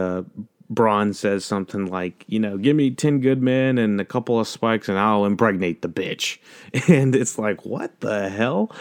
Bronn 0.73 1.13
says 1.13 1.45
something 1.45 1.85
like, 1.87 2.23
you 2.27 2.39
know, 2.39 2.57
give 2.57 2.75
me 2.75 2.91
ten 2.91 3.19
good 3.19 3.41
men 3.41 3.77
and 3.77 3.99
a 3.99 4.05
couple 4.05 4.39
of 4.39 4.47
spikes, 4.47 4.89
and 4.89 4.97
I'll 4.97 5.25
impregnate 5.25 5.81
the 5.81 5.89
bitch. 5.89 6.39
And 6.87 7.15
it's 7.15 7.37
like, 7.37 7.65
what 7.65 7.99
the 7.99 8.29
hell? 8.29 8.71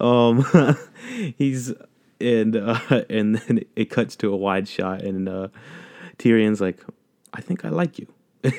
Um, 0.00 0.44
he's 1.36 1.72
and 2.20 2.56
uh, 2.56 2.78
and 3.10 3.36
then 3.36 3.60
it 3.76 3.90
cuts 3.90 4.16
to 4.16 4.32
a 4.32 4.36
wide 4.36 4.68
shot, 4.68 5.02
and 5.02 5.28
uh, 5.28 5.48
Tyrion's 6.18 6.60
like, 6.60 6.80
I 7.32 7.40
think 7.40 7.64
I 7.64 7.68
like 7.68 7.98
you, 7.98 8.06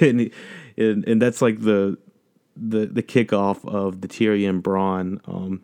and, 0.02 0.32
and 0.78 1.08
and 1.08 1.22
that's 1.22 1.42
like 1.42 1.62
the 1.62 1.98
the 2.56 2.86
the 2.86 3.04
kickoff 3.04 3.66
of 3.66 4.02
the 4.02 4.08
Tyrion 4.08 4.62
Bronn 4.62 5.20
um, 5.28 5.62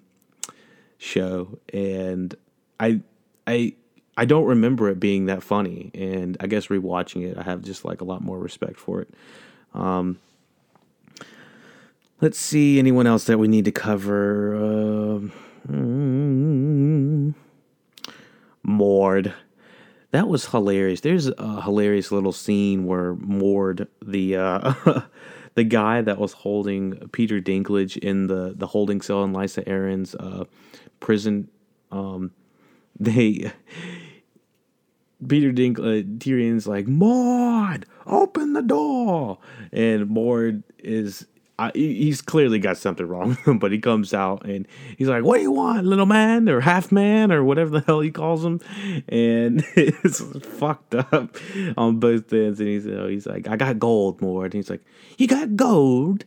show, 0.97 1.59
and 1.74 2.36
I 2.80 3.01
I 3.47 3.76
I 4.18 4.26
don't 4.26 4.45
remember 4.45 4.89
it 4.89 4.99
being 4.99 5.26
that 5.28 5.41
funny, 5.43 5.91
and 5.93 6.38
I 6.39 6.47
guess 6.47 6.68
rewatching 6.68 7.26
it, 7.30 7.38
I 7.38 7.43
have 7.43 7.62
just 7.62 7.86
like 7.86 8.01
a 8.01 8.03
lot 8.03 8.22
more 8.22 8.38
respect 8.38 8.78
for 8.78 9.01
it. 9.01 9.09
Um, 9.74 10.20
let's 12.20 12.38
see 12.38 12.78
anyone 12.78 13.07
else 13.07 13.26
that 13.26 13.38
we 13.38 13.47
need 13.47 13.66
to 13.66 13.72
cover. 13.72 14.55
Uh, 14.55 15.20
mm, 15.72 17.34
Mord. 18.64 19.34
That 20.12 20.28
was 20.28 20.45
hilarious. 20.47 20.99
There's 21.01 21.28
a 21.28 21.62
hilarious 21.62 22.12
little 22.12 22.34
scene 22.34 22.86
where 22.86 23.16
Mord, 23.16 23.88
the 24.01 24.36
uh, 24.36 24.74
the 25.55 25.64
guy 25.64 26.01
that 26.01 26.18
was 26.18 26.34
holding 26.34 27.09
Peter 27.14 27.39
Dinklage 27.39 27.97
in 27.97 28.28
the 28.28 28.53
the 28.55 28.68
holding 28.68 29.01
cell 29.01 29.24
in 29.24 29.32
Lysa 29.32 29.66
Arryn's 29.66 30.14
uh, 30.16 30.43
prison, 30.99 31.49
um, 31.93 32.32
they 33.02 33.52
Peter 35.28 35.52
Dink 35.52 35.80
uh, 35.80 36.04
Tyrion's 36.18 36.68
like 36.68 36.88
Mord, 36.88 37.86
open 38.06 38.54
the 38.54 38.62
door, 38.62 39.39
and 39.72 40.10
Mord 40.10 40.64
is 40.80 41.26
I, 41.60 41.72
he's 41.76 42.22
clearly 42.24 42.58
got 42.58 42.78
something 42.78 43.06
wrong, 43.06 43.38
but 43.60 43.72
he 43.72 43.78
comes 43.78 44.16
out 44.16 44.45
and 44.45 44.68
he's 44.97 45.08
like, 45.08 45.24
"What 45.24 45.38
do 45.38 45.43
you 45.43 45.52
want, 45.52 45.86
little 45.86 46.08
man 46.08 46.49
or 46.49 46.62
half 46.62 46.91
man 46.91 47.32
or 47.32 47.43
whatever 47.43 47.70
the 47.70 47.82
hell 47.82 47.99
he 47.99 48.10
calls 48.10 48.43
him?" 48.43 48.60
And 49.08 49.64
it's 49.76 50.22
fucked 50.45 50.95
up 50.95 51.36
on 51.78 51.99
both 51.99 52.34
ends. 52.34 52.60
And 52.60 52.70
he's 52.70 52.88
uh, 52.88 53.08
he's 53.08 53.28
like, 53.28 53.47
"I 53.47 53.58
got 53.58 53.78
gold, 53.80 54.22
Mord." 54.22 54.45
And 54.45 54.54
he's 54.56 54.70
like, 54.70 54.84
"You 55.18 55.28
got 55.28 55.56
gold?" 55.56 56.26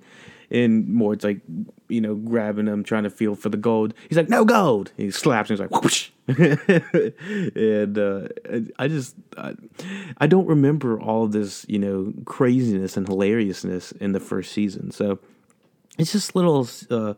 And 0.51 0.89
Mord's 0.89 1.25
like, 1.25 1.41
you 1.89 2.01
know, 2.01 2.15
grabbing 2.15 2.67
him, 2.67 2.83
trying 2.83 3.05
to 3.05 3.11
feel 3.11 3.35
for 3.35 3.49
the 3.49 3.57
gold. 3.57 3.95
He's 4.09 4.17
like, 4.17 4.29
"No 4.29 4.45
gold!" 4.45 4.93
He 4.97 5.11
slaps 5.11 5.51
him. 5.51 5.57
He's 5.57 5.61
like, 5.61 5.83
"Whoosh!" 5.83 6.11
and 6.27 7.99
uh, 7.99 8.29
I 8.79 8.89
just 8.89 9.15
I, 9.37 9.55
I, 10.19 10.27
don't 10.27 10.47
remember 10.47 10.99
all 10.99 11.27
this 11.27 11.67
you 11.69 11.79
know 11.79 12.15
craziness 12.25 12.97
and 12.97 13.07
hilariousness 13.07 13.93
in 13.93 14.13
the 14.13 14.21
first 14.21 14.53
season. 14.53 14.91
So 14.91 15.19
it's 15.99 16.13
just 16.13 16.35
little 16.35 16.67
uh, 16.91 17.15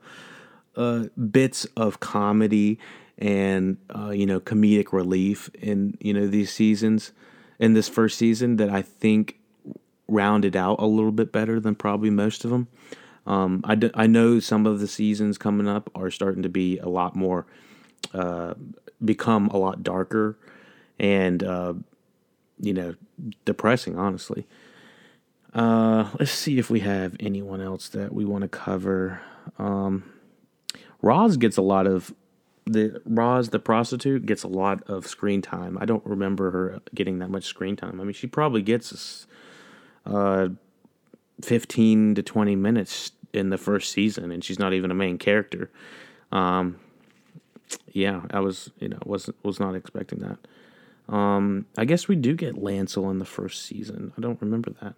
uh, 0.77 1.05
bits 1.31 1.67
of 1.77 2.01
comedy 2.01 2.79
and 3.19 3.77
uh, 3.95 4.11
you 4.11 4.27
know 4.27 4.41
comedic 4.41 4.93
relief 4.93 5.51
in 5.55 5.97
you 6.01 6.12
know 6.12 6.27
these 6.27 6.53
seasons 6.53 7.12
in 7.59 7.75
this 7.75 7.89
first 7.89 8.19
season 8.19 8.57
that 8.57 8.71
I 8.71 8.83
think 8.83 9.39
rounded 10.09 10.57
out 10.57 10.77
a 10.79 10.87
little 10.87 11.12
bit 11.12 11.33
better 11.33 11.59
than 11.59 11.75
probably 11.75 12.11
most 12.11 12.45
of 12.45 12.51
them. 12.51 12.69
Um, 13.27 13.61
I, 13.64 13.74
d- 13.74 13.91
I 13.95 14.07
know 14.07 14.39
some 14.41 14.66
of 14.66 14.81
the 14.81 14.87
seasons 14.87 15.37
coming 15.37 15.68
up 15.68 15.91
are 15.95 16.11
starting 16.11 16.43
to 16.43 16.49
be 16.49 16.79
a 16.79 16.89
lot 16.89 17.16
more 17.16 17.47
uh, 18.14 18.55
become 19.05 19.49
a 19.49 19.57
lot 19.57 19.83
darker 19.83 20.39
and 20.99 21.43
uh, 21.43 21.74
you 22.61 22.72
know 22.72 22.95
depressing 23.45 23.99
honestly 23.99 24.47
uh, 25.55 26.11
let's 26.18 26.31
see 26.31 26.59
if 26.59 26.70
we 26.70 26.81
have 26.81 27.16
anyone 27.20 27.61
else 27.61 27.89
that 27.89 28.12
we 28.12 28.24
want 28.24 28.43
to 28.43 28.49
cover 28.49 29.20
um, 29.59 30.05
Roz 31.03 31.37
gets 31.37 31.57
a 31.57 31.62
lot 31.62 31.87
of 31.87 32.14
the 32.64 33.01
Roz 33.05 33.51
the 33.51 33.59
prostitute 33.59 34.27
gets 34.27 34.43
a 34.43 34.49
lot 34.49 34.83
of 34.89 35.07
screen 35.07 35.41
time. 35.41 35.79
I 35.81 35.85
don't 35.85 36.05
remember 36.05 36.51
her 36.51 36.81
getting 36.95 37.20
that 37.20 37.31
much 37.31 37.45
screen 37.45 37.77
time. 37.77 38.01
I 38.01 38.05
mean, 38.05 38.12
she 38.12 38.27
probably 38.27 38.62
gets 38.62 39.27
uh, 40.05 40.49
15 41.43 42.16
to 42.16 42.22
20 42.22 42.57
minutes 42.57 43.12
in 43.37 43.51
the 43.51 43.59
first 43.59 43.93
season 43.93 44.30
and 44.32 44.43
she's 44.43 44.59
not 44.59 44.72
even 44.72 44.91
a 44.91 44.95
main 44.95 45.18
character. 45.18 45.70
Um, 46.32 46.78
yeah, 47.93 48.22
I 48.30 48.41
was 48.41 48.70
you 48.78 48.89
know 48.89 48.99
was 49.05 49.30
was 49.43 49.61
not 49.61 49.74
expecting 49.74 50.20
that. 50.20 50.39
Um, 51.14 51.66
I 51.78 51.84
guess 51.84 52.09
we 52.09 52.16
do 52.16 52.34
get 52.34 52.57
Lancel 52.57 53.11
in 53.11 53.18
the 53.18 53.24
first 53.24 53.64
season. 53.64 54.12
I 54.16 54.20
don't 54.20 54.41
remember 54.41 54.72
that. 54.80 54.95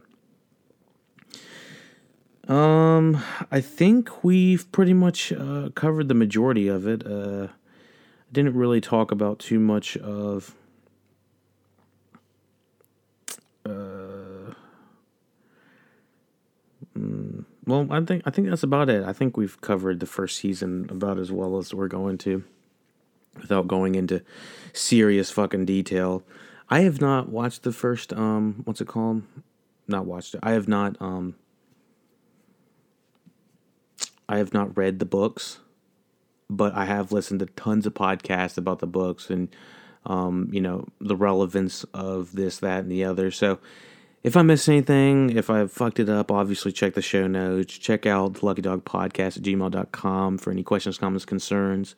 Um, 2.53 3.23
I 3.51 3.61
think 3.61 4.25
we've 4.25 4.71
pretty 4.73 4.95
much 4.95 5.33
uh, 5.33 5.69
covered 5.75 6.09
the 6.09 6.15
majority 6.15 6.67
of 6.67 6.87
it. 6.87 7.07
Uh, 7.07 7.49
I 7.49 8.33
didn't 8.33 8.55
really 8.55 8.81
talk 8.81 9.11
about 9.11 9.39
too 9.39 9.59
much 9.59 9.97
of. 9.99 10.55
Uh, 13.67 13.98
well, 17.69 17.87
I 17.91 18.01
think 18.01 18.23
I 18.25 18.31
think 18.31 18.49
that's 18.49 18.63
about 18.63 18.89
it. 18.89 19.05
I 19.05 19.13
think 19.13 19.37
we've 19.37 19.61
covered 19.61 20.01
the 20.01 20.07
first 20.07 20.39
season 20.39 20.87
about 20.91 21.19
as 21.19 21.31
well 21.31 21.59
as 21.59 21.75
we're 21.75 21.89
going 21.89 22.17
to 22.19 22.43
without 23.37 23.69
going 23.69 23.95
into 23.95 24.23
serious 24.73 25.31
fucking 25.31 25.67
detail. 25.67 26.23
I 26.71 26.81
have 26.81 27.01
not 27.01 27.29
watched 27.29 27.63
the 27.63 27.73
first 27.73 28.13
um 28.15 28.63
what's 28.65 28.81
it 28.81 28.89
called? 28.89 29.23
Not 29.87 30.07
watched 30.07 30.35
it. 30.35 30.41
I 30.43 30.53
have 30.53 30.67
not 30.67 30.97
um 31.01 31.35
I 34.29 34.39
have 34.39 34.55
not 34.55 34.77
read 34.77 34.99
the 34.99 35.05
books, 35.05 35.61
but 36.49 36.75
I 36.75 36.87
have 36.87 37.13
listened 37.13 37.41
to 37.41 37.47
tons 37.47 37.87
of 37.87 37.95
podcasts 37.95 38.57
about 38.57 38.79
the 38.79 38.87
books 38.87 39.29
and 39.29 39.55
um, 40.07 40.49
you 40.53 40.61
know, 40.61 40.87
the 41.01 41.17
relevance 41.17 41.85
of 41.93 42.33
this, 42.33 42.59
that, 42.59 42.81
and 42.81 42.91
the 42.91 43.05
other. 43.05 43.31
So 43.31 43.59
if 44.23 44.37
I 44.37 44.43
missed 44.43 44.69
anything, 44.69 45.31
if 45.31 45.49
I 45.49 45.67
fucked 45.67 46.01
it 46.01 46.09
up, 46.09 46.31
obviously 46.31 46.73
check 46.73 46.95
the 46.95 47.03
show 47.03 47.27
notes. 47.27 47.77
Check 47.79 48.05
out 48.07 48.35
the 48.35 48.47
Lucky 48.47 48.63
Dog 48.63 48.85
Podcast 48.85 49.37
at 49.37 49.43
gmail.com 49.43 50.39
for 50.39 50.51
any 50.51 50.63
questions, 50.63 50.99
comments, 50.99 51.25
concerns, 51.25 51.95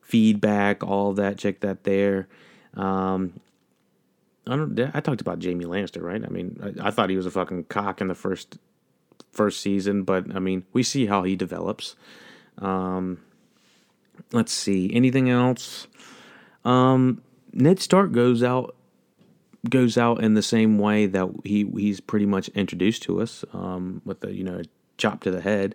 feedback, 0.00 0.84
all 0.84 1.12
that. 1.14 1.38
Check 1.38 1.60
that 1.60 1.84
there. 1.84 2.28
Um, 2.74 3.40
I 4.46 4.54
don't. 4.54 4.78
I 4.94 5.00
talked 5.00 5.20
about 5.20 5.42
Jaime 5.42 5.64
Lannister, 5.64 6.02
right? 6.02 6.24
I 6.24 6.28
mean, 6.28 6.60
I, 6.80 6.88
I, 6.88 6.90
thought 6.92 7.10
he 7.10 7.16
was 7.16 7.26
a 7.26 7.30
fucking 7.32 7.64
cock 7.64 8.00
in 8.00 8.06
the 8.06 8.14
first 8.14 8.58
first 9.32 9.60
season, 9.60 10.04
but 10.04 10.34
I 10.34 10.38
mean, 10.38 10.64
we 10.72 10.84
see 10.84 11.06
how 11.06 11.24
he 11.24 11.34
develops. 11.34 11.96
Um, 12.58 13.18
let's 14.32 14.52
see. 14.52 14.94
Anything 14.94 15.28
else? 15.30 15.88
Um, 16.64 17.22
Ned 17.52 17.80
Stark 17.80 18.12
goes 18.12 18.42
out 18.42 18.75
goes 19.68 19.98
out 19.98 20.22
in 20.22 20.34
the 20.34 20.42
same 20.42 20.78
way 20.78 21.06
that 21.06 21.28
he 21.44 21.68
he's 21.76 22.00
pretty 22.00 22.26
much 22.26 22.48
introduced 22.50 23.02
to 23.04 23.20
us 23.20 23.44
um, 23.52 24.02
with 24.04 24.20
the 24.20 24.34
you 24.34 24.44
know 24.44 24.62
chop 24.98 25.20
to 25.22 25.30
the 25.30 25.40
head. 25.40 25.74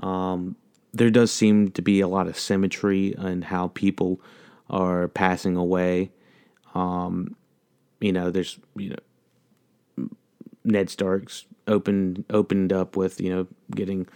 Um, 0.00 0.56
there 0.92 1.10
does 1.10 1.30
seem 1.30 1.70
to 1.72 1.82
be 1.82 2.00
a 2.00 2.08
lot 2.08 2.26
of 2.26 2.38
symmetry 2.38 3.14
in 3.18 3.42
how 3.42 3.68
people 3.68 4.20
are 4.68 5.08
passing 5.08 5.56
away. 5.56 6.10
Um, 6.74 7.36
you 8.00 8.12
know, 8.12 8.30
there's 8.30 8.58
you 8.76 8.90
know 8.90 10.08
Ned 10.64 10.90
Stark's 10.90 11.46
opened 11.66 12.24
opened 12.30 12.72
up 12.72 12.96
with 12.96 13.20
you 13.20 13.30
know 13.30 13.46
getting 13.74 14.06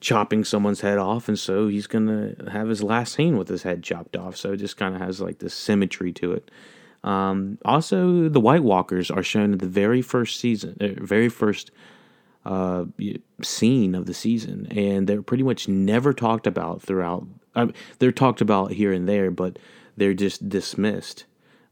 chopping 0.00 0.44
someone's 0.44 0.80
head 0.80 0.98
off, 0.98 1.28
and 1.28 1.38
so 1.38 1.68
he's 1.68 1.86
gonna 1.86 2.34
have 2.50 2.68
his 2.68 2.82
last 2.82 3.14
scene 3.14 3.36
with 3.36 3.48
his 3.48 3.62
head 3.62 3.82
chopped 3.82 4.16
off. 4.16 4.36
So 4.36 4.52
it 4.52 4.58
just 4.58 4.76
kind 4.76 4.94
of 4.94 5.00
has 5.00 5.20
like 5.20 5.38
this 5.38 5.54
symmetry 5.54 6.12
to 6.14 6.32
it. 6.32 6.50
Um, 7.04 7.58
also, 7.64 8.28
the 8.28 8.40
White 8.40 8.62
Walkers 8.62 9.10
are 9.10 9.22
shown 9.22 9.52
in 9.52 9.58
the 9.58 9.66
very 9.66 10.02
first 10.02 10.38
season, 10.38 10.76
uh, 10.80 11.04
very 11.04 11.28
first 11.28 11.70
uh, 12.44 12.84
scene 13.42 13.94
of 13.94 14.06
the 14.06 14.14
season, 14.14 14.66
and 14.70 15.06
they're 15.06 15.22
pretty 15.22 15.42
much 15.42 15.68
never 15.68 16.12
talked 16.12 16.46
about 16.46 16.82
throughout. 16.82 17.26
I 17.54 17.64
mean, 17.66 17.74
they're 17.98 18.12
talked 18.12 18.40
about 18.40 18.72
here 18.72 18.92
and 18.92 19.08
there, 19.08 19.30
but 19.30 19.58
they're 19.96 20.14
just 20.14 20.48
dismissed 20.48 21.24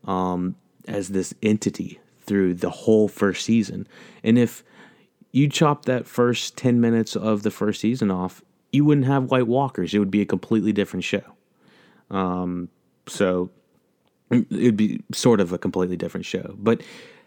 um, 0.05 0.57
as 0.87 1.09
this 1.09 1.35
entity 1.43 2.01
through 2.21 2.55
the 2.55 2.71
whole 2.71 3.09
first 3.09 3.45
season. 3.45 3.87
And 4.23 4.39
if 4.39 4.63
you 5.33 5.49
chop 5.49 5.85
that 5.85 6.07
first 6.07 6.57
10 6.57 6.81
minutes 6.81 7.17
of 7.17 7.43
the 7.43 7.51
first 7.51 7.81
season 7.81 8.11
off, 8.11 8.43
you 8.73 8.85
wouldn't 8.85 9.07
have 9.07 9.31
White 9.31 9.47
Walkers. 9.47 9.95
It 9.95 9.99
would 9.99 10.11
be 10.11 10.21
a 10.21 10.27
completely 10.27 10.73
different 10.73 11.05
show. 11.05 11.23
Um, 12.11 12.69
so 13.07 13.51
it'd 14.31 14.77
be 14.77 15.03
sort 15.13 15.41
of 15.41 15.53
a 15.53 15.59
completely 15.59 15.97
different 15.97 16.27
show. 16.27 16.55
But 16.59 16.83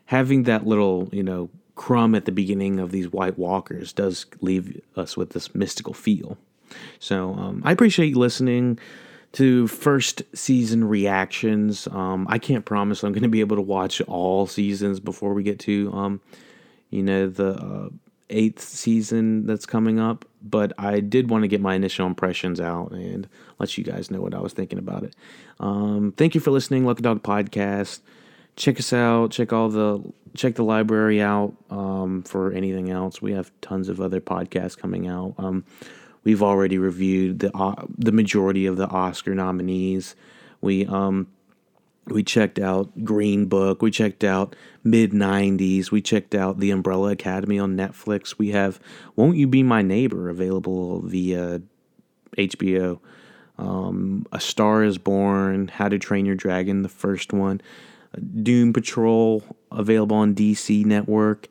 having 0.05 0.43
that 0.43 0.65
little, 0.65 1.09
you 1.11 1.23
know, 1.23 1.49
crumb 1.75 2.15
at 2.15 2.25
the 2.25 2.31
beginning 2.31 2.79
of 2.79 2.91
these 2.91 3.11
White 3.11 3.37
Walkers 3.37 3.93
does 3.93 4.25
leave 4.41 4.81
us 4.95 5.17
with 5.17 5.31
this 5.31 5.53
mystical 5.55 5.93
feel. 5.93 6.37
So 6.99 7.33
um, 7.33 7.61
I 7.65 7.71
appreciate 7.71 8.09
you 8.09 8.19
listening 8.19 8.79
to 9.33 9.67
first 9.67 10.21
season 10.33 10.83
reactions. 10.83 11.87
Um, 11.87 12.27
I 12.29 12.37
can't 12.37 12.65
promise 12.65 13.03
I'm 13.03 13.11
going 13.11 13.23
to 13.23 13.29
be 13.29 13.39
able 13.39 13.55
to 13.55 13.61
watch 13.61 14.01
all 14.01 14.45
seasons 14.45 14.99
before 14.99 15.33
we 15.33 15.43
get 15.43 15.59
to, 15.61 15.91
um, 15.93 16.21
you 16.91 17.01
know, 17.01 17.27
the 17.27 17.55
uh, 17.55 17.89
eighth 18.29 18.61
season 18.61 19.45
that's 19.45 19.65
coming 19.65 19.99
up. 19.99 20.25
But 20.41 20.73
I 20.77 20.99
did 20.99 21.29
want 21.29 21.43
to 21.43 21.47
get 21.47 21.61
my 21.61 21.75
initial 21.75 22.05
impressions 22.05 22.59
out 22.59 22.91
and 22.91 23.27
let 23.59 23.77
you 23.77 23.83
guys 23.83 24.11
know 24.11 24.21
what 24.21 24.33
I 24.33 24.39
was 24.39 24.53
thinking 24.53 24.79
about 24.79 25.03
it. 25.03 25.15
Um, 25.59 26.13
thank 26.17 26.35
you 26.35 26.41
for 26.41 26.51
listening, 26.51 26.85
Lucky 26.85 27.01
Dog 27.01 27.23
Podcast. 27.23 28.01
Check 28.55 28.79
us 28.79 28.91
out. 28.93 29.31
Check 29.31 29.53
all 29.53 29.69
the 29.69 30.03
check 30.35 30.55
the 30.55 30.63
library 30.63 31.21
out 31.21 31.53
um, 31.69 32.23
for 32.23 32.51
anything 32.51 32.89
else. 32.89 33.21
We 33.21 33.31
have 33.33 33.51
tons 33.61 33.87
of 33.87 34.01
other 34.01 34.19
podcasts 34.19 34.77
coming 34.77 35.07
out. 35.07 35.35
Um, 35.37 35.63
We've 36.23 36.41
already 36.41 36.77
reviewed 36.77 37.39
the 37.39 37.55
uh, 37.55 37.85
the 37.97 38.11
majority 38.11 38.65
of 38.65 38.77
the 38.77 38.87
Oscar 38.87 39.35
nominees. 39.35 40.15
We 40.61 40.85
um 40.85 41.27
we 42.07 42.23
checked 42.23 42.59
out 42.59 43.03
Green 43.03 43.45
Book. 43.45 43.81
We 43.81 43.91
checked 43.91 44.23
out 44.23 44.55
mid 44.83 45.11
'90s. 45.11 45.91
We 45.91 46.01
checked 46.01 46.35
out 46.35 46.59
The 46.59 46.71
Umbrella 46.71 47.11
Academy 47.11 47.59
on 47.59 47.77
Netflix. 47.77 48.37
We 48.37 48.51
have 48.51 48.79
Won't 49.15 49.37
You 49.37 49.47
Be 49.47 49.63
My 49.63 49.81
Neighbor 49.81 50.29
available 50.29 51.01
via 51.01 51.61
HBO. 52.37 52.99
Um, 53.57 54.25
A 54.31 54.39
Star 54.39 54.83
Is 54.83 54.97
Born, 54.97 55.67
How 55.67 55.87
to 55.87 55.99
Train 55.99 56.25
Your 56.25 56.35
Dragon, 56.35 56.81
the 56.81 56.89
first 56.89 57.31
one. 57.31 57.61
Doom 58.41 58.73
Patrol 58.73 59.43
available 59.71 60.17
on 60.17 60.35
DC 60.35 60.85
Network. 60.85 61.47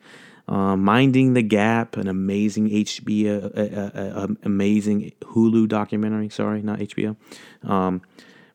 Uh, 0.47 0.75
Minding 0.75 1.33
the 1.33 1.41
Gap, 1.41 1.95
an 1.95 2.09
amazing 2.09 2.69
HBO, 2.69 3.45
uh, 3.57 3.79
uh, 3.79 4.23
uh, 4.23 4.27
amazing 4.43 5.13
Hulu 5.21 5.69
documentary. 5.69 6.27
Sorry, 6.29 6.61
not 6.61 6.79
HBO. 6.79 7.15
Um, 7.63 8.01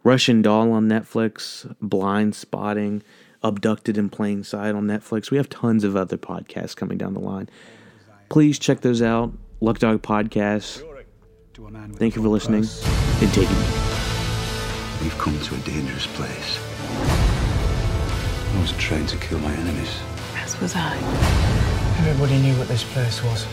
Russian 0.05 0.43
Doll 0.43 0.73
on 0.73 0.89
Netflix. 0.89 1.75
Blindspotting, 1.83 3.03
Abducted 3.43 3.99
in 3.99 4.09
Plain 4.11 4.45
Sight 4.45 4.75
on 4.75 4.87
Netflix. 4.87 5.31
We 5.31 5.37
have 5.37 5.49
tons 5.49 5.85
of 5.85 5.97
other 5.97 6.17
podcasts 6.17 6.75
coming 6.77 6.99
down 6.99 7.15
the 7.15 7.21
line. 7.21 7.49
Please 8.29 8.59
check 8.59 8.81
those 8.81 9.03
out. 9.03 9.33
Luck 9.61 9.79
Dog 9.79 10.03
Podcast. 10.03 10.83
Thank 11.97 12.15
you 12.15 12.23
for 12.23 12.29
listening 12.29 12.65
and 12.65 13.33
taking 13.33 13.59
me. 13.59 13.67
We've 15.03 15.17
come 15.19 15.39
to 15.41 15.55
a 15.55 15.59
dangerous 15.59 16.07
place. 16.09 16.59
I 18.55 18.61
was 18.61 18.73
trained 18.73 19.09
to 19.11 19.17
kill 19.19 19.39
my 19.41 19.53
enemies. 19.53 19.99
As 20.37 20.61
was 20.61 20.75
I. 20.77 20.97
Everybody 21.99 22.41
knew 22.41 22.57
what 22.57 22.69
this 22.69 22.85
place 22.93 23.23
was. 23.25 23.47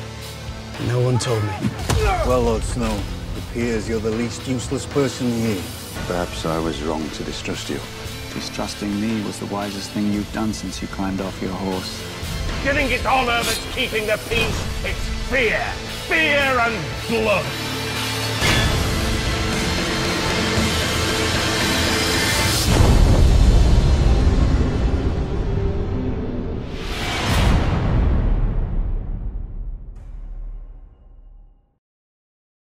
No 0.87 0.99
one 0.99 1.17
told 1.17 1.43
me. 1.43 1.49
Well, 2.27 2.41
Lord 2.41 2.63
Snow, 2.63 2.93
it 3.35 3.43
appears 3.43 3.89
you're 3.89 3.99
the 3.99 4.11
least 4.11 4.47
useless 4.47 4.85
person 4.85 5.31
here. 5.31 5.61
Perhaps 6.07 6.45
I 6.45 6.59
was 6.59 6.81
wrong 6.83 7.09
to 7.11 7.23
distrust 7.23 7.69
you. 7.69 7.79
Distrusting 8.33 8.99
me 9.01 9.23
was 9.23 9.39
the 9.39 9.47
wisest 9.47 9.91
thing 9.91 10.11
you've 10.11 10.31
done 10.33 10.53
since 10.53 10.81
you 10.81 10.87
climbed 10.89 11.21
off 11.21 11.41
your 11.41 11.53
horse. 11.53 11.99
You 12.65 12.73
think 12.73 12.91
it's 12.91 13.05
honor 13.05 13.41
that's 13.43 13.75
keeping 13.75 14.05
the 14.05 14.19
peace? 14.29 14.85
It's 14.85 15.07
fear. 15.29 15.61
Fear 16.07 16.59
and 16.59 16.75
blood. 17.07 17.74